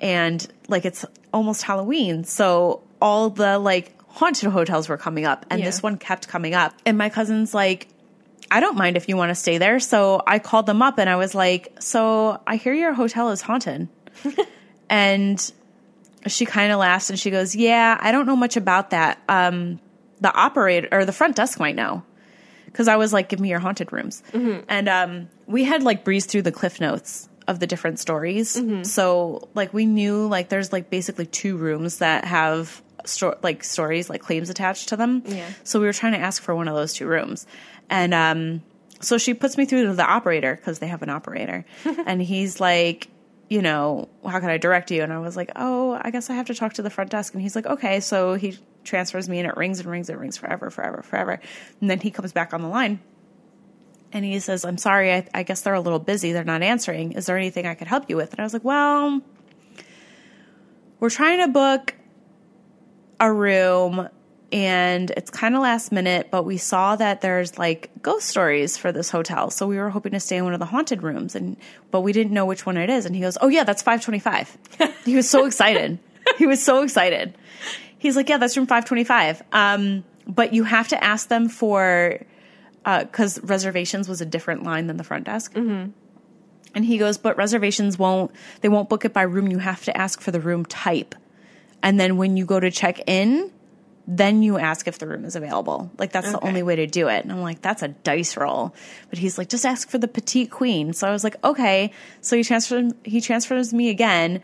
and 0.00 0.46
like 0.68 0.84
it's 0.84 1.04
almost 1.32 1.62
halloween 1.62 2.22
so 2.22 2.82
all 3.02 3.30
the 3.30 3.58
like 3.58 3.97
haunted 4.18 4.50
hotels 4.50 4.88
were 4.88 4.96
coming 4.96 5.24
up 5.24 5.46
and 5.50 5.60
Yeah. 5.60 5.66
this 5.66 5.82
one 5.82 5.96
kept 5.96 6.28
coming 6.28 6.54
up. 6.54 6.72
And 6.86 6.98
my 6.98 7.08
cousin's 7.08 7.54
like 7.54 7.88
i 8.50 8.60
don't 8.60 8.76
mind 8.76 8.96
if 8.96 9.08
you 9.08 9.16
want 9.16 9.30
to 9.30 9.34
stay 9.34 9.58
there. 9.58 9.78
So 9.80 10.22
i 10.26 10.38
called 10.38 10.66
them 10.66 10.80
up 10.82 10.98
and 10.98 11.08
i 11.08 11.16
was 11.16 11.34
like 11.34 11.76
so 11.80 12.40
i 12.46 12.56
hear 12.56 12.72
your 12.74 12.92
hotel 12.94 13.30
is 13.30 13.40
haunted. 13.42 13.88
And 14.90 15.52
she 16.26 16.46
kind 16.46 16.72
of 16.72 16.78
laughs 16.78 17.10
and 17.10 17.18
she 17.18 17.30
goes 17.30 17.54
yeah 17.54 17.96
i 18.00 18.10
don't 18.12 18.26
know 18.26 18.36
much 18.36 18.56
about 18.56 18.90
that. 18.90 19.18
Um 19.28 19.80
the 20.20 20.34
operator 20.34 20.88
or 20.90 21.04
the 21.04 21.12
front 21.12 21.36
desk 21.36 21.60
might 21.60 21.76
know. 21.76 22.02
Because 22.66 22.86
I 22.88 22.96
was 22.96 23.12
like, 23.14 23.28
"Give 23.30 23.40
me 23.40 23.48
your 23.48 23.60
haunted 23.60 23.92
rooms," 23.92 24.22
and 24.32 24.88
um, 24.88 25.28
we 25.46 25.64
had 25.64 25.82
like 25.82 26.04
breezed 26.04 26.28
through 26.30 26.42
the 26.42 26.52
cliff 26.52 26.80
notes 26.82 27.26
of 27.46 27.60
the 27.60 27.66
different 27.66 27.98
stories. 27.98 28.60
So 28.82 29.48
like 29.54 29.72
we 29.72 29.86
knew 29.86 30.26
like 30.26 30.48
there's 30.50 30.70
like 30.72 30.90
basically 30.90 31.24
two 31.26 31.56
rooms 31.56 31.98
that 31.98 32.24
have 32.26 32.82
sto- 33.08 33.38
like 33.42 33.64
stories 33.64 34.08
like 34.08 34.20
claims 34.20 34.50
attached 34.50 34.90
to 34.90 34.96
them. 34.96 35.22
Yeah. 35.26 35.48
So 35.64 35.80
we 35.80 35.86
were 35.86 35.92
trying 35.92 36.12
to 36.12 36.18
ask 36.18 36.42
for 36.42 36.54
one 36.54 36.68
of 36.68 36.74
those 36.74 36.92
two 36.92 37.06
rooms, 37.06 37.46
and 37.90 38.14
um, 38.14 38.62
so 39.00 39.18
she 39.18 39.34
puts 39.34 39.56
me 39.56 39.64
through 39.64 39.86
to 39.86 39.94
the 39.94 40.04
operator 40.06 40.54
because 40.54 40.78
they 40.78 40.88
have 40.88 41.02
an 41.02 41.10
operator, 41.10 41.64
and 42.06 42.22
he's 42.22 42.60
like. 42.60 43.08
You 43.50 43.62
know, 43.62 44.10
how 44.26 44.40
can 44.40 44.50
I 44.50 44.58
direct 44.58 44.90
you? 44.90 45.02
And 45.02 45.10
I 45.10 45.20
was 45.20 45.34
like, 45.34 45.50
oh, 45.56 45.98
I 46.02 46.10
guess 46.10 46.28
I 46.28 46.34
have 46.34 46.48
to 46.48 46.54
talk 46.54 46.74
to 46.74 46.82
the 46.82 46.90
front 46.90 47.08
desk. 47.08 47.32
And 47.32 47.40
he's 47.40 47.56
like, 47.56 47.64
okay. 47.64 48.00
So 48.00 48.34
he 48.34 48.58
transfers 48.84 49.26
me 49.26 49.38
and 49.38 49.48
it 49.48 49.56
rings 49.56 49.80
and 49.80 49.90
rings 49.90 50.10
and 50.10 50.20
rings 50.20 50.36
forever, 50.36 50.68
forever, 50.68 51.00
forever. 51.00 51.40
And 51.80 51.88
then 51.88 51.98
he 51.98 52.10
comes 52.10 52.34
back 52.34 52.52
on 52.52 52.60
the 52.60 52.68
line 52.68 53.00
and 54.12 54.24
he 54.24 54.38
says, 54.40 54.64
I'm 54.64 54.78
sorry, 54.78 55.12
I, 55.12 55.28
I 55.34 55.42
guess 55.42 55.60
they're 55.60 55.74
a 55.74 55.80
little 55.80 55.98
busy. 55.98 56.32
They're 56.32 56.44
not 56.44 56.62
answering. 56.62 57.12
Is 57.12 57.26
there 57.26 57.36
anything 57.36 57.66
I 57.66 57.74
could 57.74 57.86
help 57.86 58.08
you 58.08 58.16
with? 58.16 58.32
And 58.32 58.40
I 58.40 58.42
was 58.42 58.52
like, 58.52 58.64
well, 58.64 59.20
we're 61.00 61.10
trying 61.10 61.40
to 61.40 61.48
book 61.48 61.94
a 63.20 63.32
room 63.32 64.08
and 64.50 65.10
it's 65.10 65.30
kind 65.30 65.54
of 65.54 65.60
last 65.60 65.92
minute, 65.92 66.28
but 66.30 66.44
we 66.44 66.56
saw 66.56 66.96
that 66.96 67.20
there's 67.20 67.58
like 67.58 67.90
ghost 68.00 68.26
stories 68.26 68.76
for 68.78 68.92
this 68.92 69.10
hotel. 69.10 69.50
So 69.50 69.66
we 69.66 69.76
were 69.76 69.90
hoping 69.90 70.12
to 70.12 70.20
stay 70.20 70.38
in 70.38 70.44
one 70.44 70.54
of 70.54 70.58
the 70.58 70.66
haunted 70.66 71.02
rooms 71.02 71.34
and 71.34 71.56
but 71.90 72.00
we 72.00 72.12
didn't 72.12 72.32
know 72.32 72.46
which 72.46 72.64
one 72.64 72.76
it 72.76 72.88
is. 72.88 73.04
And 73.04 73.14
he 73.14 73.20
goes, 73.20 73.36
Oh 73.40 73.48
yeah, 73.48 73.64
that's 73.64 73.82
525. 73.82 74.56
he 75.04 75.14
was 75.16 75.28
so 75.28 75.44
excited. 75.44 75.98
he 76.38 76.46
was 76.46 76.62
so 76.62 76.82
excited. 76.82 77.36
He's 77.98 78.16
like, 78.16 78.28
Yeah, 78.28 78.38
that's 78.38 78.56
room 78.56 78.66
525. 78.66 79.42
Um, 79.52 80.04
but 80.26 80.54
you 80.54 80.64
have 80.64 80.88
to 80.88 81.04
ask 81.04 81.28
them 81.28 81.48
for 81.48 82.18
because 82.84 83.38
reservations 83.42 84.08
was 84.08 84.20
a 84.20 84.26
different 84.26 84.62
line 84.62 84.86
than 84.86 84.96
the 84.96 85.04
front 85.04 85.24
desk. 85.24 85.52
Mm-hmm. 85.54 85.90
And 86.74 86.84
he 86.84 86.98
goes, 86.98 87.18
but 87.18 87.36
reservations 87.36 87.98
won't, 87.98 88.30
they 88.60 88.68
won't 88.68 88.88
book 88.88 89.04
it 89.04 89.12
by 89.12 89.22
room. 89.22 89.48
You 89.48 89.58
have 89.58 89.84
to 89.84 89.96
ask 89.96 90.20
for 90.20 90.30
the 90.30 90.40
room 90.40 90.64
type. 90.64 91.14
And 91.82 91.98
then 91.98 92.16
when 92.16 92.36
you 92.36 92.44
go 92.44 92.58
to 92.58 92.70
check 92.70 93.00
in, 93.06 93.50
then 94.10 94.42
you 94.42 94.58
ask 94.58 94.88
if 94.88 94.98
the 94.98 95.06
room 95.06 95.26
is 95.26 95.36
available. 95.36 95.90
Like 95.98 96.12
that's 96.12 96.32
the 96.32 96.40
only 96.40 96.62
way 96.62 96.76
to 96.76 96.86
do 96.86 97.08
it. 97.08 97.24
And 97.24 97.30
I'm 97.30 97.42
like, 97.42 97.60
that's 97.60 97.82
a 97.82 97.88
dice 97.88 98.38
roll. 98.38 98.74
But 99.10 99.18
he's 99.18 99.36
like, 99.36 99.50
just 99.50 99.66
ask 99.66 99.90
for 99.90 99.98
the 99.98 100.08
petite 100.08 100.50
queen. 100.50 100.94
So 100.94 101.06
I 101.06 101.10
was 101.10 101.22
like, 101.22 101.36
okay. 101.44 101.92
So 102.22 102.34
he 102.34 102.42
transfers 102.42 102.94
he 103.04 103.20
transfers 103.20 103.74
me 103.74 103.90
again 103.90 104.40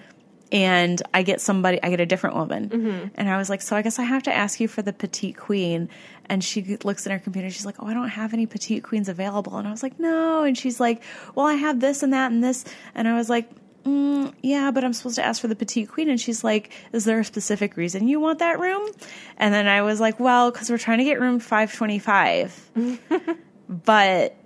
and 0.53 1.03
I 1.15 1.23
get 1.23 1.41
somebody 1.41 1.83
I 1.83 1.89
get 1.89 1.99
a 1.99 2.05
different 2.05 2.37
woman. 2.37 2.69
Mm-hmm. 2.69 3.09
And 3.15 3.31
I 3.31 3.39
was 3.39 3.49
like, 3.49 3.63
so 3.63 3.75
I 3.75 3.81
guess 3.81 3.99
I 3.99 4.03
have 4.03 4.25
to 4.25 4.35
ask 4.35 4.61
you 4.61 4.69
for 4.69 4.83
the 4.83 4.93
petite 4.93 5.39
queen. 5.39 5.89
And 6.27 6.45
she 6.45 6.77
looks 6.85 7.07
in 7.07 7.13
her 7.13 7.19
computer, 7.19 7.49
she's 7.49 7.65
like, 7.65 7.83
Oh, 7.83 7.87
I 7.87 7.95
don't 7.95 8.09
have 8.09 8.35
any 8.35 8.45
petite 8.45 8.83
queens 8.85 9.09
available. 9.09 9.57
And 9.57 9.67
I 9.67 9.71
was 9.71 9.83
like, 9.83 9.99
No. 9.99 10.45
And 10.45 10.59
she's 10.59 10.79
like, 10.79 11.03
Well, 11.35 11.47
I 11.47 11.55
have 11.55 11.81
this 11.81 12.03
and 12.03 12.13
that 12.13 12.31
and 12.31 12.45
this. 12.45 12.67
And 12.95 13.09
I 13.09 13.15
was 13.17 13.31
like, 13.31 13.49
mm, 13.85 14.33
yeah, 14.43 14.71
but 14.71 14.85
I'm 14.85 14.93
supposed 14.93 15.17
to 15.17 15.25
ask 15.25 15.41
for 15.41 15.49
the 15.49 15.57
petite 15.57 15.89
queen. 15.89 16.09
And 16.09 16.21
she's 16.21 16.43
like, 16.43 16.73
is 16.93 17.05
there 17.05 17.21
a 17.21 17.25
specific 17.25 17.77
reason 17.77 18.09
you 18.09 18.21
want 18.21 18.41
that 18.41 18.59
room? 18.59 18.89
And 19.37 19.55
then 19.55 19.67
I 19.67 19.83
was 19.83 20.01
like, 20.01 20.19
well, 20.19 20.51
because 20.51 20.71
we're 20.71 20.79
trying 20.79 20.99
to 20.99 21.05
get 21.05 21.21
room 21.21 21.39
525. 21.39 22.71
but 23.69 24.37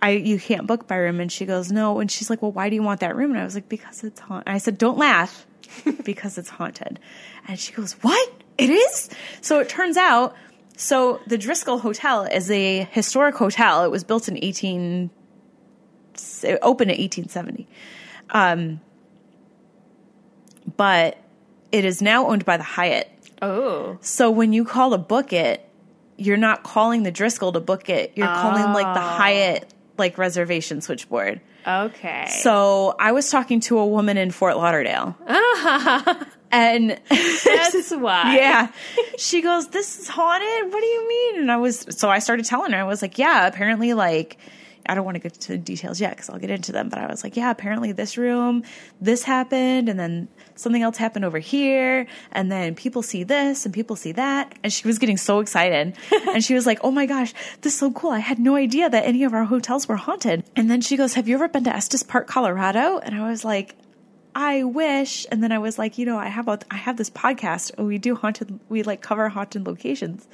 I 0.00 0.10
you 0.10 0.38
can't 0.38 0.66
book 0.66 0.86
by 0.86 0.96
room. 0.96 1.20
And 1.20 1.30
she 1.30 1.46
goes, 1.46 1.72
no. 1.72 2.00
And 2.00 2.10
she's 2.10 2.30
like, 2.30 2.42
well, 2.42 2.52
why 2.52 2.68
do 2.68 2.76
you 2.76 2.82
want 2.82 3.00
that 3.00 3.16
room? 3.16 3.32
And 3.32 3.40
I 3.40 3.44
was 3.44 3.54
like, 3.54 3.68
because 3.68 4.04
it's 4.04 4.20
haunted. 4.20 4.48
I 4.48 4.58
said, 4.58 4.78
don't 4.78 4.98
laugh 4.98 5.46
because 6.04 6.38
it's 6.38 6.48
haunted. 6.48 7.00
And 7.46 7.58
she 7.58 7.72
goes, 7.72 7.92
what? 8.02 8.32
It 8.56 8.70
is? 8.70 9.10
So 9.40 9.60
it 9.60 9.68
turns 9.68 9.96
out, 9.96 10.34
so 10.76 11.20
the 11.26 11.38
Driskill 11.38 11.80
Hotel 11.80 12.24
is 12.24 12.50
a 12.50 12.84
historic 12.90 13.36
hotel. 13.36 13.84
It 13.84 13.90
was 13.90 14.02
built 14.02 14.28
in 14.28 14.36
18, 14.42 15.10
it 16.42 16.58
opened 16.62 16.90
in 16.90 17.00
1870 17.00 17.68
Um, 18.30 18.80
but 20.76 21.18
it 21.72 21.84
is 21.84 22.02
now 22.02 22.28
owned 22.28 22.44
by 22.44 22.56
the 22.56 22.62
Hyatt. 22.62 23.10
Oh. 23.40 23.98
So 24.00 24.30
when 24.30 24.52
you 24.52 24.64
call 24.64 24.90
to 24.90 24.98
book 24.98 25.32
it, 25.32 25.64
you're 26.16 26.36
not 26.36 26.62
calling 26.62 27.04
the 27.04 27.12
Driskill 27.12 27.52
to 27.52 27.60
book 27.60 27.88
it. 27.88 28.12
You're 28.16 28.26
calling 28.26 28.72
like 28.72 28.94
the 28.94 29.00
oh. 29.00 29.16
Hyatt 29.16 29.72
like 29.96 30.18
reservation 30.18 30.80
switchboard. 30.80 31.40
Okay. 31.66 32.26
So 32.28 32.96
I 32.98 33.12
was 33.12 33.30
talking 33.30 33.60
to 33.60 33.78
a 33.78 33.86
woman 33.86 34.16
in 34.16 34.30
Fort 34.30 34.56
Lauderdale. 34.56 35.16
and 36.50 36.98
that's 37.10 37.90
why. 37.94 38.36
yeah. 38.36 38.72
She 39.18 39.42
goes, 39.42 39.68
This 39.68 39.98
is 40.00 40.08
haunted? 40.08 40.72
What 40.72 40.80
do 40.80 40.86
you 40.86 41.08
mean? 41.08 41.40
And 41.40 41.52
I 41.52 41.56
was, 41.58 41.86
so 41.90 42.08
I 42.08 42.20
started 42.20 42.46
telling 42.46 42.72
her, 42.72 42.78
I 42.78 42.84
was 42.84 43.02
like, 43.02 43.18
Yeah, 43.18 43.46
apparently, 43.46 43.92
like, 43.92 44.38
I 44.88 44.94
don't 44.94 45.04
want 45.04 45.16
to 45.16 45.20
get 45.20 45.34
to 45.34 45.48
the 45.52 45.58
details 45.58 46.00
yet 46.00 46.10
because 46.12 46.30
I'll 46.30 46.38
get 46.38 46.50
into 46.50 46.72
them, 46.72 46.88
but 46.88 46.98
I 46.98 47.06
was 47.06 47.22
like, 47.22 47.36
Yeah, 47.36 47.50
apparently 47.50 47.92
this 47.92 48.16
room, 48.16 48.62
this 49.00 49.22
happened, 49.22 49.88
and 49.88 49.98
then 49.98 50.28
something 50.54 50.82
else 50.82 50.96
happened 50.96 51.24
over 51.24 51.38
here, 51.38 52.06
and 52.32 52.50
then 52.50 52.74
people 52.74 53.02
see 53.02 53.24
this 53.24 53.64
and 53.64 53.74
people 53.74 53.96
see 53.96 54.12
that. 54.12 54.52
And 54.62 54.72
she 54.72 54.86
was 54.86 54.98
getting 54.98 55.16
so 55.16 55.40
excited. 55.40 55.96
and 56.28 56.42
she 56.42 56.54
was 56.54 56.66
like, 56.66 56.80
Oh 56.82 56.90
my 56.90 57.06
gosh, 57.06 57.34
this 57.60 57.74
is 57.74 57.78
so 57.78 57.90
cool. 57.92 58.10
I 58.10 58.18
had 58.20 58.38
no 58.38 58.56
idea 58.56 58.88
that 58.88 59.04
any 59.04 59.24
of 59.24 59.34
our 59.34 59.44
hotels 59.44 59.88
were 59.88 59.96
haunted. 59.96 60.44
And 60.56 60.70
then 60.70 60.80
she 60.80 60.96
goes, 60.96 61.14
Have 61.14 61.28
you 61.28 61.34
ever 61.34 61.48
been 61.48 61.64
to 61.64 61.74
Estes 61.74 62.02
Park, 62.02 62.26
Colorado? 62.26 62.98
And 62.98 63.14
I 63.14 63.28
was 63.28 63.44
like, 63.44 63.76
I 64.34 64.62
wish. 64.62 65.26
And 65.32 65.42
then 65.42 65.50
I 65.52 65.58
was 65.58 65.78
like, 65.78 65.98
you 65.98 66.06
know, 66.06 66.16
I 66.16 66.28
have 66.28 66.46
a, 66.48 66.60
I 66.70 66.76
have 66.76 66.96
this 66.96 67.10
podcast. 67.10 67.72
and 67.76 67.86
We 67.86 67.98
do 67.98 68.14
haunted. 68.14 68.60
We 68.68 68.82
like 68.82 69.00
cover 69.00 69.28
haunted 69.28 69.66
locations, 69.66 70.28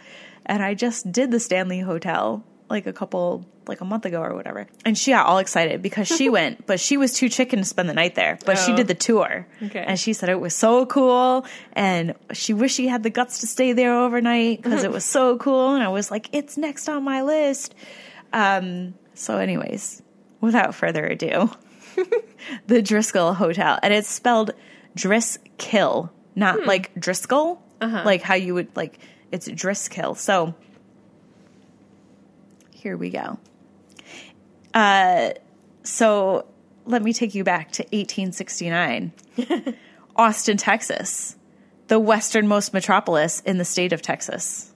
and 0.44 0.62
I 0.62 0.74
just 0.74 1.10
did 1.10 1.30
the 1.30 1.40
Stanley 1.40 1.80
Hotel 1.80 2.44
like 2.70 2.86
a 2.86 2.92
couple 2.92 3.46
like 3.66 3.80
a 3.80 3.84
month 3.84 4.04
ago 4.04 4.20
or 4.20 4.34
whatever. 4.34 4.66
And 4.84 4.96
she 4.96 5.12
got 5.12 5.26
all 5.26 5.38
excited 5.38 5.80
because 5.80 6.06
she 6.08 6.28
went, 6.38 6.66
but 6.66 6.78
she 6.80 6.96
was 6.96 7.14
too 7.14 7.28
chicken 7.30 7.60
to 7.60 7.64
spend 7.64 7.88
the 7.88 7.94
night 7.94 8.14
there. 8.14 8.38
But 8.44 8.58
she 8.58 8.72
Oh. 8.72 8.76
did 8.76 8.88
the 8.88 8.94
tour, 8.94 9.46
Okay. 9.62 9.82
and 9.86 9.98
she 9.98 10.12
said 10.12 10.28
it 10.28 10.40
was 10.40 10.54
so 10.54 10.84
cool, 10.86 11.46
and 11.72 12.14
she 12.32 12.52
wished 12.52 12.76
she 12.76 12.88
had 12.88 13.02
the 13.02 13.10
guts 13.10 13.38
to 13.40 13.46
stay 13.46 13.72
there 13.72 13.94
overnight 13.98 14.62
because 14.62 14.84
it 14.84 14.90
was 14.98 15.04
so 15.04 15.38
cool. 15.38 15.74
And 15.74 15.82
I 15.82 15.88
was 15.88 16.10
like, 16.10 16.28
it's 16.32 16.56
next 16.58 16.88
on 16.88 17.04
my 17.04 17.22
list. 17.22 17.74
Um, 18.32 18.94
so, 19.14 19.38
anyways, 19.38 20.02
without 20.40 20.74
further 20.74 21.04
ado 21.06 21.50
the 22.66 22.82
Driskill 22.82 23.34
Hotel, 23.36 23.78
and 23.82 23.94
it's 23.94 24.08
spelled 24.08 24.52
Driskill, 24.96 26.10
not 26.34 26.66
like 26.66 26.94
Driscoll, 26.98 27.62
like 27.80 28.22
how 28.22 28.34
you 28.34 28.54
would 28.54 28.74
like 28.76 28.98
it's 29.30 29.48
Driskill. 29.48 30.16
So 30.16 30.54
here 32.84 32.98
we 32.98 33.08
go. 33.08 33.38
Uh, 34.74 35.30
so 35.84 36.44
let 36.84 37.02
me 37.02 37.14
take 37.14 37.34
you 37.34 37.42
back 37.42 37.72
to 37.72 37.82
1869, 37.84 39.10
Austin, 40.16 40.58
Texas, 40.58 41.34
the 41.88 41.98
westernmost 41.98 42.74
metropolis 42.74 43.40
in 43.40 43.56
the 43.56 43.64
state 43.64 43.94
of 43.94 44.02
Texas. 44.02 44.70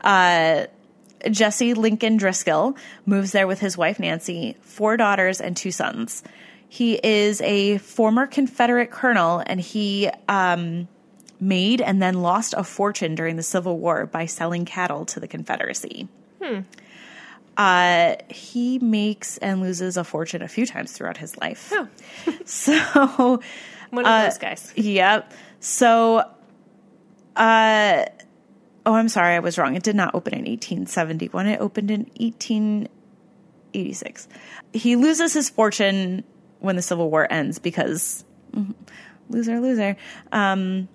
Uh, 0.00 0.66
Jesse 1.28 1.74
Lincoln 1.74 2.16
Driskill 2.16 2.78
moves 3.06 3.32
there 3.32 3.48
with 3.48 3.58
his 3.58 3.76
wife 3.76 3.98
Nancy, 3.98 4.56
four 4.60 4.96
daughters, 4.96 5.40
and 5.40 5.56
two 5.56 5.72
sons. 5.72 6.22
He 6.68 6.94
is 6.94 7.40
a 7.40 7.78
former 7.78 8.28
Confederate 8.28 8.92
colonel, 8.92 9.42
and 9.44 9.60
he 9.60 10.08
um, 10.28 10.86
made 11.40 11.80
and 11.80 12.00
then 12.00 12.22
lost 12.22 12.54
a 12.56 12.62
fortune 12.62 13.16
during 13.16 13.34
the 13.34 13.42
Civil 13.42 13.78
War 13.78 14.06
by 14.06 14.26
selling 14.26 14.64
cattle 14.64 15.04
to 15.06 15.18
the 15.18 15.26
Confederacy. 15.26 16.08
Uh, 17.60 18.16
he 18.30 18.78
makes 18.78 19.36
and 19.38 19.60
loses 19.60 19.98
a 19.98 20.04
fortune 20.04 20.40
a 20.40 20.48
few 20.48 20.64
times 20.64 20.92
throughout 20.92 21.18
his 21.18 21.36
life. 21.36 21.70
Oh, 21.74 21.86
So, 22.46 22.72
one 23.90 24.06
of 24.06 24.10
Uh, 24.10 24.24
those 24.24 24.38
guys. 24.38 24.72
yep. 24.76 25.30
So, 25.60 26.20
uh, 27.36 28.04
oh, 28.86 28.94
I'm 28.94 29.10
sorry, 29.10 29.34
I 29.34 29.40
was 29.40 29.58
wrong. 29.58 29.76
It 29.76 29.82
did 29.82 29.94
not 29.94 30.14
open 30.14 30.32
in 30.32 30.46
1871. 30.46 31.46
It 31.48 31.60
opened 31.60 31.90
in 31.90 32.06
1886. 32.18 34.28
He 34.72 34.96
loses 34.96 35.34
his 35.34 35.50
fortune 35.50 36.24
when 36.60 36.76
the 36.76 36.82
Civil 36.82 37.10
War 37.10 37.30
ends 37.30 37.58
because 37.58 38.24
mhm, 38.52 38.74
loser, 39.28 39.60
loser. 39.60 39.98
Um, 40.32 40.88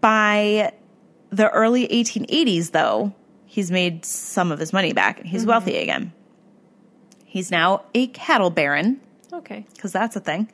by 0.00 0.72
the 1.30 1.48
early 1.50 1.86
1880s, 1.88 2.70
though, 2.72 3.12
he's 3.48 3.70
made 3.72 4.04
some 4.04 4.52
of 4.52 4.60
his 4.60 4.72
money 4.72 4.92
back 4.92 5.18
and 5.18 5.26
he's 5.28 5.44
wealthy 5.44 5.76
again. 5.78 6.12
He's 7.24 7.50
now 7.50 7.82
a 7.94 8.06
cattle 8.08 8.50
baron 8.50 9.00
Okay. 9.32 9.66
because 9.74 9.92
that's 9.92 10.14
a 10.16 10.20
thing, 10.20 10.50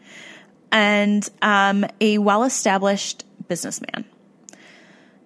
and 0.72 1.28
um, 1.42 1.84
a 2.00 2.18
well 2.18 2.42
established 2.44 3.24
businessman. 3.48 4.04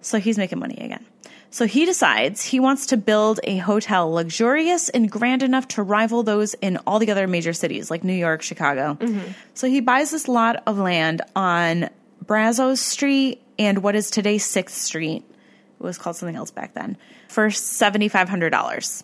So 0.01 0.19
he's 0.19 0.37
making 0.37 0.59
money 0.59 0.75
again. 0.75 1.05
So 1.51 1.65
he 1.65 1.85
decides 1.85 2.43
he 2.43 2.59
wants 2.59 2.85
to 2.87 2.97
build 2.97 3.39
a 3.43 3.57
hotel 3.57 4.11
luxurious 4.11 4.89
and 4.89 5.09
grand 5.09 5.41
enough 5.41 5.67
to 5.69 5.81
rival 5.83 6.21
those 6.21 6.53
in 6.55 6.77
all 6.85 6.99
the 6.99 7.09
other 7.09 7.25
major 7.27 7.53
cities 7.53 7.89
like 7.89 8.03
New 8.03 8.13
York, 8.13 8.43
Chicago. 8.43 8.97
So 9.55 9.67
he 9.67 9.79
buys 9.81 10.11
this 10.11 10.27
lot 10.27 10.61
of 10.67 10.77
land 10.77 11.23
on 11.35 11.89
Brazos 12.23 12.79
Street 12.79 13.41
and 13.57 13.81
what 13.81 13.95
is 13.95 14.11
today 14.11 14.35
6th 14.35 14.69
Street. 14.69 15.23
It 15.79 15.83
was 15.83 15.97
called 15.97 16.15
something 16.17 16.35
else 16.35 16.51
back 16.51 16.75
then. 16.75 16.97
For 17.29 17.47
$7,500. 17.47 19.03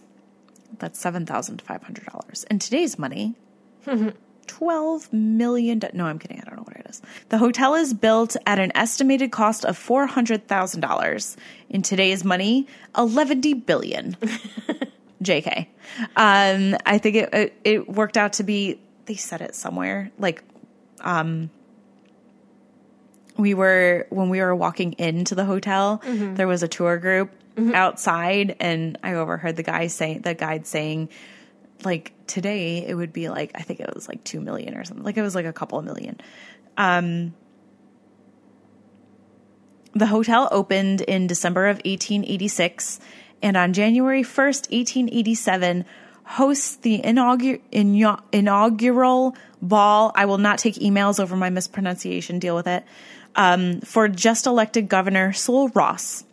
That's 0.80 1.02
$7,500. 1.04 2.46
In 2.52 2.60
today's 2.60 3.00
money, 3.00 3.36
12 4.48 5.14
million. 5.14 5.80
do- 5.80 5.88
No, 5.94 6.06
I'm 6.06 6.20
kidding. 6.20 6.40
I 6.42 6.44
don't 6.44 6.58
know 6.58 6.64
what 6.64 6.76
it 6.78 6.86
is. 6.90 7.02
The 7.30 7.38
hotel 7.38 7.76
is 7.76 7.94
built 7.94 8.36
at 8.46 8.60
an 8.60 8.72
estimated 8.76 9.32
cost 9.32 9.64
of 9.64 9.78
$400,000. 9.78 11.36
In 11.70 11.82
today's 11.82 12.24
money, 12.26 12.68
11 12.98 13.42
billion. 13.66 14.18
JK. 15.24 15.68
Um, 16.16 16.76
I 16.86 16.98
think 16.98 17.16
it, 17.16 17.30
it, 17.34 17.54
it 17.64 17.88
worked 17.90 18.18
out 18.18 18.34
to 18.34 18.44
be, 18.44 18.80
they 19.06 19.16
said 19.16 19.42
it 19.42 19.56
somewhere, 19.56 20.12
like, 20.20 20.44
um, 21.02 21.50
we 23.38 23.54
were 23.54 24.08
when 24.12 24.30
we 24.30 24.40
were 24.40 24.56
walking 24.56 24.94
into 24.94 25.36
the 25.36 25.44
hotel 25.44 26.02
there 26.06 26.48
was 26.48 26.64
a 26.64 26.70
tour 26.70 26.98
group 26.98 27.32
outside 27.74 28.56
and 28.60 28.98
i 29.04 29.14
overheard 29.14 29.56
the 29.56 29.64
guy 29.64 29.88
saying 29.88 30.22
the 30.22 30.34
guide 30.34 30.68
saying 30.68 31.10
like 31.84 32.14
today 32.28 32.86
it 32.86 32.96
would 32.96 33.14
be 33.14 33.30
like 33.30 33.52
i 33.56 33.62
think 33.62 33.80
it 33.80 33.94
was 33.94 34.08
like 34.08 34.24
2 34.24 34.40
million 34.40 34.76
or 34.76 34.84
something. 34.84 35.04
Like 35.04 35.18
it 35.18 35.22
was 35.22 35.36
like 35.36 35.46
a 35.46 35.54
couple 35.54 35.80
of 35.80 35.86
million. 35.86 36.20
Um 36.78 37.34
the 39.94 40.08
hotel 40.08 40.50
opened 40.52 41.02
in 41.02 41.28
december 41.28 41.68
of 41.68 41.78
1886 41.78 43.00
and 43.42 43.56
on 43.56 43.74
january 43.74 44.24
1st 44.24 44.72
1887 44.72 45.86
hosts 46.26 46.78
the 46.78 47.02
inaugur- 47.02 47.62
inau- 47.72 48.22
inaugural 48.32 49.36
ball. 49.62 50.12
I 50.16 50.26
will 50.26 50.40
not 50.40 50.58
take 50.58 50.76
emails 50.76 51.20
over 51.20 51.36
my 51.36 51.50
mispronunciation 51.50 52.40
deal 52.40 52.56
with 52.56 52.68
it 52.68 52.84
um, 53.36 53.82
for 53.82 54.08
just 54.08 54.48
elected 54.48 54.90
governor 54.90 55.34
Sol 55.34 55.70
Ross. 55.70 56.24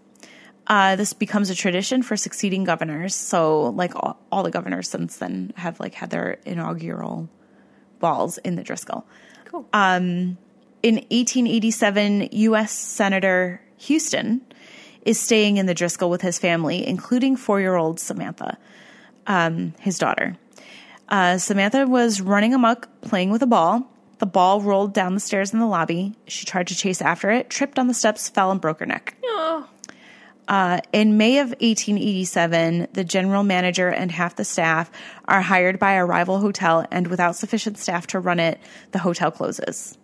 Uh, 0.66 0.96
this 0.96 1.12
becomes 1.12 1.50
a 1.50 1.54
tradition 1.54 2.02
for 2.02 2.16
succeeding 2.16 2.64
governors. 2.64 3.14
So, 3.14 3.70
like 3.70 3.94
all, 3.96 4.18
all 4.30 4.42
the 4.42 4.50
governors 4.50 4.88
since 4.88 5.16
then 5.16 5.52
have 5.56 5.80
like 5.80 5.94
had 5.94 6.10
their 6.10 6.38
inaugural 6.46 7.28
balls 7.98 8.38
in 8.38 8.56
the 8.56 8.62
Driskill. 8.62 9.04
Cool. 9.46 9.66
In 10.82 10.96
1887, 10.96 12.28
U.S. 12.32 12.72
Senator 12.72 13.60
Houston 13.78 14.40
is 15.02 15.18
staying 15.18 15.56
in 15.56 15.66
the 15.66 15.74
Driskill 15.74 16.10
with 16.10 16.22
his 16.22 16.38
family, 16.38 16.86
including 16.86 17.36
four-year-old 17.36 18.00
Samantha, 18.00 18.58
um, 19.28 19.74
his 19.78 19.98
daughter. 19.98 20.36
Uh, 21.08 21.38
Samantha 21.38 21.86
was 21.86 22.20
running 22.20 22.52
amok, 22.52 22.88
playing 23.02 23.30
with 23.30 23.42
a 23.42 23.46
ball. 23.46 23.88
The 24.18 24.26
ball 24.26 24.60
rolled 24.60 24.92
down 24.92 25.14
the 25.14 25.20
stairs 25.20 25.52
in 25.52 25.60
the 25.60 25.66
lobby. 25.66 26.14
She 26.26 26.46
tried 26.46 26.68
to 26.68 26.76
chase 26.76 27.00
after 27.00 27.30
it, 27.30 27.50
tripped 27.50 27.78
on 27.78 27.86
the 27.86 27.94
steps, 27.94 28.28
fell, 28.28 28.50
and 28.50 28.60
broke 28.60 28.80
her 28.80 28.86
neck. 28.86 29.16
oh, 29.24 29.68
Uh, 30.52 30.80
in 30.92 31.16
May 31.16 31.38
of 31.38 31.48
1887, 31.48 32.88
the 32.92 33.04
general 33.04 33.42
manager 33.42 33.88
and 33.88 34.12
half 34.12 34.36
the 34.36 34.44
staff 34.44 34.90
are 35.24 35.40
hired 35.40 35.78
by 35.78 35.92
a 35.92 36.04
rival 36.04 36.40
hotel, 36.40 36.84
and 36.90 37.06
without 37.06 37.36
sufficient 37.36 37.78
staff 37.78 38.06
to 38.08 38.20
run 38.20 38.38
it, 38.38 38.60
the 38.90 38.98
hotel 38.98 39.30
closes. 39.30 39.96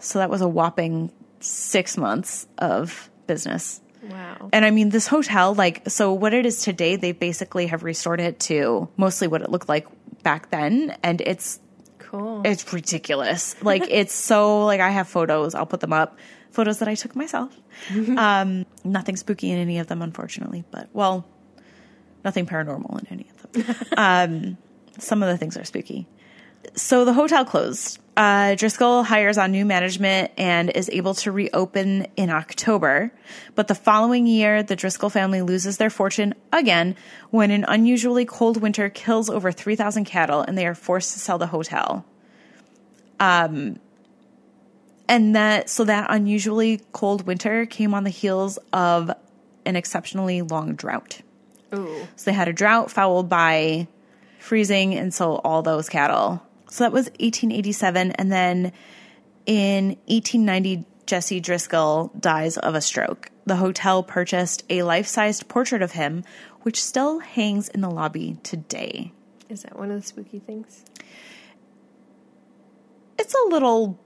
So 0.00 0.18
that 0.18 0.28
was 0.28 0.40
a 0.40 0.48
whopping 0.48 1.12
six 1.38 1.96
months 1.96 2.48
of 2.58 3.08
business. 3.28 3.80
wow. 4.02 4.48
And 4.52 4.64
I 4.64 4.72
mean, 4.72 4.88
this 4.88 5.06
hotel, 5.06 5.54
like, 5.54 5.88
so 5.88 6.12
what 6.12 6.34
it 6.34 6.46
is 6.46 6.62
today, 6.62 6.96
they 6.96 7.12
basically 7.12 7.68
have 7.68 7.84
restored 7.84 8.18
it 8.18 8.40
to 8.40 8.88
mostly 8.96 9.28
what 9.28 9.40
it 9.42 9.50
looked 9.50 9.68
like 9.68 9.86
back 10.24 10.50
then. 10.50 10.96
And 11.04 11.20
it's 11.20 11.60
Cool. 11.98 12.42
it's 12.44 12.72
ridiculous. 12.72 13.54
Like 13.62 13.84
it's 13.88 14.14
so 14.14 14.64
like 14.64 14.80
I 14.80 14.90
have 14.90 15.06
photos. 15.08 15.54
I'll 15.54 15.66
put 15.66 15.80
them 15.80 15.92
up. 15.92 16.18
Photos 16.56 16.78
that 16.78 16.88
I 16.88 16.94
took 16.94 17.14
myself. 17.14 17.54
Um, 18.16 18.64
nothing 18.82 19.16
spooky 19.16 19.50
in 19.50 19.58
any 19.58 19.78
of 19.78 19.88
them, 19.88 20.00
unfortunately. 20.00 20.64
But 20.70 20.88
well, 20.94 21.26
nothing 22.24 22.46
paranormal 22.46 22.98
in 23.00 23.06
any 23.10 23.28
of 23.28 23.52
them. 23.52 23.88
um, 23.98 24.58
some 24.98 25.22
of 25.22 25.28
the 25.28 25.36
things 25.36 25.58
are 25.58 25.64
spooky. 25.64 26.06
So 26.74 27.04
the 27.04 27.12
hotel 27.12 27.44
closed. 27.44 27.98
Uh, 28.16 28.56
Driskill 28.56 29.04
hires 29.04 29.36
on 29.36 29.52
new 29.52 29.66
management 29.66 30.32
and 30.38 30.70
is 30.70 30.88
able 30.88 31.12
to 31.16 31.30
reopen 31.30 32.06
in 32.16 32.30
October. 32.30 33.12
But 33.54 33.68
the 33.68 33.74
following 33.74 34.26
year, 34.26 34.62
the 34.62 34.76
Driskill 34.76 35.12
family 35.12 35.42
loses 35.42 35.76
their 35.76 35.90
fortune 35.90 36.34
again 36.54 36.96
when 37.28 37.50
an 37.50 37.66
unusually 37.68 38.24
cold 38.24 38.62
winter 38.62 38.88
kills 38.88 39.28
over 39.28 39.52
3,000 39.52 40.06
cattle 40.06 40.40
and 40.40 40.56
they 40.56 40.66
are 40.66 40.74
forced 40.74 41.12
to 41.12 41.18
sell 41.18 41.36
the 41.36 41.48
hotel. 41.48 42.06
Um, 43.20 43.78
and 45.08 45.36
that, 45.36 45.68
so 45.68 45.84
that 45.84 46.06
unusually 46.10 46.80
cold 46.92 47.26
winter 47.26 47.66
came 47.66 47.94
on 47.94 48.04
the 48.04 48.10
heels 48.10 48.58
of 48.72 49.10
an 49.64 49.76
exceptionally 49.76 50.42
long 50.42 50.74
drought. 50.74 51.20
Ooh. 51.74 52.06
So 52.16 52.30
they 52.30 52.32
had 52.32 52.48
a 52.48 52.52
drought 52.52 52.90
followed 52.90 53.28
by 53.28 53.88
freezing, 54.38 54.94
and 54.94 55.12
so 55.12 55.36
all 55.36 55.62
those 55.62 55.88
cattle. 55.88 56.42
So 56.70 56.84
that 56.84 56.92
was 56.92 57.06
1887, 57.06 58.12
and 58.12 58.30
then 58.30 58.72
in 59.46 59.96
1890, 60.06 60.84
Jesse 61.06 61.40
Driskill 61.40 62.20
dies 62.20 62.56
of 62.56 62.74
a 62.74 62.80
stroke. 62.80 63.30
The 63.44 63.56
hotel 63.56 64.02
purchased 64.02 64.64
a 64.68 64.82
life-sized 64.82 65.46
portrait 65.48 65.82
of 65.82 65.92
him, 65.92 66.24
which 66.62 66.82
still 66.82 67.20
hangs 67.20 67.68
in 67.68 67.80
the 67.80 67.90
lobby 67.90 68.38
today. 68.42 69.12
Is 69.48 69.62
that 69.62 69.78
one 69.78 69.92
of 69.92 70.00
the 70.00 70.06
spooky 70.06 70.40
things? 70.40 70.84
It's 73.18 73.34
a 73.34 73.48
little 73.48 74.00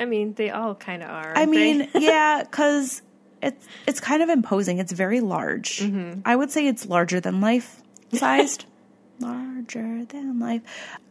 I 0.00 0.06
mean, 0.06 0.32
they 0.32 0.50
all 0.50 0.74
kind 0.74 1.02
of 1.02 1.10
are. 1.10 1.34
I 1.36 1.44
mean, 1.46 1.88
yeah, 1.94 2.42
because 2.42 3.02
it's 3.42 3.68
it's 3.86 4.00
kind 4.00 4.22
of 4.22 4.30
imposing. 4.30 4.78
It's 4.78 4.92
very 4.92 5.20
large. 5.20 5.80
Mm-hmm. 5.80 6.22
I 6.24 6.34
would 6.34 6.50
say 6.50 6.66
it's 6.66 6.86
larger 6.86 7.20
than 7.20 7.40
life 7.40 7.82
sized. 8.14 8.64
larger 9.20 10.06
than 10.06 10.40
life. 10.40 10.62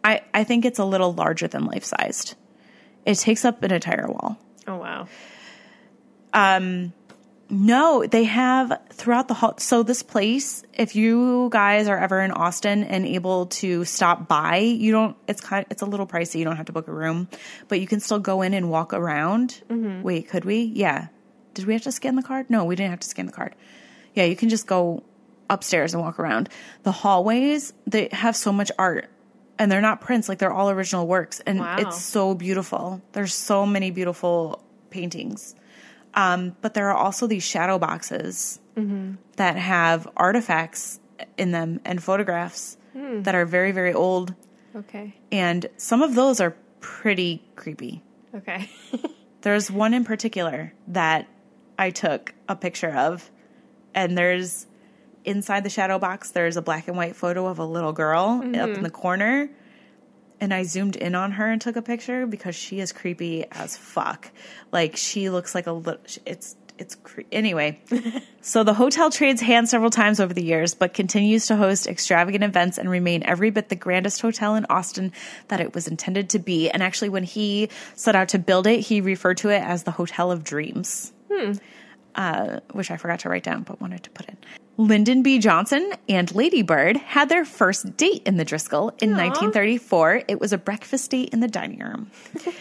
I 0.03 0.23
I 0.33 0.43
think 0.43 0.65
it's 0.65 0.79
a 0.79 0.85
little 0.85 1.13
larger 1.13 1.47
than 1.47 1.65
life 1.65 1.83
sized. 1.83 2.35
It 3.05 3.15
takes 3.19 3.45
up 3.45 3.61
an 3.63 3.71
entire 3.71 4.07
wall. 4.07 4.37
oh 4.67 4.77
wow. 4.77 5.07
Um, 6.33 6.93
No, 7.49 8.05
they 8.05 8.25
have 8.25 8.79
throughout 8.91 9.27
the 9.27 9.33
whole. 9.33 9.55
So 9.57 9.81
this 9.81 10.03
place, 10.03 10.63
if 10.73 10.95
you 10.95 11.49
guys 11.51 11.87
are 11.87 11.97
ever 11.97 12.21
in 12.21 12.31
Austin 12.31 12.83
and 12.83 13.05
able 13.07 13.47
to 13.47 13.85
stop 13.85 14.27
by, 14.27 14.57
you 14.57 14.91
don't. 14.91 15.17
It's 15.27 15.41
kind. 15.41 15.65
It's 15.71 15.81
a 15.81 15.85
little 15.85 16.05
pricey. 16.05 16.35
You 16.39 16.45
don't 16.45 16.57
have 16.57 16.67
to 16.67 16.71
book 16.73 16.87
a 16.87 16.93
room, 16.93 17.27
but 17.67 17.79
you 17.79 17.87
can 17.87 17.99
still 18.01 18.19
go 18.19 18.43
in 18.43 18.53
and 18.53 18.69
walk 18.69 18.93
around. 18.93 19.61
Mm-hmm. 19.67 20.03
Wait, 20.03 20.29
could 20.29 20.45
we? 20.45 20.61
Yeah. 20.61 21.07
Did 21.55 21.65
we 21.65 21.73
have 21.73 21.81
to 21.83 21.91
scan 21.91 22.15
the 22.15 22.21
card? 22.23 22.49
No, 22.49 22.65
we 22.65 22.75
didn't 22.75 22.91
have 22.91 22.99
to 22.99 23.07
scan 23.07 23.25
the 23.25 23.31
card. 23.31 23.55
Yeah, 24.13 24.25
you 24.25 24.35
can 24.35 24.49
just 24.49 24.67
go 24.67 25.03
upstairs 25.49 25.95
and 25.95 26.03
walk 26.03 26.19
around. 26.19 26.49
The 26.83 26.91
hallways 26.91 27.73
they 27.87 28.09
have 28.11 28.35
so 28.35 28.51
much 28.51 28.71
art. 28.77 29.09
And 29.57 29.69
they're 29.69 29.81
not 29.81 29.99
prints, 29.99 30.29
like 30.29 30.37
they're 30.37 30.53
all 30.53 30.69
original 30.69 31.05
works. 31.05 31.41
And 31.41 31.59
Wow. 31.59 31.75
it's 31.79 32.01
so 32.01 32.33
beautiful. 32.33 33.01
There's 33.11 33.33
so 33.33 33.65
many 33.65 33.91
beautiful 33.91 34.63
paintings. 34.89 35.53
Um, 36.13 36.55
but 36.61 36.73
there 36.73 36.89
are 36.89 36.97
also 36.97 37.27
these 37.27 37.43
shadow 37.43 37.77
boxes 37.79 38.59
that 39.35 39.57
have 39.57 40.07
artifacts 40.15 40.99
in 41.37 41.51
them 41.51 41.81
and 41.83 42.01
photographs 42.01 42.77
that 42.93 43.35
are 43.35 43.45
very, 43.45 43.71
very 43.71 43.93
old. 43.93 44.33
Okay. 44.75 45.15
And 45.31 45.65
some 45.77 46.01
of 46.01 46.15
those 46.15 46.39
are 46.39 46.55
pretty 46.79 47.43
creepy. 47.55 48.01
Okay. 48.33 48.69
There's 49.41 49.69
one 49.69 49.93
in 49.93 50.03
particular 50.05 50.73
that 50.87 51.27
I 51.77 51.91
took 51.91 52.33
a 52.47 52.55
picture 52.55 52.93
of, 52.93 53.29
and 53.93 54.17
there's 54.17 54.67
inside 55.23 55.63
the 55.63 55.69
shadow 55.69 55.97
box, 55.97 56.31
there's 56.31 56.57
a 56.57 56.61
black 56.61 56.87
and 56.87 56.97
white 56.97 57.15
photo 57.15 57.47
of 57.47 57.59
a 57.59 57.65
little 57.65 57.93
girl 57.93 58.41
up 58.43 58.69
in 58.69 58.83
the 58.83 58.89
corner. 58.89 59.49
And 60.41 60.53
I 60.53 60.63
zoomed 60.63 60.95
in 60.95 61.15
on 61.15 61.31
her 61.33 61.49
and 61.49 61.61
took 61.61 61.75
a 61.75 61.81
picture 61.81 62.25
because 62.25 62.55
she 62.55 62.79
is 62.79 62.91
creepy 62.91 63.45
as 63.51 63.75
fuck. 63.75 64.31
Like 64.71 64.95
she 64.95 65.29
looks 65.29 65.53
like 65.53 65.67
a 65.67 65.71
little. 65.71 66.01
It's 66.25 66.55
it's 66.77 66.95
cre- 66.95 67.21
anyway. 67.31 67.81
so 68.41 68.63
the 68.63 68.73
hotel 68.73 69.09
trades 69.11 69.41
hands 69.41 69.71
several 69.71 69.89
times 69.89 70.21
over 70.21 70.33
the 70.33 70.43
years, 70.43 70.73
but 70.73 70.93
continues 70.93 71.47
to 71.47 71.57
host 71.57 71.87
extravagant 71.87 72.43
events 72.43 72.77
and 72.77 72.89
remain 72.89 73.23
every 73.23 73.49
bit 73.49 73.67
the 73.67 73.75
grandest 73.75 74.21
hotel 74.21 74.55
in 74.55 74.65
Austin 74.69 75.11
that 75.49 75.59
it 75.59 75.75
was 75.75 75.89
intended 75.89 76.29
to 76.29 76.39
be. 76.39 76.69
And 76.69 76.81
actually, 76.81 77.09
when 77.09 77.23
he 77.23 77.69
set 77.95 78.15
out 78.15 78.29
to 78.29 78.39
build 78.39 78.65
it, 78.65 78.79
he 78.79 79.01
referred 79.01 79.37
to 79.37 79.49
it 79.49 79.61
as 79.61 79.83
the 79.83 79.91
Hotel 79.91 80.31
of 80.31 80.45
Dreams 80.45 81.11
uh, 82.15 82.59
which 82.71 82.91
I 82.91 82.97
forgot 82.97 83.19
to 83.19 83.29
write 83.29 83.43
down 83.43 83.63
but 83.63 83.79
wanted 83.81 84.03
to 84.03 84.09
put 84.09 84.27
in. 84.27 84.37
Lyndon 84.79 85.23
B. 85.23 85.39
Johnson 85.39 85.91
and 86.07 86.33
Lady 86.33 86.61
Bird 86.61 86.95
had 86.95 87.27
their 87.27 87.43
first 87.43 87.97
date 87.97 88.23
in 88.25 88.37
the 88.37 88.45
Driskill 88.45 88.93
in 89.01 89.11
1934. 89.11 90.23
It 90.29 90.39
was 90.39 90.53
a 90.53 90.57
breakfast 90.57 91.11
date 91.11 91.31
in 91.33 91.41
the 91.41 91.49
dining 91.49 91.79
room. 91.79 92.09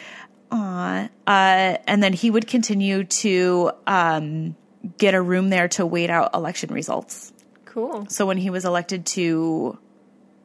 Aw. 0.50 1.04
Uh, 1.04 1.08
and 1.28 2.02
then 2.02 2.12
he 2.12 2.28
would 2.28 2.48
continue 2.48 3.04
to 3.04 3.70
um, 3.86 4.56
get 4.96 5.14
a 5.14 5.22
room 5.22 5.50
there 5.50 5.68
to 5.68 5.86
wait 5.86 6.10
out 6.10 6.34
election 6.34 6.74
results. 6.74 7.32
Cool. 7.66 8.06
So 8.08 8.26
when 8.26 8.36
he 8.36 8.50
was 8.50 8.64
elected 8.64 9.06
to 9.06 9.78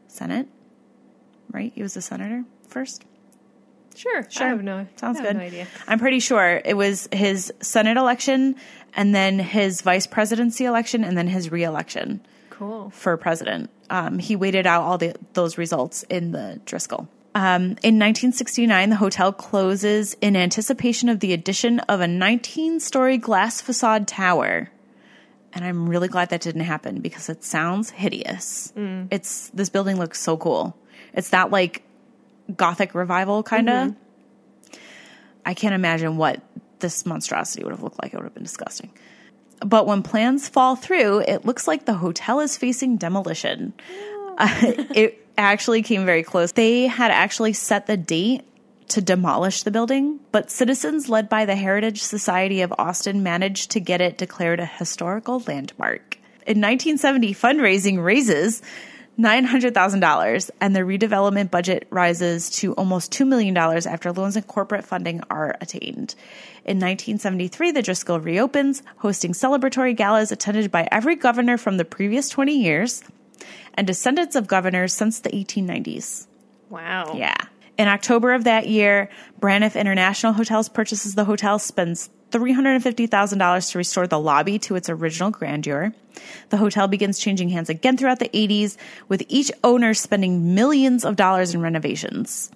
Senate, 0.07 0.47
right? 1.51 1.71
He 1.74 1.82
was 1.82 1.97
a 1.97 2.03
senator 2.03 2.45
first. 2.67 3.03
Sure. 3.95 4.30
Sure. 4.30 4.45
I 4.45 4.49
have 4.49 4.63
no. 4.63 4.88
Sounds 4.97 5.19
I 5.19 5.24
have 5.24 5.32
good. 5.32 5.38
No 5.38 5.43
idea. 5.43 5.67
I'm 5.88 5.97
pretty 5.97 6.19
sure 6.19 6.61
it 6.63 6.78
was 6.78 7.09
his 7.11 7.51
Senate 7.61 7.97
election 7.97 8.57
and 8.96 9.14
then 9.14 9.39
his 9.39 9.82
vice 9.82 10.08
presidency 10.08 10.66
election 10.66 11.04
and 11.04 11.18
then 11.18 11.28
his 11.28 11.52
reelection 11.52 12.22
Cool. 12.50 12.91
for 12.91 13.18
president. 13.18 13.70
Um, 13.89 14.20
he 14.20 14.36
waited 14.36 14.66
out 14.68 14.84
all 14.84 14.98
the, 14.98 15.16
those 15.34 15.58
results 15.58 16.04
in 16.04 16.32
the 16.32 16.62
Driskill. 16.66 17.08
Um, 17.36 17.64
in 17.82 17.98
1969, 17.98 18.91
the 18.91 18.96
hotel 18.96 19.34
closes 19.34 20.16
in 20.22 20.36
anticipation 20.36 21.10
of 21.10 21.20
the 21.20 21.34
addition 21.34 21.80
of 21.82 22.00
a 22.00 22.08
19 22.08 22.80
story 22.80 23.18
glass 23.18 23.60
facade 23.60 24.08
tower. 24.08 24.70
And 25.52 25.66
I'm 25.66 25.89
really 25.89 26.08
glad 26.08 26.30
that 26.30 26.41
didn't 26.41 26.62
happen 26.62 27.02
because 27.02 27.30
it 27.30 27.44
sounds 27.44 27.89
hideous. 27.89 28.72
It's 29.12 29.50
this 29.50 29.70
building 29.70 29.98
looks 29.98 30.20
so 30.22 30.38
cool. 30.38 30.78
It's 31.14 31.30
that 31.30 31.50
like 31.52 31.84
gothic 32.56 32.94
revival 32.96 33.41
kind 33.44 33.70
of. 33.70 33.96
I 35.46 35.54
can't 35.54 35.74
imagine 35.76 36.18
what 36.18 36.41
this 36.84 37.08
monstrosity 37.08 37.64
would 37.64 37.72
have 37.72 37.82
looked 37.82 38.00
like. 38.04 38.14
It 38.14 38.18
would 38.18 38.26
have 38.26 38.36
been 38.36 38.44
disgusting. 38.44 38.92
But 39.66 39.88
when 39.88 40.04
plans 40.04 40.48
fall 40.48 40.76
through, 40.76 41.22
it 41.22 41.46
looks 41.46 41.68
like 41.68 41.86
the 41.86 41.96
hotel 41.96 42.40
is 42.42 42.58
facing 42.58 42.98
demolition. 42.98 43.74
Uh, 44.38 44.50
it 44.94 45.26
actually 45.38 45.82
came 45.82 46.06
very 46.06 46.22
close. 46.22 46.52
They 46.52 46.86
had 46.86 47.10
actually 47.10 47.54
set 47.54 47.88
the 47.88 47.98
date 47.98 48.44
to 48.90 49.02
demolish 49.02 49.64
the 49.64 49.72
building, 49.72 50.20
but 50.32 50.52
citizens 50.52 51.10
led 51.10 51.30
by 51.30 51.46
the 51.46 51.56
Heritage 51.56 52.04
Society 52.04 52.62
of 52.62 52.74
Austin 52.78 53.24
managed 53.24 53.72
to 53.72 53.80
get 53.80 54.02
it 54.02 54.20
declared 54.20 54.60
a 54.60 54.66
historical 54.66 55.42
landmark. 55.48 56.20
In 56.46 56.60
1970, 56.60 57.34
fundraising 57.34 58.04
raises 58.04 58.62
$900,000 59.20 60.49
and 60.59 60.76
the 60.76 60.80
redevelopment 60.80 61.51
budget 61.51 61.88
rises 61.91 62.49
to 62.49 62.74
almost 62.74 63.11
$2 63.11 63.28
million 63.28 63.55
after 63.55 64.11
loans 64.11 64.36
and 64.36 64.47
corporate 64.47 64.84
funding 64.84 65.22
are 65.30 65.55
attained. 65.61 66.16
In 66.66 66.78
1973, 66.78 67.72
the 67.72 67.84
Driskill 67.84 68.24
reopens, 68.24 68.82
hosting 68.97 69.34
celebratory 69.34 69.95
galas 69.95 70.32
attended 70.32 70.72
by 70.72 70.88
every 70.91 71.16
governor 71.16 71.57
from 71.57 71.78
the 71.78 71.86
previous 71.86 72.30
20 72.30 72.57
years 72.57 73.03
and 73.76 73.86
descendants 73.86 74.36
of 74.36 74.47
governors 74.47 74.93
since 74.93 75.20
the 75.20 75.30
1890s. 75.30 76.28
Wow. 76.70 77.14
Yeah. 77.16 77.36
In 77.78 77.88
October 77.88 78.34
of 78.34 78.43
that 78.45 78.68
year, 78.68 79.09
Braniff 79.39 79.80
International 79.80 80.34
Hotels 80.34 80.70
purchases 80.70 81.16
the 81.16 81.26
hotel, 81.26 81.59
spends 81.59 82.09
$350,000 82.34 83.72
to 83.72 83.78
restore 83.78 84.08
the 84.08 84.20
lobby 84.20 84.60
to 84.60 84.76
its 84.76 84.90
original 84.90 85.32
grandeur. 85.32 85.94
The 86.50 86.58
hotel 86.58 86.88
begins 86.88 87.20
changing 87.20 87.50
hands 87.50 87.70
again 87.70 87.96
throughout 87.96 88.20
the 88.20 88.30
80s, 88.30 88.78
with 89.08 89.24
each 89.30 89.52
owner 89.64 89.94
spending 89.94 90.56
millions 90.56 91.06
of 91.06 91.16
dollars 91.16 91.54
in 91.54 91.62
renovations. 91.62 92.52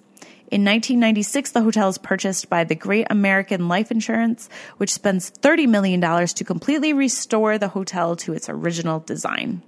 In 0.50 0.64
1996, 0.64 1.52
the 1.52 1.62
hotel 1.62 1.90
is 1.90 1.98
purchased 1.98 2.48
by 2.48 2.64
the 2.64 2.74
Great 2.74 3.06
American 3.10 3.68
Life 3.68 3.90
Insurance, 3.90 4.48
which 4.78 4.92
spends 4.92 5.30
$30 5.30 5.68
million 5.68 6.00
to 6.00 6.44
completely 6.44 6.92
restore 6.92 7.58
the 7.58 7.68
hotel 7.68 8.16
to 8.16 8.32
its 8.32 8.48
original 8.48 9.00
design. 9.00 9.62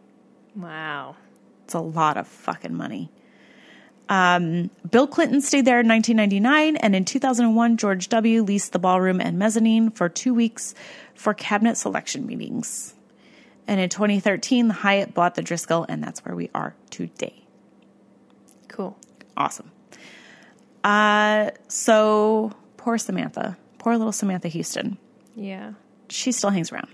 Wow. 0.56 1.16
It's 1.64 1.74
a 1.74 1.80
lot 1.80 2.16
of 2.16 2.26
fucking 2.26 2.74
money. 2.74 3.10
Um, 4.10 4.70
Bill 4.90 5.06
Clinton 5.06 5.40
stayed 5.40 5.64
there 5.64 5.80
in 5.80 5.88
1999, 5.88 6.76
and 6.76 6.94
in 6.96 7.04
2001, 7.04 7.76
George 7.76 8.08
W. 8.08 8.42
leased 8.42 8.72
the 8.72 8.78
ballroom 8.78 9.20
and 9.20 9.38
mezzanine 9.38 9.90
for 9.92 10.08
two 10.08 10.34
weeks 10.34 10.74
for 11.14 11.32
cabinet 11.32 11.76
selection 11.76 12.26
meetings. 12.26 12.94
And 13.68 13.78
in 13.80 13.88
2013, 13.88 14.66
the 14.68 14.74
Hyatt 14.74 15.14
bought 15.14 15.36
the 15.36 15.42
Driskill, 15.42 15.86
and 15.88 16.02
that's 16.02 16.24
where 16.24 16.34
we 16.34 16.50
are 16.52 16.74
today. 16.90 17.44
Cool. 18.66 18.98
Awesome. 19.36 19.70
Uh, 20.82 21.50
so 21.68 22.52
poor 22.76 22.98
Samantha, 22.98 23.56
poor 23.78 23.96
little 23.96 24.12
Samantha 24.12 24.48
Houston. 24.48 24.98
Yeah. 25.36 25.74
she 26.08 26.32
still 26.32 26.50
hangs 26.50 26.72
around. 26.72 26.88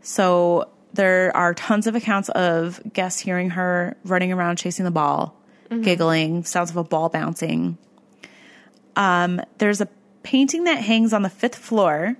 So 0.00 0.68
there 0.92 1.36
are 1.36 1.52
tons 1.54 1.88
of 1.88 1.96
accounts 1.96 2.28
of 2.28 2.80
guests 2.92 3.18
hearing 3.18 3.50
her 3.50 3.96
running 4.04 4.32
around 4.32 4.56
chasing 4.56 4.84
the 4.84 4.90
ball, 4.92 5.34
Mm-hmm. 5.70 5.82
giggling, 5.82 6.44
sounds 6.44 6.70
of 6.70 6.76
a 6.76 6.84
ball 6.84 7.08
bouncing. 7.08 7.76
Um, 8.94 9.40
there's 9.58 9.80
a 9.80 9.88
painting 10.22 10.64
that 10.64 10.78
hangs 10.78 11.12
on 11.12 11.22
the 11.22 11.28
fifth 11.28 11.56
floor 11.56 12.16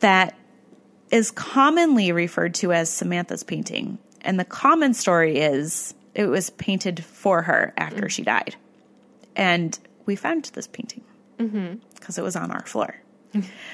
that 0.00 0.36
is 1.10 1.30
commonly 1.30 2.12
referred 2.12 2.54
to 2.56 2.72
as 2.72 2.90
Samantha's 2.90 3.42
painting. 3.42 3.98
And 4.20 4.38
the 4.38 4.44
common 4.44 4.94
story 4.94 5.38
is 5.38 5.94
it 6.14 6.26
was 6.26 6.50
painted 6.50 7.02
for 7.04 7.42
her 7.42 7.72
after 7.76 8.02
mm. 8.02 8.10
she 8.10 8.22
died. 8.22 8.56
And 9.34 9.78
we 10.04 10.16
found 10.16 10.44
this 10.52 10.66
painting 10.66 11.04
mm-hmm. 11.38 11.74
because 11.94 12.18
it 12.18 12.22
was 12.22 12.36
on 12.36 12.50
our 12.50 12.66
floor. 12.66 12.94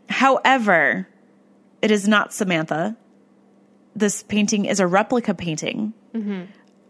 However, 0.09 1.09
it 1.83 1.91
is 1.91 2.07
not 2.07 2.33
Samantha. 2.33 2.97
This 3.97 4.23
painting 4.23 4.67
is 4.67 4.79
a 4.79 4.87
replica 4.87 5.35
painting 5.35 5.93
mm-hmm. 6.15 6.45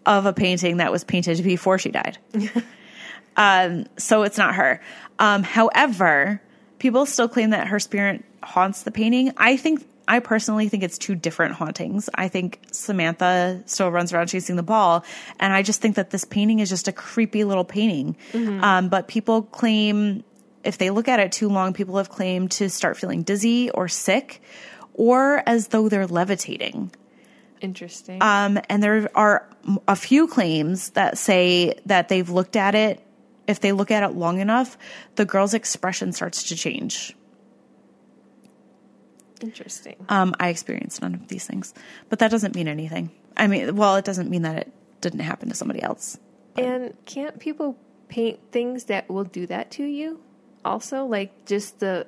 Of 0.06 0.26
a 0.26 0.32
painting 0.32 0.78
that 0.78 0.92
was 0.92 1.04
painted 1.04 1.42
before 1.42 1.78
she 1.78 1.90
died. 1.90 2.18
um, 3.36 3.86
so 3.96 4.22
it's 4.22 4.38
not 4.38 4.54
her. 4.54 4.80
Um, 5.18 5.42
however, 5.42 6.40
people 6.78 7.06
still 7.06 7.28
claim 7.28 7.50
that 7.50 7.68
her 7.68 7.80
spirit 7.80 8.24
haunts 8.42 8.82
the 8.82 8.90
painting. 8.90 9.32
I 9.36 9.56
think, 9.56 9.86
I 10.06 10.20
personally 10.20 10.68
think 10.68 10.82
it's 10.82 10.98
two 10.98 11.14
different 11.14 11.54
hauntings. 11.54 12.08
I 12.14 12.28
think 12.28 12.60
Samantha 12.72 13.62
still 13.66 13.90
runs 13.90 14.12
around 14.12 14.28
chasing 14.28 14.56
the 14.56 14.62
ball, 14.62 15.04
and 15.38 15.52
I 15.52 15.62
just 15.62 15.80
think 15.80 15.96
that 15.96 16.10
this 16.10 16.24
painting 16.24 16.60
is 16.60 16.68
just 16.68 16.88
a 16.88 16.92
creepy 16.92 17.44
little 17.44 17.64
painting. 17.64 18.16
Um, 18.62 18.88
but 18.88 19.08
people 19.08 19.42
claim 19.42 20.24
if 20.64 20.78
they 20.78 20.90
look 20.90 21.08
at 21.08 21.20
it 21.20 21.32
too 21.32 21.48
long, 21.48 21.72
people 21.72 21.96
have 21.96 22.08
claimed 22.08 22.50
to 22.52 22.68
start 22.68 22.96
feeling 22.96 23.22
dizzy 23.22 23.70
or 23.70 23.88
sick, 23.88 24.42
or 24.94 25.42
as 25.46 25.68
though 25.68 25.88
they're 25.88 26.06
levitating. 26.06 26.90
Interesting. 27.60 28.22
Um, 28.22 28.58
and 28.68 28.82
there 28.82 29.10
are 29.14 29.48
a 29.86 29.96
few 29.96 30.26
claims 30.28 30.90
that 30.90 31.18
say 31.18 31.78
that 31.86 32.08
they've 32.08 32.28
looked 32.28 32.56
at 32.56 32.74
it. 32.74 33.04
If 33.46 33.60
they 33.60 33.72
look 33.72 33.90
at 33.90 34.02
it 34.02 34.14
long 34.14 34.40
enough, 34.40 34.76
the 35.16 35.24
girl's 35.24 35.54
expression 35.54 36.12
starts 36.12 36.44
to 36.44 36.56
change. 36.56 37.16
Interesting. 39.40 39.96
Um, 40.08 40.34
I 40.38 40.48
experienced 40.48 41.00
none 41.00 41.14
of 41.14 41.28
these 41.28 41.46
things, 41.46 41.72
but 42.08 42.18
that 42.18 42.30
doesn't 42.30 42.54
mean 42.54 42.68
anything. 42.68 43.10
I 43.36 43.46
mean, 43.46 43.76
well, 43.76 43.96
it 43.96 44.04
doesn't 44.04 44.28
mean 44.28 44.42
that 44.42 44.56
it 44.56 44.72
didn't 45.00 45.20
happen 45.20 45.48
to 45.48 45.54
somebody 45.54 45.82
else. 45.82 46.18
And 46.56 46.94
can't 47.06 47.38
people 47.38 47.78
paint 48.08 48.40
things 48.50 48.84
that 48.84 49.08
will 49.08 49.24
do 49.24 49.46
that 49.46 49.70
to 49.72 49.84
you? 49.84 50.20
Also, 50.64 51.04
like 51.04 51.46
just 51.46 51.78
the 51.80 52.06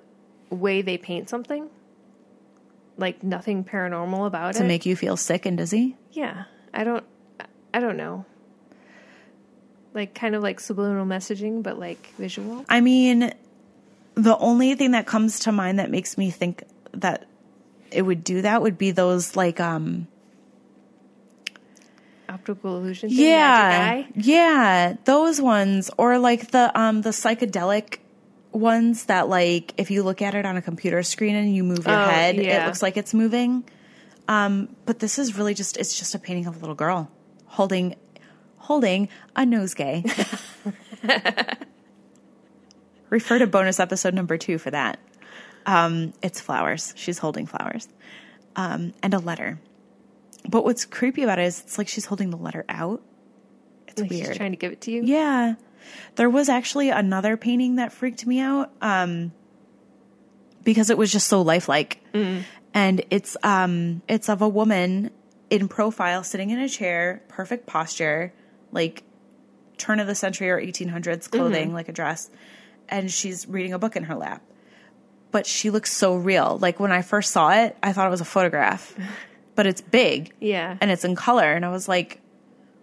way 0.50 0.82
they 0.82 0.98
paint 0.98 1.28
something? 1.28 1.70
Like 3.00 3.22
nothing 3.22 3.64
paranormal 3.64 4.26
about 4.26 4.54
it. 4.54 4.58
To 4.58 4.64
it? 4.64 4.68
make 4.68 4.84
you 4.86 4.94
feel 4.94 5.16
sick 5.16 5.46
and 5.46 5.56
dizzy? 5.58 5.96
yeah. 6.12 6.44
I 6.72 6.84
don't 6.84 7.04
I 7.74 7.80
don't 7.80 7.96
know. 7.96 8.24
Like 9.94 10.14
kind 10.14 10.34
of 10.36 10.42
like 10.42 10.60
subliminal 10.60 11.06
messaging 11.06 11.62
but 11.62 11.78
like 11.78 12.12
visual. 12.16 12.64
I 12.68 12.80
mean, 12.80 13.32
the 14.14 14.36
only 14.38 14.74
thing 14.76 14.92
that 14.92 15.06
comes 15.06 15.40
to 15.40 15.52
mind 15.52 15.78
that 15.78 15.90
makes 15.90 16.18
me 16.18 16.30
think 16.30 16.62
that 16.92 17.26
it 17.90 18.02
would 18.02 18.22
do 18.22 18.42
that 18.42 18.62
would 18.62 18.76
be 18.78 18.90
those 18.92 19.34
like 19.34 19.58
um 19.60 20.06
Optical 22.28 22.76
illusion 22.76 23.08
thing, 23.08 23.18
yeah 23.18 23.68
Magic 23.68 24.06
Eye. 24.06 24.12
yeah 24.14 24.96
those 25.04 25.40
ones 25.40 25.90
or 25.98 26.18
like 26.18 26.50
the 26.52 26.70
um 26.78 27.02
the 27.02 27.10
psychedelic 27.10 27.98
ones 28.52 29.04
that 29.06 29.28
like 29.28 29.74
if 29.76 29.90
you 29.90 30.02
look 30.02 30.20
at 30.22 30.34
it 30.34 30.44
on 30.44 30.56
a 30.56 30.62
computer 30.62 31.02
screen 31.02 31.36
and 31.36 31.54
you 31.54 31.62
move 31.64 31.86
your 31.86 31.94
Oh, 31.96 32.04
head 32.08 32.36
yeah. 32.36 32.64
it 32.64 32.66
looks 32.66 32.82
like 32.82 32.96
it's 32.96 33.14
moving 33.14 33.64
Um, 34.28 34.74
but 34.86 34.98
this 34.98 35.18
is 35.18 35.36
really 35.38 35.54
just 35.54 35.76
it's 35.76 35.98
just 35.98 36.14
a 36.14 36.18
painting 36.18 36.46
of 36.46 36.56
a 36.56 36.58
little 36.58 36.74
girl 36.74 37.10
holding 37.46 37.94
holding 38.58 39.08
a 39.36 39.42
nosegay. 39.42 40.04
Refer 43.10 43.38
to 43.40 43.46
bonus 43.46 43.80
episode 43.80 44.14
number 44.14 44.36
two 44.38 44.58
for 44.58 44.70
that. 44.70 44.98
Um, 45.66 46.12
it's 46.22 46.40
flowers. 46.40 46.92
She's 46.96 47.18
holding 47.18 47.46
flowers. 47.46 47.88
Um, 48.56 48.92
and 49.02 49.14
a 49.14 49.18
letter. 49.18 49.60
But 50.48 50.64
what's 50.64 50.84
creepy 50.84 51.22
about 51.24 51.38
it 51.38 51.46
is 51.46 51.60
it's 51.60 51.76
like 51.78 51.88
she's 51.88 52.04
holding 52.06 52.30
the 52.30 52.36
letter 52.36 52.64
out. 52.68 53.02
It's 53.88 54.00
Like 54.00 54.10
weird. 54.10 54.26
she's 54.28 54.36
trying 54.36 54.52
to 54.52 54.56
give 54.56 54.70
it 54.72 54.80
to 54.82 54.90
you. 54.92 55.02
Yeah. 55.04 55.54
There 56.16 56.30
was 56.30 56.48
actually 56.48 56.90
another 56.90 57.36
painting 57.36 57.76
that 57.76 57.92
freaked 57.92 58.26
me 58.26 58.40
out 58.40 58.70
um, 58.80 59.32
because 60.64 60.90
it 60.90 60.98
was 60.98 61.10
just 61.12 61.28
so 61.28 61.42
lifelike. 61.42 62.02
And 62.72 63.04
it's 63.10 63.36
um 63.42 64.02
it's 64.08 64.28
of 64.28 64.42
a 64.42 64.48
woman 64.48 65.10
in 65.48 65.66
profile 65.68 66.22
sitting 66.22 66.50
in 66.50 66.58
a 66.60 66.68
chair, 66.68 67.22
perfect 67.28 67.66
posture, 67.66 68.32
like 68.70 69.02
turn 69.78 69.98
of 69.98 70.06
the 70.06 70.14
century 70.14 70.50
or 70.50 70.60
1800s 70.60 71.28
clothing, 71.30 71.72
like 71.72 71.88
a 71.88 71.92
dress, 71.92 72.30
and 72.88 73.10
she's 73.10 73.48
reading 73.48 73.72
a 73.72 73.78
book 73.78 73.96
in 73.96 74.04
her 74.04 74.14
lap. 74.14 74.42
But 75.32 75.46
she 75.46 75.70
looks 75.70 75.92
so 75.92 76.14
real. 76.16 76.58
Like 76.60 76.78
when 76.78 76.92
I 76.92 77.02
first 77.02 77.32
saw 77.32 77.50
it, 77.50 77.76
I 77.82 77.92
thought 77.92 78.06
it 78.06 78.10
was 78.10 78.20
a 78.20 78.24
photograph. 78.24 78.94
but 79.56 79.66
it's 79.66 79.80
big 79.80 80.32
Yeah. 80.40 80.76
and 80.80 80.90
it's 80.90 81.04
in 81.04 81.14
color 81.16 81.52
and 81.52 81.66
i 81.66 81.70
was 81.70 81.86
like 81.88 82.20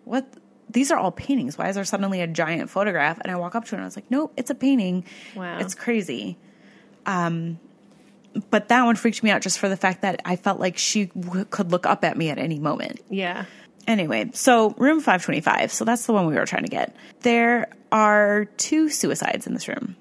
what 0.04 0.28
these 0.70 0.92
are 0.92 0.98
all 0.98 1.12
paintings. 1.12 1.58
Why 1.58 1.70
is 1.70 1.76
there 1.76 1.86
suddenly 1.86 2.22
a 2.22 2.28
giant 2.28 2.70
photograph? 2.70 3.20
And 3.22 3.32
i 3.32 3.36
walk 3.36 3.56
up 3.56 3.66
to 3.66 3.70
it 3.76 3.78
and 3.78 3.82
i 3.84 3.86
was 3.86 3.96
like 3.96 4.10
nope 4.12 4.34
it's 4.38 4.50
a 4.50 4.56
painting. 4.56 5.06
Wow. 5.36 5.60
it's 5.60 5.76
crazy. 5.76 6.38
Um 7.06 7.60
but 8.52 8.68
that 8.68 8.84
one 8.84 8.96
freaked 8.96 9.24
me 9.24 9.32
out 9.32 9.42
just 9.42 9.58
for 9.58 9.68
the 9.70 9.78
fact 9.78 10.02
that 10.04 10.22
i 10.26 10.36
felt 10.36 10.60
like 10.60 10.78
she 10.78 11.06
w- 11.06 11.46
could 11.46 11.72
look 11.72 11.86
up 11.88 12.04
at 12.04 12.18
me 12.18 12.30
at 12.30 12.38
any 12.38 12.60
moment. 12.60 13.00
Yeah. 13.10 13.46
anyway 13.88 14.30
so 14.34 14.72
room 14.78 15.00
525 15.00 15.72
so 15.72 15.86
that's 15.86 16.06
the 16.06 16.14
one 16.14 16.26
we 16.28 16.36
were 16.36 16.46
trying 16.46 16.64
to 16.64 16.70
get. 16.70 16.96
There 17.22 17.70
are 17.92 18.46
two 18.58 18.90
suicides 18.90 19.48
in 19.48 19.54
this 19.54 19.68
room. 19.68 19.96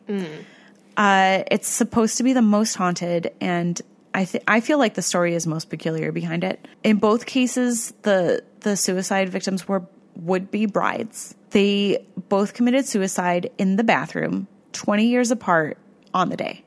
Uh, 0.97 1.43
it's 1.51 1.69
supposed 1.69 2.17
to 2.17 2.23
be 2.23 2.33
the 2.33 2.43
most 2.43 2.75
haunted 2.75 3.33
and 3.41 3.81
I, 4.15 4.25
th- 4.25 4.43
I 4.49 4.61
feel 4.61 4.79
like 4.79 4.95
the 4.95 5.03
story 5.03 5.35
is 5.35 5.47
most 5.47 5.69
peculiar 5.69 6.11
behind 6.11 6.43
it. 6.43 6.67
In 6.83 6.97
both 6.97 7.27
cases 7.27 7.93
the 8.03 8.43
the 8.61 8.77
suicide 8.77 9.29
victims 9.29 9.69
were 9.69 9.85
would 10.17 10.51
be 10.51 10.67
brides 10.67 11.35
they 11.51 12.05
both 12.29 12.55
committed 12.55 12.87
suicide 12.87 13.51
in 13.59 13.77
the 13.77 13.85
bathroom 13.85 14.49
20 14.73 15.07
years 15.07 15.31
apart 15.31 15.79
on 16.13 16.29
the 16.29 16.37
day 16.37 16.63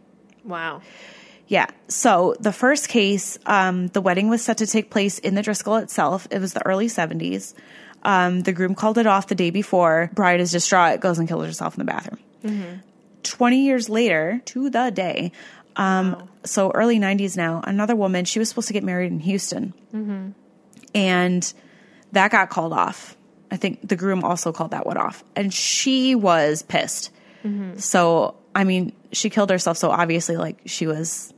Wow. 0.45 0.81
yeah. 1.47 1.67
So 1.89 2.35
the 2.39 2.51
first 2.53 2.87
case, 2.89 3.37
um, 3.45 3.87
the 3.87 4.01
wedding 4.01 4.29
was 4.29 4.41
set 4.41 4.57
to 4.59 4.65
take 4.67 4.89
place 4.89 5.19
in 5.19 5.35
the 5.35 5.41
Driskill 5.41 5.81
itself. 5.83 6.27
It 6.31 6.39
was 6.39 6.53
the 6.53 6.65
early 6.65 6.87
70s. 6.87 7.53
Um, 8.01 8.41
the 8.41 8.53
groom 8.53 8.73
called 8.73 8.97
it 8.97 9.05
off 9.05 9.27
the 9.27 9.35
day 9.35 9.51
before. 9.51 10.09
Bride 10.13 10.39
is 10.39 10.51
distraught, 10.51 11.01
goes 11.01 11.19
and 11.19 11.27
kills 11.27 11.45
herself 11.45 11.75
in 11.75 11.79
the 11.79 11.91
bathroom. 11.91 12.81
20 13.23 13.63
years 13.65 13.89
later, 13.89 14.41
to 14.45 14.69
the 14.71 14.89
day, 14.89 15.31
um, 15.75 16.29
so 16.45 16.71
early 16.71 16.99
90s 16.99 17.35
now, 17.37 17.61
another 17.63 17.95
woman, 17.95 18.25
she 18.25 18.39
was 18.39 18.49
supposed 18.49 18.67
to 18.69 18.73
get 18.73 18.83
married 18.83 19.11
in 19.11 19.19
Houston. 19.19 19.73
And 20.95 21.53
that 22.13 22.31
got 22.31 22.49
called 22.49 22.73
off. 22.73 23.15
I 23.51 23.57
think 23.57 23.87
the 23.87 23.95
groom 23.95 24.23
also 24.23 24.51
called 24.51 24.71
that 24.71 24.85
one 24.85 24.97
off. 24.97 25.23
And 25.35 25.53
she 25.53 26.15
was 26.15 26.61
pissed. 26.61 27.11
So, 27.79 28.35
I 28.53 28.63
mean, 28.63 28.93
she 29.11 29.29
killed 29.29 29.49
herself. 29.49 29.77
So 29.77 29.89
obviously, 29.89 30.35
like, 30.37 30.59
she 30.65 30.87
was 30.87 31.33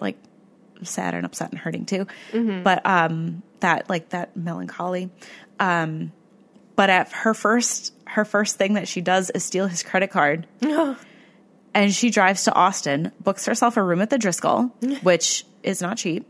like 0.00 0.16
sad 0.82 1.14
and 1.14 1.24
upset 1.24 1.50
and 1.50 1.58
hurting 1.58 1.86
too. 1.86 2.06
But, 2.62 2.84
um, 2.84 3.42
that, 3.60 3.88
like, 3.88 4.10
that 4.10 4.36
melancholy. 4.36 5.10
Um, 5.60 6.12
but 6.76 6.90
at 6.90 7.10
her 7.12 7.34
first, 7.34 7.92
her 8.06 8.24
first 8.24 8.56
thing 8.56 8.74
that 8.74 8.86
she 8.88 9.00
does 9.00 9.30
is 9.30 9.44
steal 9.44 9.66
his 9.66 9.82
credit 9.82 10.10
card. 10.10 10.46
and 11.74 11.92
she 11.94 12.10
drives 12.10 12.44
to 12.44 12.52
Austin, 12.54 13.12
books 13.20 13.46
herself 13.46 13.76
a 13.76 13.82
room 13.82 14.00
at 14.00 14.10
the 14.10 14.18
Driskill, 14.18 14.70
which 15.02 15.44
is 15.62 15.80
not 15.82 15.96
cheap, 15.96 16.26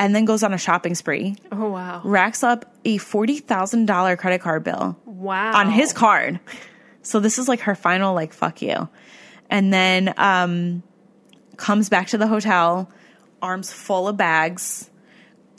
and 0.00 0.14
then 0.16 0.24
goes 0.24 0.42
on 0.42 0.52
a 0.52 0.58
shopping 0.58 0.94
spree, 0.96 1.36
Oh 1.52 1.68
wow. 1.68 2.00
racks 2.04 2.42
up 2.42 2.64
a 2.84 2.98
$40,000 2.98 4.18
credit 4.18 4.40
card 4.40 4.64
bill 4.64 4.96
Wow. 5.04 5.52
on 5.54 5.70
his 5.70 5.92
card. 5.92 6.40
So 7.02 7.20
this 7.20 7.38
is 7.38 7.46
like 7.48 7.60
her 7.60 7.74
final 7.74 8.14
like 8.14 8.32
fuck 8.32 8.62
you. 8.62 8.88
And 9.48 9.72
then 9.72 10.12
um 10.16 10.82
comes 11.56 11.88
back 11.90 12.08
to 12.08 12.18
the 12.18 12.26
hotel, 12.26 12.90
arms 13.42 13.72
full 13.72 14.08
of 14.08 14.16
bags, 14.16 14.90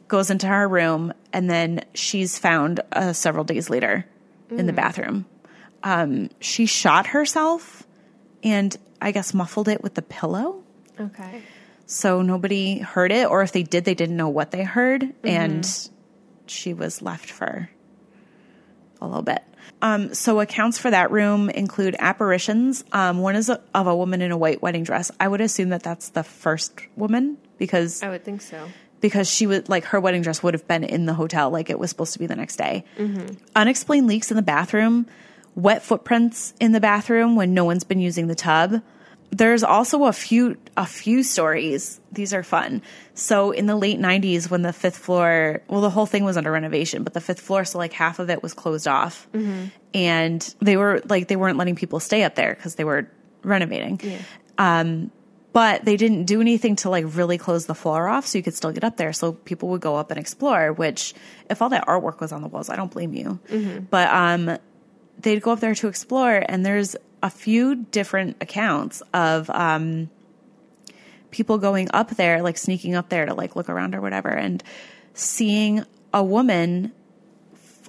goes 0.08 0.30
into 0.32 0.48
her 0.48 0.68
room 0.68 1.14
and 1.32 1.50
then 1.50 1.86
she's 1.94 2.38
found 2.38 2.82
uh, 2.92 3.14
several 3.14 3.44
days 3.44 3.70
later 3.70 4.06
in 4.50 4.66
the 4.66 4.74
bathroom. 4.74 5.26
Um 5.84 6.30
she 6.40 6.66
shot 6.66 7.08
herself 7.08 7.84
and 8.44 8.76
I 9.02 9.12
guess 9.12 9.34
muffled 9.34 9.68
it 9.68 9.82
with 9.84 9.94
the 9.94 10.02
pillow 10.02 10.64
Okay. 11.00 11.42
So 11.92 12.22
nobody 12.22 12.80
heard 12.80 13.12
it 13.12 13.28
or 13.28 13.42
if 13.42 13.52
they 13.52 13.64
did 13.64 13.84
they 13.86 13.94
didn't 13.94 14.16
know 14.16 14.30
what 14.30 14.52
they 14.52 14.64
heard 14.64 15.14
and 15.24 15.68
she 16.48 16.74
was 16.74 17.02
left 17.02 17.30
for 17.30 17.70
a 19.02 19.08
little 19.08 19.24
bit. 19.24 19.44
Um, 19.82 20.14
so 20.14 20.40
accounts 20.40 20.78
for 20.78 20.92
that 20.92 21.12
room 21.12 21.50
include 21.50 21.96
apparitions. 22.00 22.84
Um, 22.92 23.20
one 23.20 23.36
is 23.36 23.50
a, 23.50 23.60
of 23.74 23.88
a 23.88 23.96
woman 23.96 24.22
in 24.22 24.32
a 24.32 24.38
white 24.38 24.62
wedding 24.62 24.84
dress. 24.84 25.12
I 25.20 25.28
would 25.28 25.42
assume 25.42 25.70
that 25.70 25.82
that's 25.84 26.10
the 26.10 26.24
first 26.24 26.74
woman 26.96 27.38
because 27.58 28.04
I 28.04 28.10
would 28.10 28.24
think 28.24 28.42
so. 28.42 28.68
because 29.00 29.30
she 29.30 29.48
would 29.48 29.70
like 29.70 29.86
her 29.86 30.00
wedding 30.00 30.22
dress 30.22 30.44
would 30.44 30.54
have 30.54 30.68
been 30.68 30.84
in 30.84 31.06
the 31.08 31.14
hotel 31.16 31.50
like 31.50 31.70
it 31.70 31.80
was 31.80 31.90
supposed 31.90 32.14
to 32.14 32.20
be 32.20 32.28
the 32.28 32.36
next 32.36 32.58
day. 32.58 32.86
Unexplained 33.56 34.08
leaks 34.08 34.30
in 34.30 34.38
the 34.38 34.44
bathroom 34.44 35.08
wet 35.56 35.84
footprints 35.84 36.54
in 36.60 36.72
the 36.72 36.80
bathroom 36.80 37.36
when 37.36 37.54
no 37.54 37.66
one's 37.66 37.84
been 37.84 38.00
using 38.00 38.28
the 38.28 38.36
tub 38.36 38.82
there's 39.32 39.64
also 39.64 40.06
a 40.06 40.14
few 40.14 40.58
a 40.78 40.86
few 40.86 41.24
stories. 41.24 42.00
These 42.12 42.34
are 42.34 42.44
fun. 42.44 42.82
So 43.14 43.52
in 43.52 43.66
the 43.66 43.76
late 43.76 43.98
90s 44.00 44.50
when 44.50 44.62
the 44.62 44.74
fifth 44.74 44.98
floor 44.98 45.62
well 45.68 45.82
the 45.82 45.90
whole 45.90 46.06
thing 46.06 46.24
was 46.26 46.38
under 46.38 46.52
renovation 46.52 47.04
but 47.04 47.14
the 47.14 47.22
fifth 47.22 47.40
floor 47.40 47.64
so 47.66 47.78
like 47.78 47.94
half 47.94 48.20
of 48.20 48.30
it 48.30 48.44
was 48.44 48.54
closed 48.54 48.88
off. 48.88 49.28
And 49.94 50.56
they 50.62 50.76
were 50.78 51.02
like 51.08 51.28
they 51.28 51.36
weren't 51.38 51.58
letting 51.58 51.76
people 51.76 52.00
stay 52.00 52.24
up 52.24 52.36
there 52.36 52.54
because 52.54 52.76
they 52.76 52.84
were 52.84 53.10
renovating. 53.44 54.00
Um, 54.58 55.12
but 55.54 55.84
they 55.84 55.98
didn't 55.98 56.26
do 56.26 56.40
anything 56.40 56.78
to 56.78 56.90
like 56.90 57.04
really 57.10 57.38
close 57.38 57.66
the 57.66 57.76
floor 57.76 58.08
off 58.08 58.26
so 58.26 58.38
you 58.38 58.44
could 58.44 58.54
still 58.54 58.72
get 58.72 58.84
up 58.86 58.96
there. 58.96 59.12
So 59.12 59.34
people 59.34 59.70
would 59.70 59.82
go 59.82 59.96
up 59.96 60.12
and 60.12 60.20
explore 60.20 60.72
which 60.74 61.14
if 61.50 61.62
all 61.62 61.70
that 61.70 61.88
artwork 61.88 62.20
was 62.22 62.32
on 62.32 62.42
the 62.42 62.48
walls 62.48 62.70
i 62.70 62.76
don't 62.76 62.92
blame 62.92 63.14
you. 63.14 63.40
But 63.90 64.10
um 64.10 64.58
they'd 65.20 65.42
go 65.42 65.52
up 65.52 65.60
there 65.60 65.76
to 65.76 65.88
explore 65.88 66.44
and 66.48 66.66
there's 66.66 66.96
a 67.24 67.30
few 67.30 67.76
different 67.76 68.38
accounts 68.42 69.02
of 69.14 69.50
um 69.50 70.10
people 71.30 71.58
going 71.58 71.90
up 71.94 72.10
there 72.12 72.42
like 72.42 72.58
sneaking 72.58 72.96
up 72.96 73.10
there 73.10 73.26
to 73.26 73.34
like 73.34 73.56
look 73.56 73.70
around 73.70 73.96
or 73.96 74.02
whatever 74.02 74.30
and 74.30 74.64
seeing 75.14 75.86
a 76.14 76.24
woman 76.24 76.92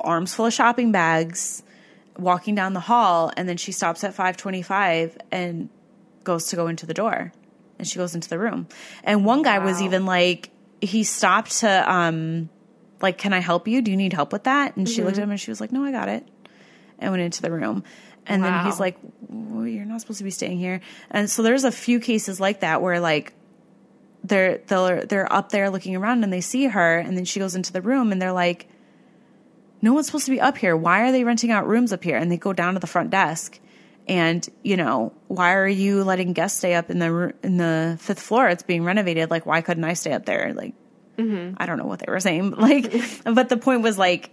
arms 0.00 0.34
full 0.34 0.46
of 0.46 0.52
shopping 0.52 0.92
bags 0.92 1.62
walking 2.18 2.54
down 2.54 2.72
the 2.72 2.80
hall 2.80 3.32
and 3.36 3.48
then 3.48 3.56
she 3.56 3.72
stops 3.72 4.04
at 4.04 4.12
525 4.12 5.18
and 5.30 5.68
goes 6.24 6.46
to 6.46 6.56
go 6.56 6.66
into 6.66 6.86
the 6.86 6.94
door 6.94 7.32
and 7.78 7.88
she 7.88 7.96
goes 7.98 8.14
into 8.14 8.28
the 8.28 8.38
room. 8.38 8.68
And 9.02 9.24
one 9.24 9.42
guy 9.42 9.58
was 9.58 9.82
even 9.82 10.06
like 10.06 10.50
he 10.80 11.04
stopped 11.04 11.60
to 11.60 11.92
um 11.92 12.48
like 13.00 13.18
can 13.18 13.32
i 13.32 13.40
help 13.40 13.66
you? 13.66 13.82
Do 13.82 13.90
you 13.90 13.96
need 13.96 14.12
help 14.12 14.32
with 14.32 14.44
that? 14.44 14.76
And 14.76 14.88
she 14.88 15.02
looked 15.02 15.18
at 15.18 15.24
him 15.24 15.30
and 15.30 15.40
she 15.40 15.50
was 15.50 15.60
like 15.60 15.72
no 15.72 15.84
i 15.84 15.90
got 15.90 16.08
it 16.08 16.26
and 17.02 17.10
went 17.10 17.22
into 17.22 17.42
the 17.42 17.50
room. 17.50 17.84
And 18.26 18.42
then 18.44 18.64
he's 18.64 18.78
like 18.78 18.96
well, 19.28 19.66
you're 19.66 19.84
not 19.84 20.00
supposed 20.00 20.18
to 20.18 20.24
be 20.24 20.30
staying 20.30 20.58
here. 20.58 20.80
And 21.10 21.28
so 21.28 21.42
there's 21.42 21.64
a 21.64 21.72
few 21.72 21.98
cases 21.98 22.38
like 22.38 22.60
that 22.60 22.80
where 22.80 23.00
like 23.00 23.32
they're 24.22 24.58
they're 24.58 25.04
they're 25.04 25.32
up 25.32 25.50
there 25.50 25.70
looking 25.70 25.96
around 25.96 26.22
and 26.22 26.32
they 26.32 26.40
see 26.40 26.66
her 26.66 26.98
and 26.98 27.16
then 27.16 27.24
she 27.24 27.40
goes 27.40 27.56
into 27.56 27.72
the 27.72 27.82
room 27.82 28.12
and 28.12 28.22
they're 28.22 28.32
like 28.32 28.68
no 29.80 29.92
one's 29.92 30.06
supposed 30.06 30.26
to 30.26 30.30
be 30.30 30.40
up 30.40 30.56
here. 30.56 30.76
Why 30.76 31.08
are 31.08 31.10
they 31.10 31.24
renting 31.24 31.50
out 31.50 31.66
rooms 31.66 31.92
up 31.92 32.04
here? 32.04 32.16
And 32.16 32.30
they 32.30 32.36
go 32.36 32.52
down 32.52 32.74
to 32.74 32.80
the 32.80 32.86
front 32.86 33.10
desk 33.10 33.58
and 34.06 34.48
you 34.62 34.76
know 34.76 35.12
why 35.26 35.54
are 35.54 35.66
you 35.66 36.04
letting 36.04 36.32
guests 36.32 36.58
stay 36.58 36.74
up 36.74 36.90
in 36.90 37.00
the 37.00 37.34
in 37.42 37.56
the 37.56 37.96
fifth 38.00 38.20
floor? 38.20 38.48
It's 38.48 38.62
being 38.62 38.84
renovated. 38.84 39.30
Like 39.30 39.46
why 39.46 39.60
couldn't 39.60 39.84
i 39.84 39.94
stay 39.94 40.12
up 40.12 40.24
there? 40.24 40.52
Like 40.54 40.74
mm-hmm. 41.16 41.54
i 41.58 41.66
don't 41.66 41.78
know 41.78 41.86
what 41.86 41.98
they 41.98 42.10
were 42.10 42.20
saying 42.20 42.50
but 42.50 42.60
like 42.60 42.92
but 43.24 43.48
the 43.48 43.56
point 43.56 43.82
was 43.82 43.98
like 43.98 44.30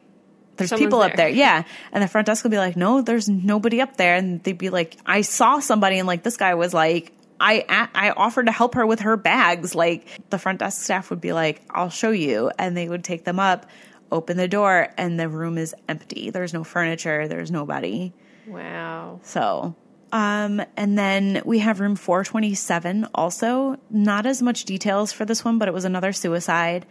there's 0.59 0.69
Someone's 0.69 0.85
people 0.87 1.01
up 1.01 1.15
there. 1.15 1.25
there 1.27 1.29
yeah 1.29 1.63
and 1.91 2.03
the 2.03 2.07
front 2.07 2.27
desk 2.27 2.43
would 2.43 2.51
be 2.51 2.57
like 2.59 2.75
no 2.77 3.01
there's 3.01 3.27
nobody 3.27 3.81
up 3.81 3.97
there 3.97 4.13
and 4.15 4.43
they'd 4.43 4.57
be 4.59 4.69
like 4.69 4.95
i 5.07 5.21
saw 5.21 5.59
somebody 5.59 5.97
and 5.97 6.07
like 6.07 6.21
this 6.21 6.37
guy 6.37 6.53
was 6.53 6.71
like 6.73 7.11
I, 7.41 7.87
I 7.95 8.09
offered 8.11 8.47
to 8.47 8.51
help 8.51 8.75
her 8.75 8.85
with 8.85 8.99
her 8.99 9.15
bags. 9.15 9.73
Like 9.73 10.05
the 10.29 10.37
front 10.37 10.59
desk 10.59 10.83
staff 10.83 11.09
would 11.09 11.21
be 11.21 11.31
like, 11.31 11.61
"I'll 11.69 11.89
show 11.89 12.11
you," 12.11 12.51
and 12.59 12.75
they 12.75 12.89
would 12.89 13.01
take 13.01 13.23
them 13.23 13.39
up, 13.39 13.65
open 14.11 14.35
the 14.35 14.49
door, 14.49 14.89
and 14.97 15.17
the 15.17 15.29
room 15.29 15.57
is 15.57 15.73
empty. 15.87 16.31
There's 16.31 16.53
no 16.53 16.65
furniture. 16.65 17.29
There's 17.29 17.49
nobody. 17.49 18.11
Wow. 18.45 19.21
So, 19.23 19.73
um, 20.11 20.61
and 20.75 20.97
then 20.99 21.41
we 21.45 21.59
have 21.59 21.79
room 21.79 21.95
427 21.95 23.07
also. 23.15 23.77
Not 23.89 24.25
as 24.25 24.41
much 24.41 24.65
details 24.65 25.13
for 25.13 25.23
this 25.23 25.45
one, 25.45 25.59
but 25.59 25.69
it 25.69 25.73
was 25.73 25.85
another 25.85 26.11
suicide. 26.11 26.85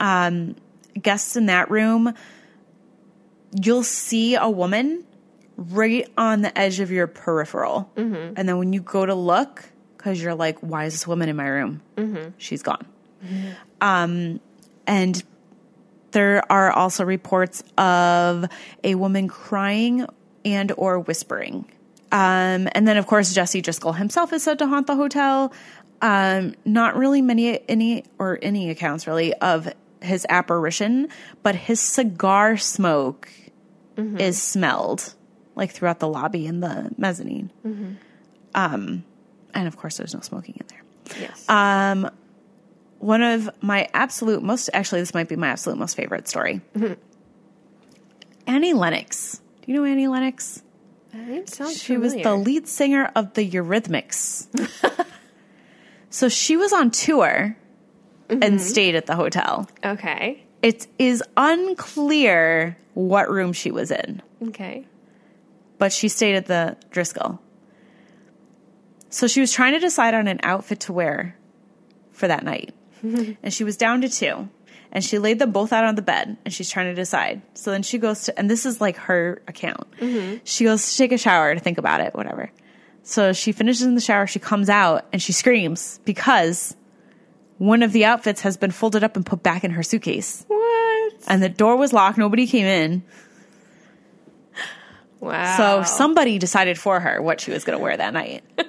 um, 0.00 0.56
guests 1.00 1.36
in 1.36 1.46
that 1.46 1.70
room, 1.70 2.12
you'll 3.62 3.82
see 3.82 4.34
a 4.34 4.48
woman 4.48 5.04
right 5.56 6.08
on 6.18 6.42
the 6.42 6.56
edge 6.58 6.80
of 6.80 6.90
your 6.90 7.06
peripheral. 7.06 7.90
And 8.36 8.48
then 8.48 8.58
when 8.58 8.72
you 8.72 8.80
go 8.80 9.06
to 9.06 9.14
look, 9.14 9.64
because 9.96 10.20
you're 10.22 10.34
like, 10.34 10.58
why 10.60 10.84
is 10.84 10.92
this 10.94 11.06
woman 11.06 11.28
in 11.28 11.36
my 11.36 11.46
room? 11.46 11.80
She's 12.38 12.62
gone. 12.62 12.86
Um, 13.80 14.40
and 14.86 15.22
there 16.12 16.42
are 16.52 16.70
also 16.70 17.04
reports 17.04 17.64
of 17.76 18.44
a 18.84 18.94
woman 18.94 19.28
crying 19.28 20.06
and 20.44 20.72
or 20.76 21.00
whispering. 21.00 21.64
Um, 22.12 22.68
and 22.72 22.86
then 22.86 22.96
of 22.96 23.06
course 23.06 23.34
Jesse 23.34 23.62
Driskill 23.62 23.96
himself 23.96 24.32
is 24.32 24.42
said 24.42 24.58
to 24.60 24.66
haunt 24.66 24.86
the 24.86 24.94
hotel. 24.94 25.52
Um, 26.00 26.54
not 26.64 26.96
really 26.96 27.22
many 27.22 27.58
any 27.68 28.04
or 28.18 28.38
any 28.42 28.70
accounts 28.70 29.06
really 29.06 29.34
of 29.34 29.68
his 30.00 30.24
apparition, 30.28 31.08
but 31.42 31.54
his 31.54 31.80
cigar 31.80 32.56
smoke 32.56 33.28
is 33.96 34.42
smelled 34.42 35.14
like 35.54 35.70
throughout 35.72 35.98
the 36.00 36.08
lobby 36.08 36.46
and 36.46 36.62
the 36.62 36.90
mezzanine. 36.98 37.50
Um, 38.54 39.04
and 39.54 39.66
of 39.68 39.76
course 39.76 39.96
there's 39.96 40.14
no 40.14 40.20
smoking 40.20 40.56
in 40.60 40.66
there. 40.68 40.82
Yes. 41.20 41.48
um, 41.48 42.10
one 42.98 43.22
of 43.22 43.48
my 43.62 43.88
absolute 43.94 44.42
most 44.42 44.70
actually 44.72 45.00
this 45.00 45.14
might 45.14 45.28
be 45.28 45.36
my 45.36 45.48
absolute 45.48 45.78
most 45.78 45.96
favorite 45.96 46.28
story. 46.28 46.60
Annie 48.46 48.72
lennox. 48.72 49.40
Do 49.62 49.72
you 49.72 49.78
know 49.78 49.84
annie 49.84 50.08
lennox? 50.08 50.62
That 51.12 51.48
sounds 51.48 51.82
she 51.82 51.96
was 51.96 52.14
the 52.14 52.34
lead 52.36 52.68
singer 52.68 53.10
of 53.14 53.34
the 53.34 53.48
eurythmics. 53.48 54.46
So 56.08 56.30
she 56.30 56.56
was 56.56 56.72
on 56.72 56.92
tour 56.92 57.56
and 58.30 58.58
stayed 58.60 58.94
at 58.94 59.04
the 59.06 59.14
hotel. 59.16 59.68
Okay. 59.84 60.42
it 60.62 60.86
is 60.98 61.22
unclear 61.36 62.78
what 62.96 63.28
room 63.30 63.52
she 63.52 63.70
was 63.70 63.90
in 63.90 64.22
Okay. 64.48 64.86
but 65.78 65.92
she 65.92 66.08
stayed 66.08 66.34
at 66.34 66.46
the 66.46 66.76
Driskill. 66.90 67.38
So 69.10 69.26
she 69.26 69.40
was 69.40 69.52
trying 69.52 69.74
to 69.74 69.78
decide 69.78 70.14
on 70.14 70.26
an 70.28 70.40
outfit 70.42 70.80
to 70.80 70.92
wear 70.92 71.36
for 72.12 72.26
that 72.26 72.42
night. 72.42 72.74
and 73.02 73.52
she 73.52 73.64
was 73.64 73.76
down 73.76 74.00
to 74.00 74.08
two. 74.08 74.48
And 74.92 75.04
she 75.04 75.18
laid 75.18 75.38
them 75.38 75.52
both 75.52 75.72
out 75.74 75.84
on 75.84 75.94
the 75.94 76.00
bed 76.02 76.38
and 76.44 76.54
she's 76.54 76.70
trying 76.70 76.86
to 76.86 76.94
decide. 76.94 77.42
So 77.54 77.70
then 77.70 77.82
she 77.82 77.98
goes 77.98 78.24
to, 78.24 78.38
and 78.38 78.48
this 78.50 78.64
is 78.64 78.80
like 78.80 78.96
her 78.96 79.42
account. 79.46 79.84
Mm-hmm. 80.00 80.38
She 80.44 80.64
goes 80.64 80.90
to 80.90 80.96
take 80.96 81.12
a 81.12 81.18
shower 81.18 81.52
to 81.54 81.60
think 81.60 81.76
about 81.76 82.00
it, 82.00 82.14
whatever. 82.14 82.50
So 83.02 83.32
she 83.34 83.52
finishes 83.52 83.82
in 83.82 83.94
the 83.94 84.00
shower, 84.00 84.26
she 84.26 84.38
comes 84.38 84.70
out 84.70 85.04
and 85.12 85.20
she 85.20 85.32
screams 85.32 86.00
because 86.06 86.74
one 87.58 87.82
of 87.82 87.92
the 87.92 88.06
outfits 88.06 88.40
has 88.40 88.56
been 88.56 88.70
folded 88.70 89.04
up 89.04 89.16
and 89.16 89.24
put 89.26 89.42
back 89.42 89.64
in 89.64 89.72
her 89.72 89.82
suitcase. 89.82 90.44
What? 90.48 90.75
And 91.26 91.42
the 91.42 91.48
door 91.48 91.76
was 91.76 91.92
locked, 91.92 92.18
nobody 92.18 92.46
came 92.46 92.66
in. 92.66 93.02
Wow. 95.20 95.56
So 95.56 95.82
somebody 95.82 96.38
decided 96.38 96.78
for 96.78 97.00
her 97.00 97.20
what 97.22 97.40
she 97.40 97.50
was 97.50 97.64
going 97.64 97.78
to 97.78 97.82
wear 97.82 97.96
that 97.96 98.12
night. 98.12 98.44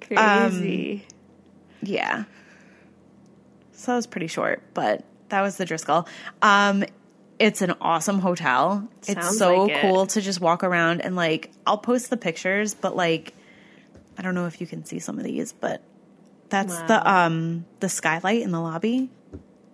crazy. 0.00 1.06
Yeah. 1.82 2.24
So 3.72 3.92
it 3.92 3.96
was 3.96 4.06
pretty 4.06 4.26
short, 4.28 4.62
but 4.74 5.04
that 5.30 5.40
was 5.40 5.56
the 5.56 5.64
Driskill. 5.64 6.06
Um, 6.40 6.84
it's 7.38 7.62
an 7.62 7.74
awesome 7.80 8.20
hotel. 8.20 8.88
it's 9.08 9.38
so 9.38 9.64
like 9.64 9.72
it. 9.72 9.80
cool 9.80 10.06
to 10.06 10.20
just 10.20 10.40
walk 10.40 10.62
around 10.62 11.00
and 11.00 11.16
like 11.16 11.50
I'll 11.66 11.78
post 11.78 12.10
the 12.10 12.16
pictures, 12.16 12.74
but 12.74 12.94
like 12.94 13.34
I 14.16 14.22
don't 14.22 14.34
know 14.34 14.46
if 14.46 14.60
you 14.60 14.66
can 14.66 14.84
see 14.84 15.00
some 15.00 15.18
of 15.18 15.24
these, 15.24 15.52
but 15.52 15.82
that's 16.50 16.74
Wow. 16.74 16.86
the 16.86 17.10
um 17.10 17.64
the 17.80 17.88
skylight 17.88 18.42
in 18.42 18.52
the 18.52 18.60
lobby. 18.60 19.10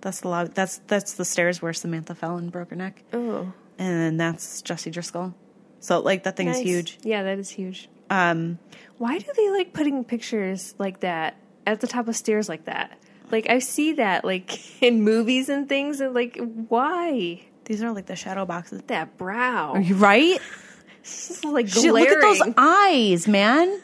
That's 0.01 0.21
the 0.21 0.29
lobby. 0.29 0.51
That's 0.55 0.79
that's 0.87 1.15
the 1.15 1.25
stairs 1.25 1.61
where 1.61 1.73
Samantha 1.73 2.15
fell 2.15 2.37
and 2.37 2.53
broke 2.53 2.71
her 2.71 2.77
neck, 2.77 3.03
oh, 3.13 3.53
and 3.79 4.01
then 4.01 4.17
that's 4.17 4.63
Jesse 4.63 4.91
Driskill. 4.91 5.35
So 5.81 6.01
like 6.01 6.25
that 6.25 6.37
thing 6.37 6.47
nice. 6.47 6.57
is 6.57 6.63
huge. 6.63 6.99
Yeah, 7.03 7.23
that 7.25 7.39
is 7.39 7.51
huge. 7.51 7.89
Um, 8.11 8.59
Why 8.99 9.19
do 9.19 9.27
they 9.37 9.51
like 9.51 9.73
putting 9.73 10.05
pictures 10.05 10.75
like 10.79 11.01
that 11.01 11.37
at 11.67 11.81
the 11.81 11.87
top 11.87 12.09
of 12.09 12.17
stairs 12.17 12.49
like 12.49 12.65
that? 12.65 12.99
Like 13.31 13.51
I 13.51 13.59
see 13.59 13.95
that 13.95 14.25
like 14.25 14.83
in 14.83 15.03
movies 15.03 15.49
and 15.49 15.69
things, 15.69 16.01
and 16.01 16.15
like 16.15 16.39
why 16.69 17.43
these 17.65 17.83
are 17.83 17.93
like 17.93 18.07
the 18.07 18.17
shadow 18.17 18.47
boxes. 18.47 18.83
that 18.87 19.19
brow? 19.19 19.73
Are 19.73 19.81
you 19.81 19.95
right? 19.97 20.41
Just, 21.03 21.45
like 21.45 21.71
glaring. 21.71 21.93
look 21.93 22.09
at 22.09 22.21
those 22.21 22.55
eyes, 22.57 23.29
man. 23.29 23.81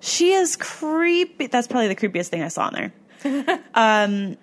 She 0.00 0.32
is 0.32 0.56
creepy. 0.56 1.46
That's 1.46 1.66
probably 1.66 1.88
the 1.88 1.96
creepiest 1.96 2.28
thing 2.28 2.42
I 2.42 2.48
saw 2.48 2.68
in 2.68 2.92
there. 3.24 3.60
um, 3.74 4.36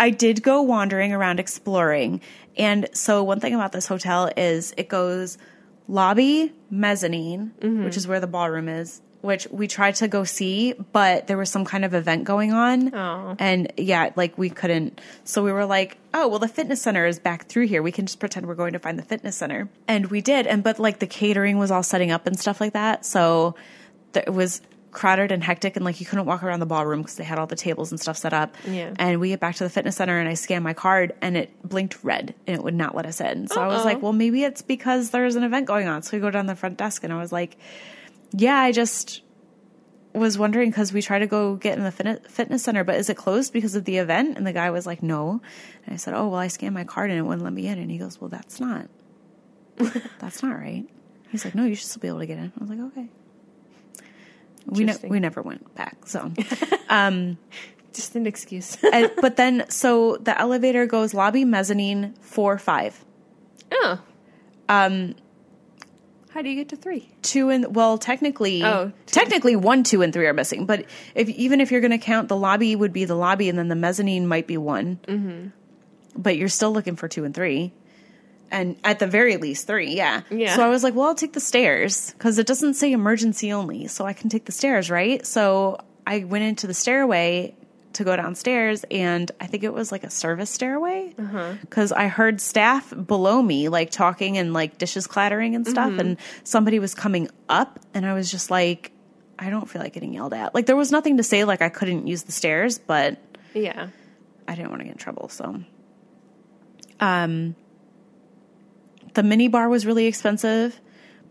I 0.00 0.10
did 0.10 0.42
go 0.42 0.62
wandering 0.62 1.12
around 1.12 1.38
exploring. 1.38 2.22
And 2.56 2.88
so, 2.92 3.22
one 3.22 3.38
thing 3.38 3.54
about 3.54 3.72
this 3.72 3.86
hotel 3.86 4.30
is 4.36 4.74
it 4.76 4.88
goes 4.88 5.38
lobby, 5.86 6.52
mezzanine, 6.70 7.52
mm-hmm. 7.60 7.84
which 7.84 7.96
is 7.96 8.08
where 8.08 8.18
the 8.18 8.26
ballroom 8.26 8.68
is, 8.68 9.02
which 9.20 9.46
we 9.50 9.68
tried 9.68 9.96
to 9.96 10.08
go 10.08 10.24
see, 10.24 10.72
but 10.72 11.26
there 11.26 11.36
was 11.36 11.50
some 11.50 11.64
kind 11.64 11.84
of 11.84 11.92
event 11.92 12.24
going 12.24 12.52
on. 12.52 12.94
Oh. 12.94 13.36
And 13.38 13.72
yeah, 13.76 14.10
like 14.16 14.38
we 14.38 14.48
couldn't. 14.48 15.00
So 15.24 15.44
we 15.44 15.52
were 15.52 15.66
like, 15.66 15.98
oh, 16.14 16.28
well, 16.28 16.38
the 16.38 16.48
fitness 16.48 16.80
center 16.80 17.06
is 17.06 17.18
back 17.18 17.46
through 17.46 17.66
here. 17.66 17.82
We 17.82 17.92
can 17.92 18.06
just 18.06 18.18
pretend 18.18 18.46
we're 18.46 18.54
going 18.54 18.72
to 18.72 18.78
find 18.78 18.98
the 18.98 19.02
fitness 19.02 19.36
center. 19.36 19.68
And 19.86 20.06
we 20.06 20.22
did. 20.22 20.46
And, 20.46 20.64
but 20.64 20.78
like 20.78 21.00
the 21.00 21.06
catering 21.06 21.58
was 21.58 21.70
all 21.70 21.82
setting 21.82 22.10
up 22.10 22.26
and 22.26 22.38
stuff 22.38 22.60
like 22.60 22.72
that. 22.72 23.04
So 23.04 23.54
it 24.14 24.32
was 24.32 24.62
crowded 24.90 25.30
and 25.32 25.42
hectic 25.42 25.76
and 25.76 25.84
like 25.84 26.00
you 26.00 26.06
couldn't 26.06 26.26
walk 26.26 26.42
around 26.42 26.60
the 26.60 26.66
ballroom 26.66 27.02
because 27.02 27.16
they 27.16 27.24
had 27.24 27.38
all 27.38 27.46
the 27.46 27.56
tables 27.56 27.90
and 27.90 28.00
stuff 28.00 28.16
set 28.16 28.32
up. 28.32 28.54
Yeah. 28.66 28.92
And 28.98 29.20
we 29.20 29.28
get 29.28 29.40
back 29.40 29.56
to 29.56 29.64
the 29.64 29.70
fitness 29.70 29.96
center 29.96 30.18
and 30.18 30.28
I 30.28 30.34
scanned 30.34 30.64
my 30.64 30.74
card 30.74 31.14
and 31.20 31.36
it 31.36 31.50
blinked 31.62 31.98
red 32.02 32.34
and 32.46 32.56
it 32.56 32.62
would 32.62 32.74
not 32.74 32.94
let 32.94 33.06
us 33.06 33.20
in. 33.20 33.48
So 33.48 33.60
I 33.60 33.68
was 33.68 33.84
like, 33.84 34.02
well, 34.02 34.12
maybe 34.12 34.44
it's 34.44 34.62
because 34.62 35.10
there's 35.10 35.36
an 35.36 35.44
event 35.44 35.66
going 35.66 35.88
on. 35.88 36.02
So 36.02 36.16
we 36.16 36.20
go 36.20 36.30
down 36.30 36.46
the 36.46 36.56
front 36.56 36.76
desk 36.76 37.04
and 37.04 37.12
I 37.12 37.18
was 37.18 37.32
like, 37.32 37.56
yeah, 38.32 38.56
I 38.56 38.72
just 38.72 39.22
was 40.12 40.36
wondering 40.36 40.70
because 40.70 40.92
we 40.92 41.02
tried 41.02 41.20
to 41.20 41.26
go 41.26 41.54
get 41.54 41.78
in 41.78 41.84
the 41.84 41.92
fit- 41.92 42.28
fitness 42.28 42.64
center, 42.64 42.82
but 42.82 42.96
is 42.96 43.08
it 43.08 43.16
closed 43.16 43.52
because 43.52 43.76
of 43.76 43.84
the 43.84 43.98
event? 43.98 44.36
And 44.36 44.46
the 44.46 44.52
guy 44.52 44.70
was 44.70 44.86
like, 44.86 45.02
no. 45.02 45.40
And 45.86 45.94
I 45.94 45.96
said, 45.96 46.14
oh, 46.14 46.28
well, 46.28 46.40
I 46.40 46.48
scanned 46.48 46.74
my 46.74 46.84
card 46.84 47.10
and 47.10 47.18
it 47.18 47.22
wouldn't 47.22 47.44
let 47.44 47.52
me 47.52 47.68
in. 47.68 47.78
And 47.78 47.90
he 47.90 47.98
goes, 47.98 48.20
well, 48.20 48.28
that's 48.28 48.58
not, 48.58 48.88
that's 50.18 50.42
not 50.42 50.58
right. 50.58 50.84
He's 51.30 51.44
like, 51.44 51.54
no, 51.54 51.64
you 51.64 51.76
should 51.76 51.88
still 51.88 52.00
be 52.00 52.08
able 52.08 52.18
to 52.18 52.26
get 52.26 52.38
in. 52.38 52.52
I 52.56 52.60
was 52.60 52.70
like, 52.70 52.80
okay. 52.80 53.08
We, 54.70 54.84
ne- 54.84 54.96
we 55.08 55.20
never 55.20 55.42
went 55.42 55.74
back. 55.74 56.06
So, 56.06 56.30
Just 57.92 58.14
an 58.14 58.26
excuse. 58.26 58.76
And- 58.92 59.10
but 59.20 59.36
then, 59.36 59.68
so 59.68 60.16
the 60.16 60.38
elevator 60.38 60.86
goes 60.86 61.12
lobby, 61.12 61.44
mezzanine, 61.44 62.14
four, 62.20 62.58
five. 62.58 63.04
oh. 63.72 64.00
Um. 64.68 65.14
How 66.30 66.42
do 66.42 66.48
you 66.48 66.54
get 66.54 66.68
to 66.68 66.76
three? 66.76 67.08
two 67.22 67.50
and 67.50 67.74
well 67.74 67.98
technically 67.98 68.62
Oh, 68.62 68.92
two. 69.06 69.12
technically 69.12 69.56
one 69.56 69.82
two 69.82 70.00
and 70.02 70.12
three 70.12 70.26
are 70.28 70.32
missing 70.32 70.64
but 70.64 70.84
if 71.16 71.28
even 71.28 71.60
if 71.60 71.72
you're 71.72 71.80
going 71.80 71.90
to 71.90 71.98
count 71.98 72.28
the 72.28 72.36
lobby 72.36 72.76
would 72.76 72.92
be 72.92 73.04
the 73.04 73.16
lobby 73.16 73.48
and 73.48 73.58
then 73.58 73.66
the 73.66 73.74
mezzanine 73.74 74.28
might 74.28 74.46
be 74.46 74.56
one 74.56 75.00
mm-hmm. 75.08 75.48
but 76.16 76.36
you're 76.36 76.48
still 76.48 76.72
looking 76.72 76.94
for 76.94 77.08
two 77.08 77.24
and 77.24 77.34
three 77.34 77.72
and 78.50 78.76
at 78.84 78.98
the 78.98 79.06
very 79.06 79.36
least 79.36 79.66
three 79.66 79.94
yeah 79.94 80.22
Yeah. 80.30 80.56
so 80.56 80.64
i 80.64 80.68
was 80.68 80.82
like 80.82 80.94
well 80.94 81.08
i'll 81.08 81.14
take 81.14 81.32
the 81.32 81.40
stairs 81.40 82.12
because 82.12 82.38
it 82.38 82.46
doesn't 82.46 82.74
say 82.74 82.92
emergency 82.92 83.52
only 83.52 83.86
so 83.86 84.04
i 84.06 84.12
can 84.12 84.28
take 84.28 84.44
the 84.44 84.52
stairs 84.52 84.90
right 84.90 85.24
so 85.26 85.78
i 86.06 86.24
went 86.24 86.44
into 86.44 86.66
the 86.66 86.74
stairway 86.74 87.54
to 87.92 88.04
go 88.04 88.14
downstairs 88.14 88.84
and 88.90 89.30
i 89.40 89.46
think 89.46 89.64
it 89.64 89.72
was 89.74 89.90
like 89.92 90.04
a 90.04 90.10
service 90.10 90.48
stairway 90.50 91.12
because 91.60 91.90
i 91.92 92.06
heard 92.08 92.40
staff 92.40 92.92
below 93.06 93.42
me 93.42 93.68
like 93.68 93.90
talking 93.90 94.38
and 94.38 94.52
like 94.52 94.78
dishes 94.78 95.06
clattering 95.06 95.54
and 95.56 95.66
stuff 95.66 95.98
and 95.98 96.16
somebody 96.44 96.78
was 96.78 96.94
coming 96.94 97.28
up 97.48 97.80
and 97.94 98.06
i 98.06 98.14
was 98.14 98.30
just 98.30 98.50
like 98.50 98.92
i 99.38 99.50
don't 99.50 99.68
feel 99.68 99.82
like 99.82 99.92
getting 99.92 100.14
yelled 100.14 100.32
at 100.34 100.54
like 100.54 100.66
there 100.66 100.76
was 100.76 100.92
nothing 100.92 101.16
to 101.16 101.22
say 101.24 101.42
like 101.44 101.62
i 101.62 101.68
couldn't 101.68 102.06
use 102.06 102.22
the 102.24 102.32
stairs 102.32 102.78
but 102.78 103.18
Yeah. 103.54 103.88
I 104.48 104.54
didn't 104.56 104.70
want 104.70 104.80
to 104.80 104.84
get 104.84 104.92
in 104.94 104.98
trouble, 104.98 105.28
so. 105.28 105.60
Um, 106.98 107.54
the 109.14 109.22
mini 109.22 109.48
bar 109.48 109.68
was 109.68 109.86
really 109.86 110.06
expensive, 110.06 110.78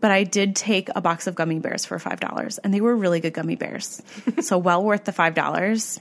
but 0.00 0.10
I 0.10 0.24
did 0.24 0.56
take 0.56 0.88
a 0.94 1.00
box 1.00 1.26
of 1.26 1.34
gummy 1.34 1.58
bears 1.58 1.84
for 1.84 1.98
five 1.98 2.20
dollars, 2.20 2.58
and 2.58 2.72
they 2.72 2.80
were 2.80 2.96
really 2.96 3.20
good 3.20 3.34
gummy 3.34 3.56
bears, 3.56 4.02
so 4.40 4.58
well 4.58 4.82
worth 4.82 5.04
the 5.04 5.12
five 5.12 5.34
dollars. 5.34 6.00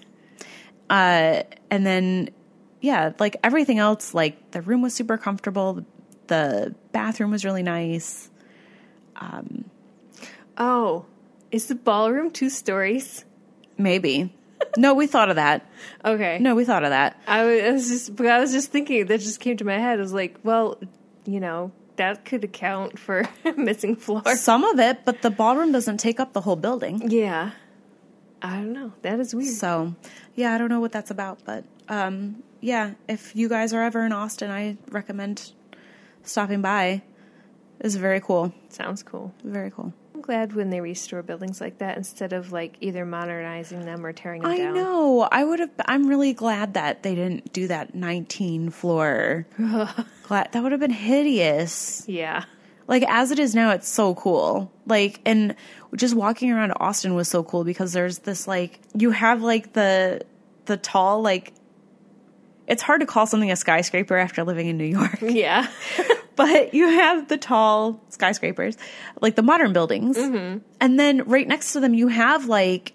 Uh, 0.90 1.44
and 1.70 1.86
then, 1.86 2.30
yeah, 2.82 3.12
like 3.20 3.38
everything 3.44 3.78
else, 3.80 4.14
like 4.14 4.52
the 4.52 4.62
room 4.62 4.82
was 4.82 4.94
super 4.94 5.18
comfortable, 5.18 5.86
the 6.28 6.74
bathroom 6.92 7.32
was 7.32 7.46
really 7.46 7.64
nice. 7.64 8.30
Oh, 10.58 11.06
is 11.52 11.68
the 11.68 11.76
ballroom 11.76 12.32
two 12.32 12.50
stories? 12.50 13.24
Maybe, 13.78 14.34
no, 14.78 14.94
we 14.94 15.08
thought 15.08 15.30
of 15.30 15.36
that. 15.36 15.66
Okay. 16.06 16.40
No, 16.40 16.56
we 16.56 16.64
thought 16.64 16.86
of 16.86 16.92
that. 16.92 17.22
I 17.28 17.44
was, 17.72 17.90
just, 17.90 18.22
I 18.22 18.40
was 18.40 18.54
just 18.54 18.72
thinking. 18.72 19.08
That 19.08 19.20
just 19.20 19.42
came 19.42 19.58
to 19.58 19.66
my 19.66 19.78
head. 19.78 20.00
I 20.00 20.02
was 20.02 20.14
like, 20.14 20.38
well, 20.44 20.80
you 21.34 21.40
know, 21.40 21.72
that 21.96 22.26
could 22.26 22.44
account 22.44 22.98
for 22.98 23.28
missing 23.58 23.96
floor. 23.96 24.36
Some 24.36 24.64
of 24.64 24.80
it, 24.80 25.06
but 25.06 25.22
the 25.22 25.30
ballroom 25.30 25.72
doesn't 25.72 25.98
take 25.98 26.20
up 26.20 26.34
the 26.34 26.42
whole 26.42 26.56
building. 26.56 27.10
Yeah. 27.12 27.52
I 28.42 28.56
don't 28.56 28.74
know. 28.74 28.94
That 29.02 29.20
is 29.20 29.36
weird. 29.36 29.54
So, 29.54 29.96
yeah, 30.36 30.54
I 30.54 30.58
don't 30.58 30.70
know 30.70 30.80
what 30.80 30.94
that's 30.94 31.12
about, 31.12 31.40
but 31.44 31.66
um, 31.90 32.44
yeah, 32.62 32.94
if 33.08 33.36
you 33.36 33.50
guys 33.50 33.74
are 33.74 33.82
ever 33.82 34.06
in 34.06 34.14
Austin, 34.14 34.50
I 34.50 34.78
recommend 34.90 35.52
stopping 36.24 36.62
by. 36.62 37.02
It's 37.80 37.96
very 37.96 38.20
cool. 38.20 38.54
Sounds 38.70 39.04
cool. 39.04 39.34
Very 39.44 39.72
cool. 39.72 39.94
I'm 40.14 40.22
glad 40.22 40.54
when 40.54 40.70
they 40.70 40.82
restore 40.82 41.24
buildings 41.24 41.62
like 41.62 41.78
that 41.78 41.96
instead 41.96 42.34
of 42.34 42.52
like 42.52 42.76
either 42.82 43.06
modernizing 43.06 43.86
them 43.86 44.06
or 44.06 44.12
tearing 44.12 44.42
them 44.42 44.52
I 44.52 44.58
down. 44.58 44.74
know. 44.74 45.22
I 45.32 45.44
would 45.46 45.60
have. 45.60 45.70
I'm 45.86 46.08
really 46.08 46.34
glad 46.34 46.74
that 46.74 47.04
they 47.04 47.16
didn't 47.16 47.54
do 47.54 47.68
that 47.68 47.96
19 47.96 48.70
floor. 48.72 49.48
glad 50.24 50.52
that 50.52 50.62
would 50.62 50.74
have 50.74 50.82
been 50.82 50.92
hideous. 50.92 52.04
Yeah. 52.08 52.44
Like 52.88 53.06
as 53.08 53.32
it 53.32 53.40
is 53.40 53.56
now, 53.56 53.72
it's 53.72 53.88
so 53.88 54.14
cool. 54.16 54.72
Like 54.86 55.22
and 55.26 55.56
just 55.96 56.16
walking 56.16 56.52
around 56.52 56.74
Austin 56.74 57.16
was 57.16 57.30
so 57.30 57.44
cool 57.44 57.64
because 57.64 57.94
there's 57.94 58.20
this 58.20 58.46
like 58.48 58.80
you 58.94 59.12
have 59.12 59.42
like 59.42 59.72
the 59.74 60.22
the 60.66 60.76
tall 60.76 61.22
like. 61.22 61.54
It's 62.68 62.84
hard 62.84 63.00
to 63.02 63.08
call 63.08 63.26
something 63.26 63.50
a 63.50 63.56
skyscraper 63.56 64.16
after 64.18 64.44
living 64.44 64.68
in 64.68 64.78
New 64.78 64.84
York. 64.86 65.20
Yeah. 65.22 65.68
but 66.40 66.74
you 66.74 66.88
have 66.88 67.28
the 67.28 67.38
tall 67.38 68.02
skyscrapers, 68.10 68.78
like 69.22 69.36
the 69.36 69.44
modern 69.44 69.74
buildings. 69.74 70.18
And 70.18 71.00
then 71.00 71.24
right 71.26 71.48
next 71.48 71.74
to 71.74 71.80
them, 71.80 71.94
you 71.94 72.08
have 72.08 72.46
like 72.46 72.94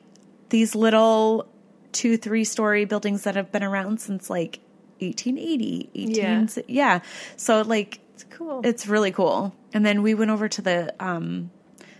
these 0.49 0.75
little 0.75 1.47
two, 1.93 2.17
three 2.17 2.45
story 2.45 2.85
buildings 2.87 3.23
that 3.25 3.37
have 3.37 3.53
been 3.53 3.63
around 3.63 4.01
since 4.01 4.29
like 4.31 4.61
1880, 5.01 5.91
18, 5.95 6.15
Yeah. 6.15 6.47
yeah. 6.67 7.01
So 7.37 7.63
like 7.63 8.01
it's 8.15 8.25
cool. 8.31 8.61
it's 8.65 8.87
really 8.87 9.13
cool. 9.13 9.55
And 9.73 9.85
then 9.85 10.03
we 10.03 10.15
went 10.15 10.31
over 10.31 10.49
to 10.49 10.63
the, 10.63 10.95
um, 11.01 11.51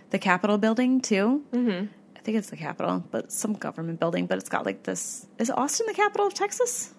the 0.09 0.19
Capitol 0.19 0.57
building 0.57 1.01
too. 1.01 1.43
Mm-hmm. 1.53 1.85
I 2.15 2.19
think 2.21 2.37
it's 2.37 2.49
the 2.49 2.57
Capitol, 2.57 3.03
but 3.11 3.31
some 3.31 3.53
government 3.53 3.99
building, 3.99 4.25
but 4.25 4.37
it's 4.37 4.49
got 4.49 4.65
like 4.65 4.83
this. 4.83 5.27
Is 5.37 5.49
Austin 5.51 5.85
the 5.87 5.93
capital 5.93 6.25
of 6.27 6.33
Texas? 6.33 6.93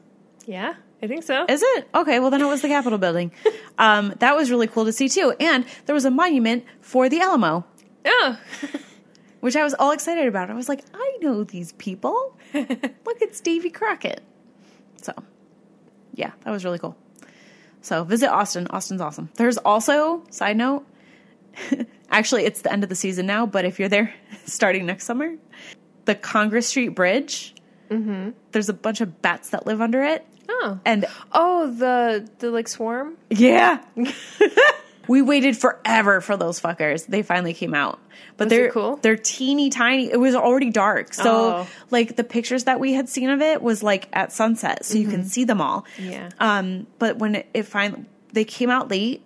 yeah, 0.46 0.74
I 1.02 1.06
think 1.06 1.22
so. 1.22 1.44
Is 1.48 1.62
it? 1.62 1.88
Okay, 1.94 2.20
well 2.20 2.30
then 2.30 2.40
it 2.40 2.46
was 2.46 2.62
the 2.62 2.68
Capitol 2.68 2.98
building. 2.98 3.32
Um, 3.78 4.14
that 4.20 4.34
was 4.34 4.50
really 4.50 4.68
cool 4.68 4.86
to 4.86 4.92
see 4.92 5.06
too. 5.06 5.34
And 5.38 5.66
there 5.84 5.94
was 5.94 6.06
a 6.06 6.10
monument 6.10 6.64
for 6.80 7.10
the 7.10 7.20
Alamo, 7.20 7.66
oh. 8.06 8.40
which 9.40 9.54
I 9.54 9.62
was 9.64 9.74
all 9.74 9.90
excited 9.90 10.26
about. 10.26 10.48
I 10.48 10.54
was 10.54 10.66
like, 10.66 10.82
I 10.94 11.18
know 11.20 11.44
these 11.44 11.72
people. 11.72 12.38
Look, 12.54 13.20
it's 13.20 13.38
Davy 13.42 13.68
Crockett. 13.68 14.22
So, 15.02 15.12
yeah, 16.14 16.30
that 16.42 16.50
was 16.50 16.64
really 16.64 16.78
cool. 16.78 16.96
So 17.82 18.02
visit 18.04 18.30
Austin. 18.30 18.66
Austin's 18.70 19.02
awesome. 19.02 19.28
There's 19.34 19.58
also, 19.58 20.24
side 20.30 20.56
note, 20.56 20.86
actually 22.10 22.44
it's 22.44 22.62
the 22.62 22.72
end 22.72 22.82
of 22.82 22.88
the 22.88 22.96
season 22.96 23.26
now, 23.26 23.44
but 23.44 23.66
if 23.66 23.78
you're 23.78 23.90
there 23.90 24.14
starting 24.46 24.86
next 24.86 25.04
summer, 25.04 25.34
the 26.06 26.14
Congress 26.14 26.66
Street 26.66 26.90
Bridge, 26.90 27.54
there's 28.52 28.70
a 28.70 28.74
bunch 28.74 29.02
of 29.02 29.20
bats 29.20 29.50
that 29.50 29.66
live 29.66 29.82
under 29.82 30.02
it. 30.02 30.26
Oh. 30.48 30.78
And 30.84 31.06
Oh, 31.32 31.70
the 31.70 32.28
the 32.38 32.50
like 32.50 32.68
swarm? 32.68 33.16
Yeah. 33.30 33.82
we 35.08 35.22
waited 35.22 35.56
forever 35.56 36.20
for 36.20 36.36
those 36.36 36.60
fuckers. 36.60 37.06
They 37.06 37.22
finally 37.22 37.54
came 37.54 37.74
out. 37.74 38.00
But 38.36 38.46
Was 38.46 38.50
they're 38.50 38.70
cool? 38.70 38.96
They're 38.96 39.16
teeny 39.16 39.70
tiny. 39.70 40.10
It 40.10 40.18
was 40.18 40.34
already 40.34 40.70
dark. 40.70 41.14
So 41.14 41.32
Oh. 41.32 41.66
like 41.90 42.16
the 42.16 42.24
pictures 42.24 42.64
that 42.64 42.80
we 42.80 42.92
had 42.92 43.08
seen 43.08 43.30
of 43.30 43.40
it 43.40 43.62
was 43.62 43.82
like 43.82 44.08
at 44.12 44.32
sunset 44.32 44.84
so 44.84 44.98
you 44.98 45.08
can 45.08 45.24
see 45.24 45.44
them 45.44 45.60
all. 45.60 45.86
Mm-hmm. 45.96 46.10
Yeah. 46.10 46.28
Um 46.40 46.86
but 46.98 47.18
when 47.18 47.36
it, 47.36 47.46
it 47.54 47.62
finally 47.64 48.04
they 48.32 48.44
came 48.44 48.68
out 48.70 48.90
late 48.90 49.22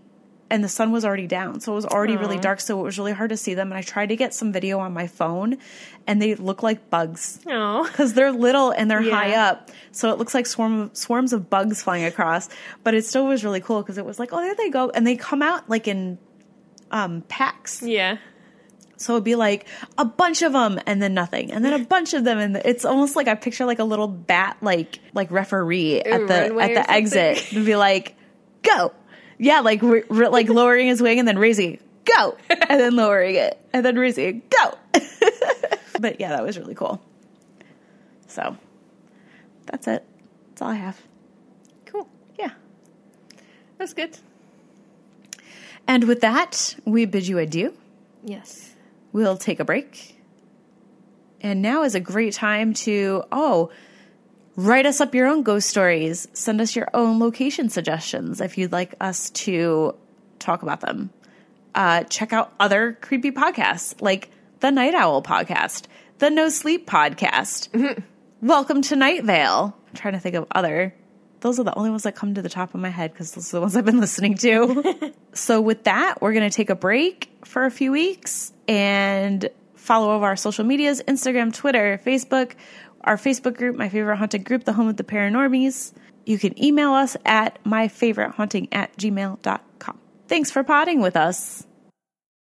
and 0.51 0.62
the 0.64 0.68
sun 0.68 0.90
was 0.92 1.05
already 1.05 1.26
down. 1.26 1.61
So 1.61 1.72
it 1.72 1.74
was 1.76 1.86
already 1.86 2.16
really 2.16 2.38
dark 2.38 2.61
so 2.61 2.80
it 2.80 2.82
was 2.82 2.98
really 2.98 3.12
hard 3.12 3.30
to 3.30 3.36
see 3.36 3.55
them 3.55 3.70
and 3.70 3.78
I 3.78 3.82
tried 3.82 4.09
to 4.11 4.16
get 4.16 4.34
some 4.34 4.53
video 4.53 4.78
on 4.80 4.92
my 4.92 5.07
phone 5.07 5.59
and 6.07 6.20
they 6.20 6.34
look 6.34 6.62
like 6.62 6.90
bugs 6.90 7.38
Oh. 7.46 7.84
because 7.86 8.14
they're 8.14 8.32
little 8.32 8.70
and 8.70 8.90
they're 8.90 9.03
Yeah. 9.03 9.14
high 9.14 9.34
up, 9.34 9.70
so 9.92 10.11
it 10.12 10.18
looks 10.18 10.34
like 10.34 10.46
swarm 10.46 10.80
of, 10.80 10.96
swarms 10.96 11.32
of 11.32 11.48
bugs 11.48 11.82
flying 11.82 12.05
across. 12.05 12.48
But 12.84 12.94
it 12.94 13.05
still 13.05 13.26
was 13.26 13.44
really 13.44 13.61
cool 13.61 13.80
because 13.82 13.96
it 13.98 14.05
was 14.05 14.18
like, 14.18 14.30
oh, 14.32 14.40
there 14.40 14.55
they 14.55 14.70
go, 14.70 14.90
and 14.90 15.07
they 15.07 15.16
come 15.16 15.42
out 15.42 15.68
like 15.70 15.86
in 15.88 16.18
um, 16.90 17.22
packs. 17.28 17.82
Yeah. 17.82 18.16
So 18.96 19.14
it'd 19.14 19.24
be 19.24 19.34
like 19.36 19.66
a 19.96 20.05
bunch 20.05 20.42
of 20.42 20.53
them 20.53 20.78
and 20.86 21.01
then 21.01 21.14
nothing, 21.14 21.53
and 21.53 21.64
then 21.64 21.72
a 21.72 21.84
bunch 21.84 22.12
of 22.14 22.24
them, 22.24 22.38
and 22.38 22.57
it's 22.57 22.84
almost 22.84 23.14
like 23.16 23.28
I 23.28 23.34
picture 23.34 23.64
like 23.64 23.78
a 23.78 23.84
little 23.84 24.09
bat, 24.09 24.57
like 24.61 24.98
like 25.14 25.30
referee 25.30 26.01
at 26.01 26.26
the 26.26 26.55
at 26.61 26.74
the 26.74 26.90
exit, 26.90 27.53
and 27.53 27.64
be 27.64 27.76
like, 27.76 28.14
go, 28.62 28.92
yeah, 29.41 29.61
like 29.61 29.80
re- 29.80 30.05
re- 30.09 30.28
like 30.28 30.49
lowering 30.49 30.86
his 30.86 31.01
wing 31.01 31.18
and 31.18 31.26
then 31.26 31.38
raising, 31.38 31.74
it, 31.74 31.82
go, 32.05 32.36
and 32.51 32.78
then 32.78 32.95
lowering 32.95 33.36
it 33.36 33.59
and 33.72 33.84
then 33.84 33.99
raising, 33.99 34.28
it, 34.36 34.51
go. 34.51 34.78
but 36.01 36.20
yeah, 36.20 36.28
that 36.28 36.45
was 36.45 36.59
really 36.59 36.74
cool. 36.74 37.01
So 38.28 38.57
that's 39.66 39.88
it. 39.88 40.05
That's 40.51 40.62
all 40.62 40.68
I 40.68 40.74
have. 40.74 41.01
Cool. 41.86 42.07
Yeah. 42.38 42.51
That's 43.78 43.95
good. 43.95 44.16
And 45.88 46.05
with 46.05 46.20
that, 46.20 46.76
we 46.84 47.07
bid 47.07 47.26
you 47.26 47.38
adieu. 47.38 47.74
Yes. 48.22 48.74
We'll 49.12 49.38
take 49.38 49.59
a 49.59 49.64
break. 49.64 50.20
And 51.41 51.62
now 51.62 51.82
is 51.84 51.95
a 51.95 52.01
great 52.01 52.34
time 52.34 52.74
to, 52.74 53.24
oh, 53.32 53.70
write 54.61 54.84
us 54.84 55.00
up 55.00 55.14
your 55.14 55.26
own 55.26 55.42
ghost 55.42 55.68
stories. 55.68 56.28
Send 56.34 56.61
us 56.61 56.76
your 56.76 56.88
own 56.92 57.18
location 57.18 57.70
suggestions 57.70 58.42
if 58.42 58.58
you'd 58.58 58.72
like 58.72 58.94
us 59.00 59.30
to 59.30 59.94
talk 60.38 60.62
about 60.62 60.80
them. 60.80 61.11
Uh, 61.74 62.04
check 62.04 62.34
out 62.34 62.52
other 62.61 62.98
creepy 63.00 63.30
podcasts 63.30 64.00
like 64.02 64.28
the 64.61 64.70
Night 64.70 64.94
Owl 64.94 65.22
podcast, 65.22 65.84
the 66.18 66.28
No 66.28 66.50
Sleep 66.50 66.86
podcast. 66.86 68.04
Welcome 68.42 68.82
to 68.82 68.96
Night 68.96 69.24
Vale. 69.24 69.74
I'm 69.88 69.94
trying 69.94 70.14
to 70.14 70.20
think 70.20 70.34
of 70.34 70.46
other. 70.50 70.94
Those 71.40 71.58
are 71.58 71.64
the 71.64 71.74
only 71.74 71.88
ones 71.88 72.02
that 72.02 72.14
come 72.14 72.34
to 72.34 72.42
the 72.42 72.50
top 72.50 72.74
of 72.74 72.80
my 72.80 72.90
head 72.90 73.12
because 73.12 73.32
those 73.32 73.54
are 73.54 73.56
the 73.56 73.61
ones 73.62 73.76
I've 73.76 73.86
been 73.86 74.00
listening 74.00 74.34
to. 74.38 75.14
so, 75.32 75.62
with 75.62 75.84
that, 75.84 76.20
we're 76.20 76.34
going 76.34 76.48
to 76.48 76.54
take 76.54 76.68
a 76.68 76.74
break 76.74 77.30
for 77.46 77.64
a 77.64 77.70
few 77.70 77.92
weeks 77.92 78.52
and 78.68 79.48
follow 79.74 80.12
over 80.12 80.26
our 80.26 80.36
social 80.36 80.64
medias 80.64 81.02
Instagram, 81.08 81.54
Twitter, 81.54 81.98
Facebook, 82.04 82.52
our 83.03 83.16
Facebook 83.16 83.57
group, 83.57 83.76
My 83.76 83.88
Favorite 83.88 84.16
Haunted 84.16 84.44
Group, 84.44 84.64
The 84.64 84.72
Home 84.72 84.88
of 84.88 84.96
the 84.96 85.05
Paranormies. 85.05 85.92
You 86.26 86.38
can 86.38 86.62
email 86.62 86.92
us 86.92 87.16
at 87.24 87.62
myfavoritehaunting 87.64 88.68
at 88.72 88.96
gmail.com. 88.96 89.98
Thanks 90.28 90.51
for 90.51 90.62
potting 90.62 91.01
with 91.01 91.16
us. 91.16 91.66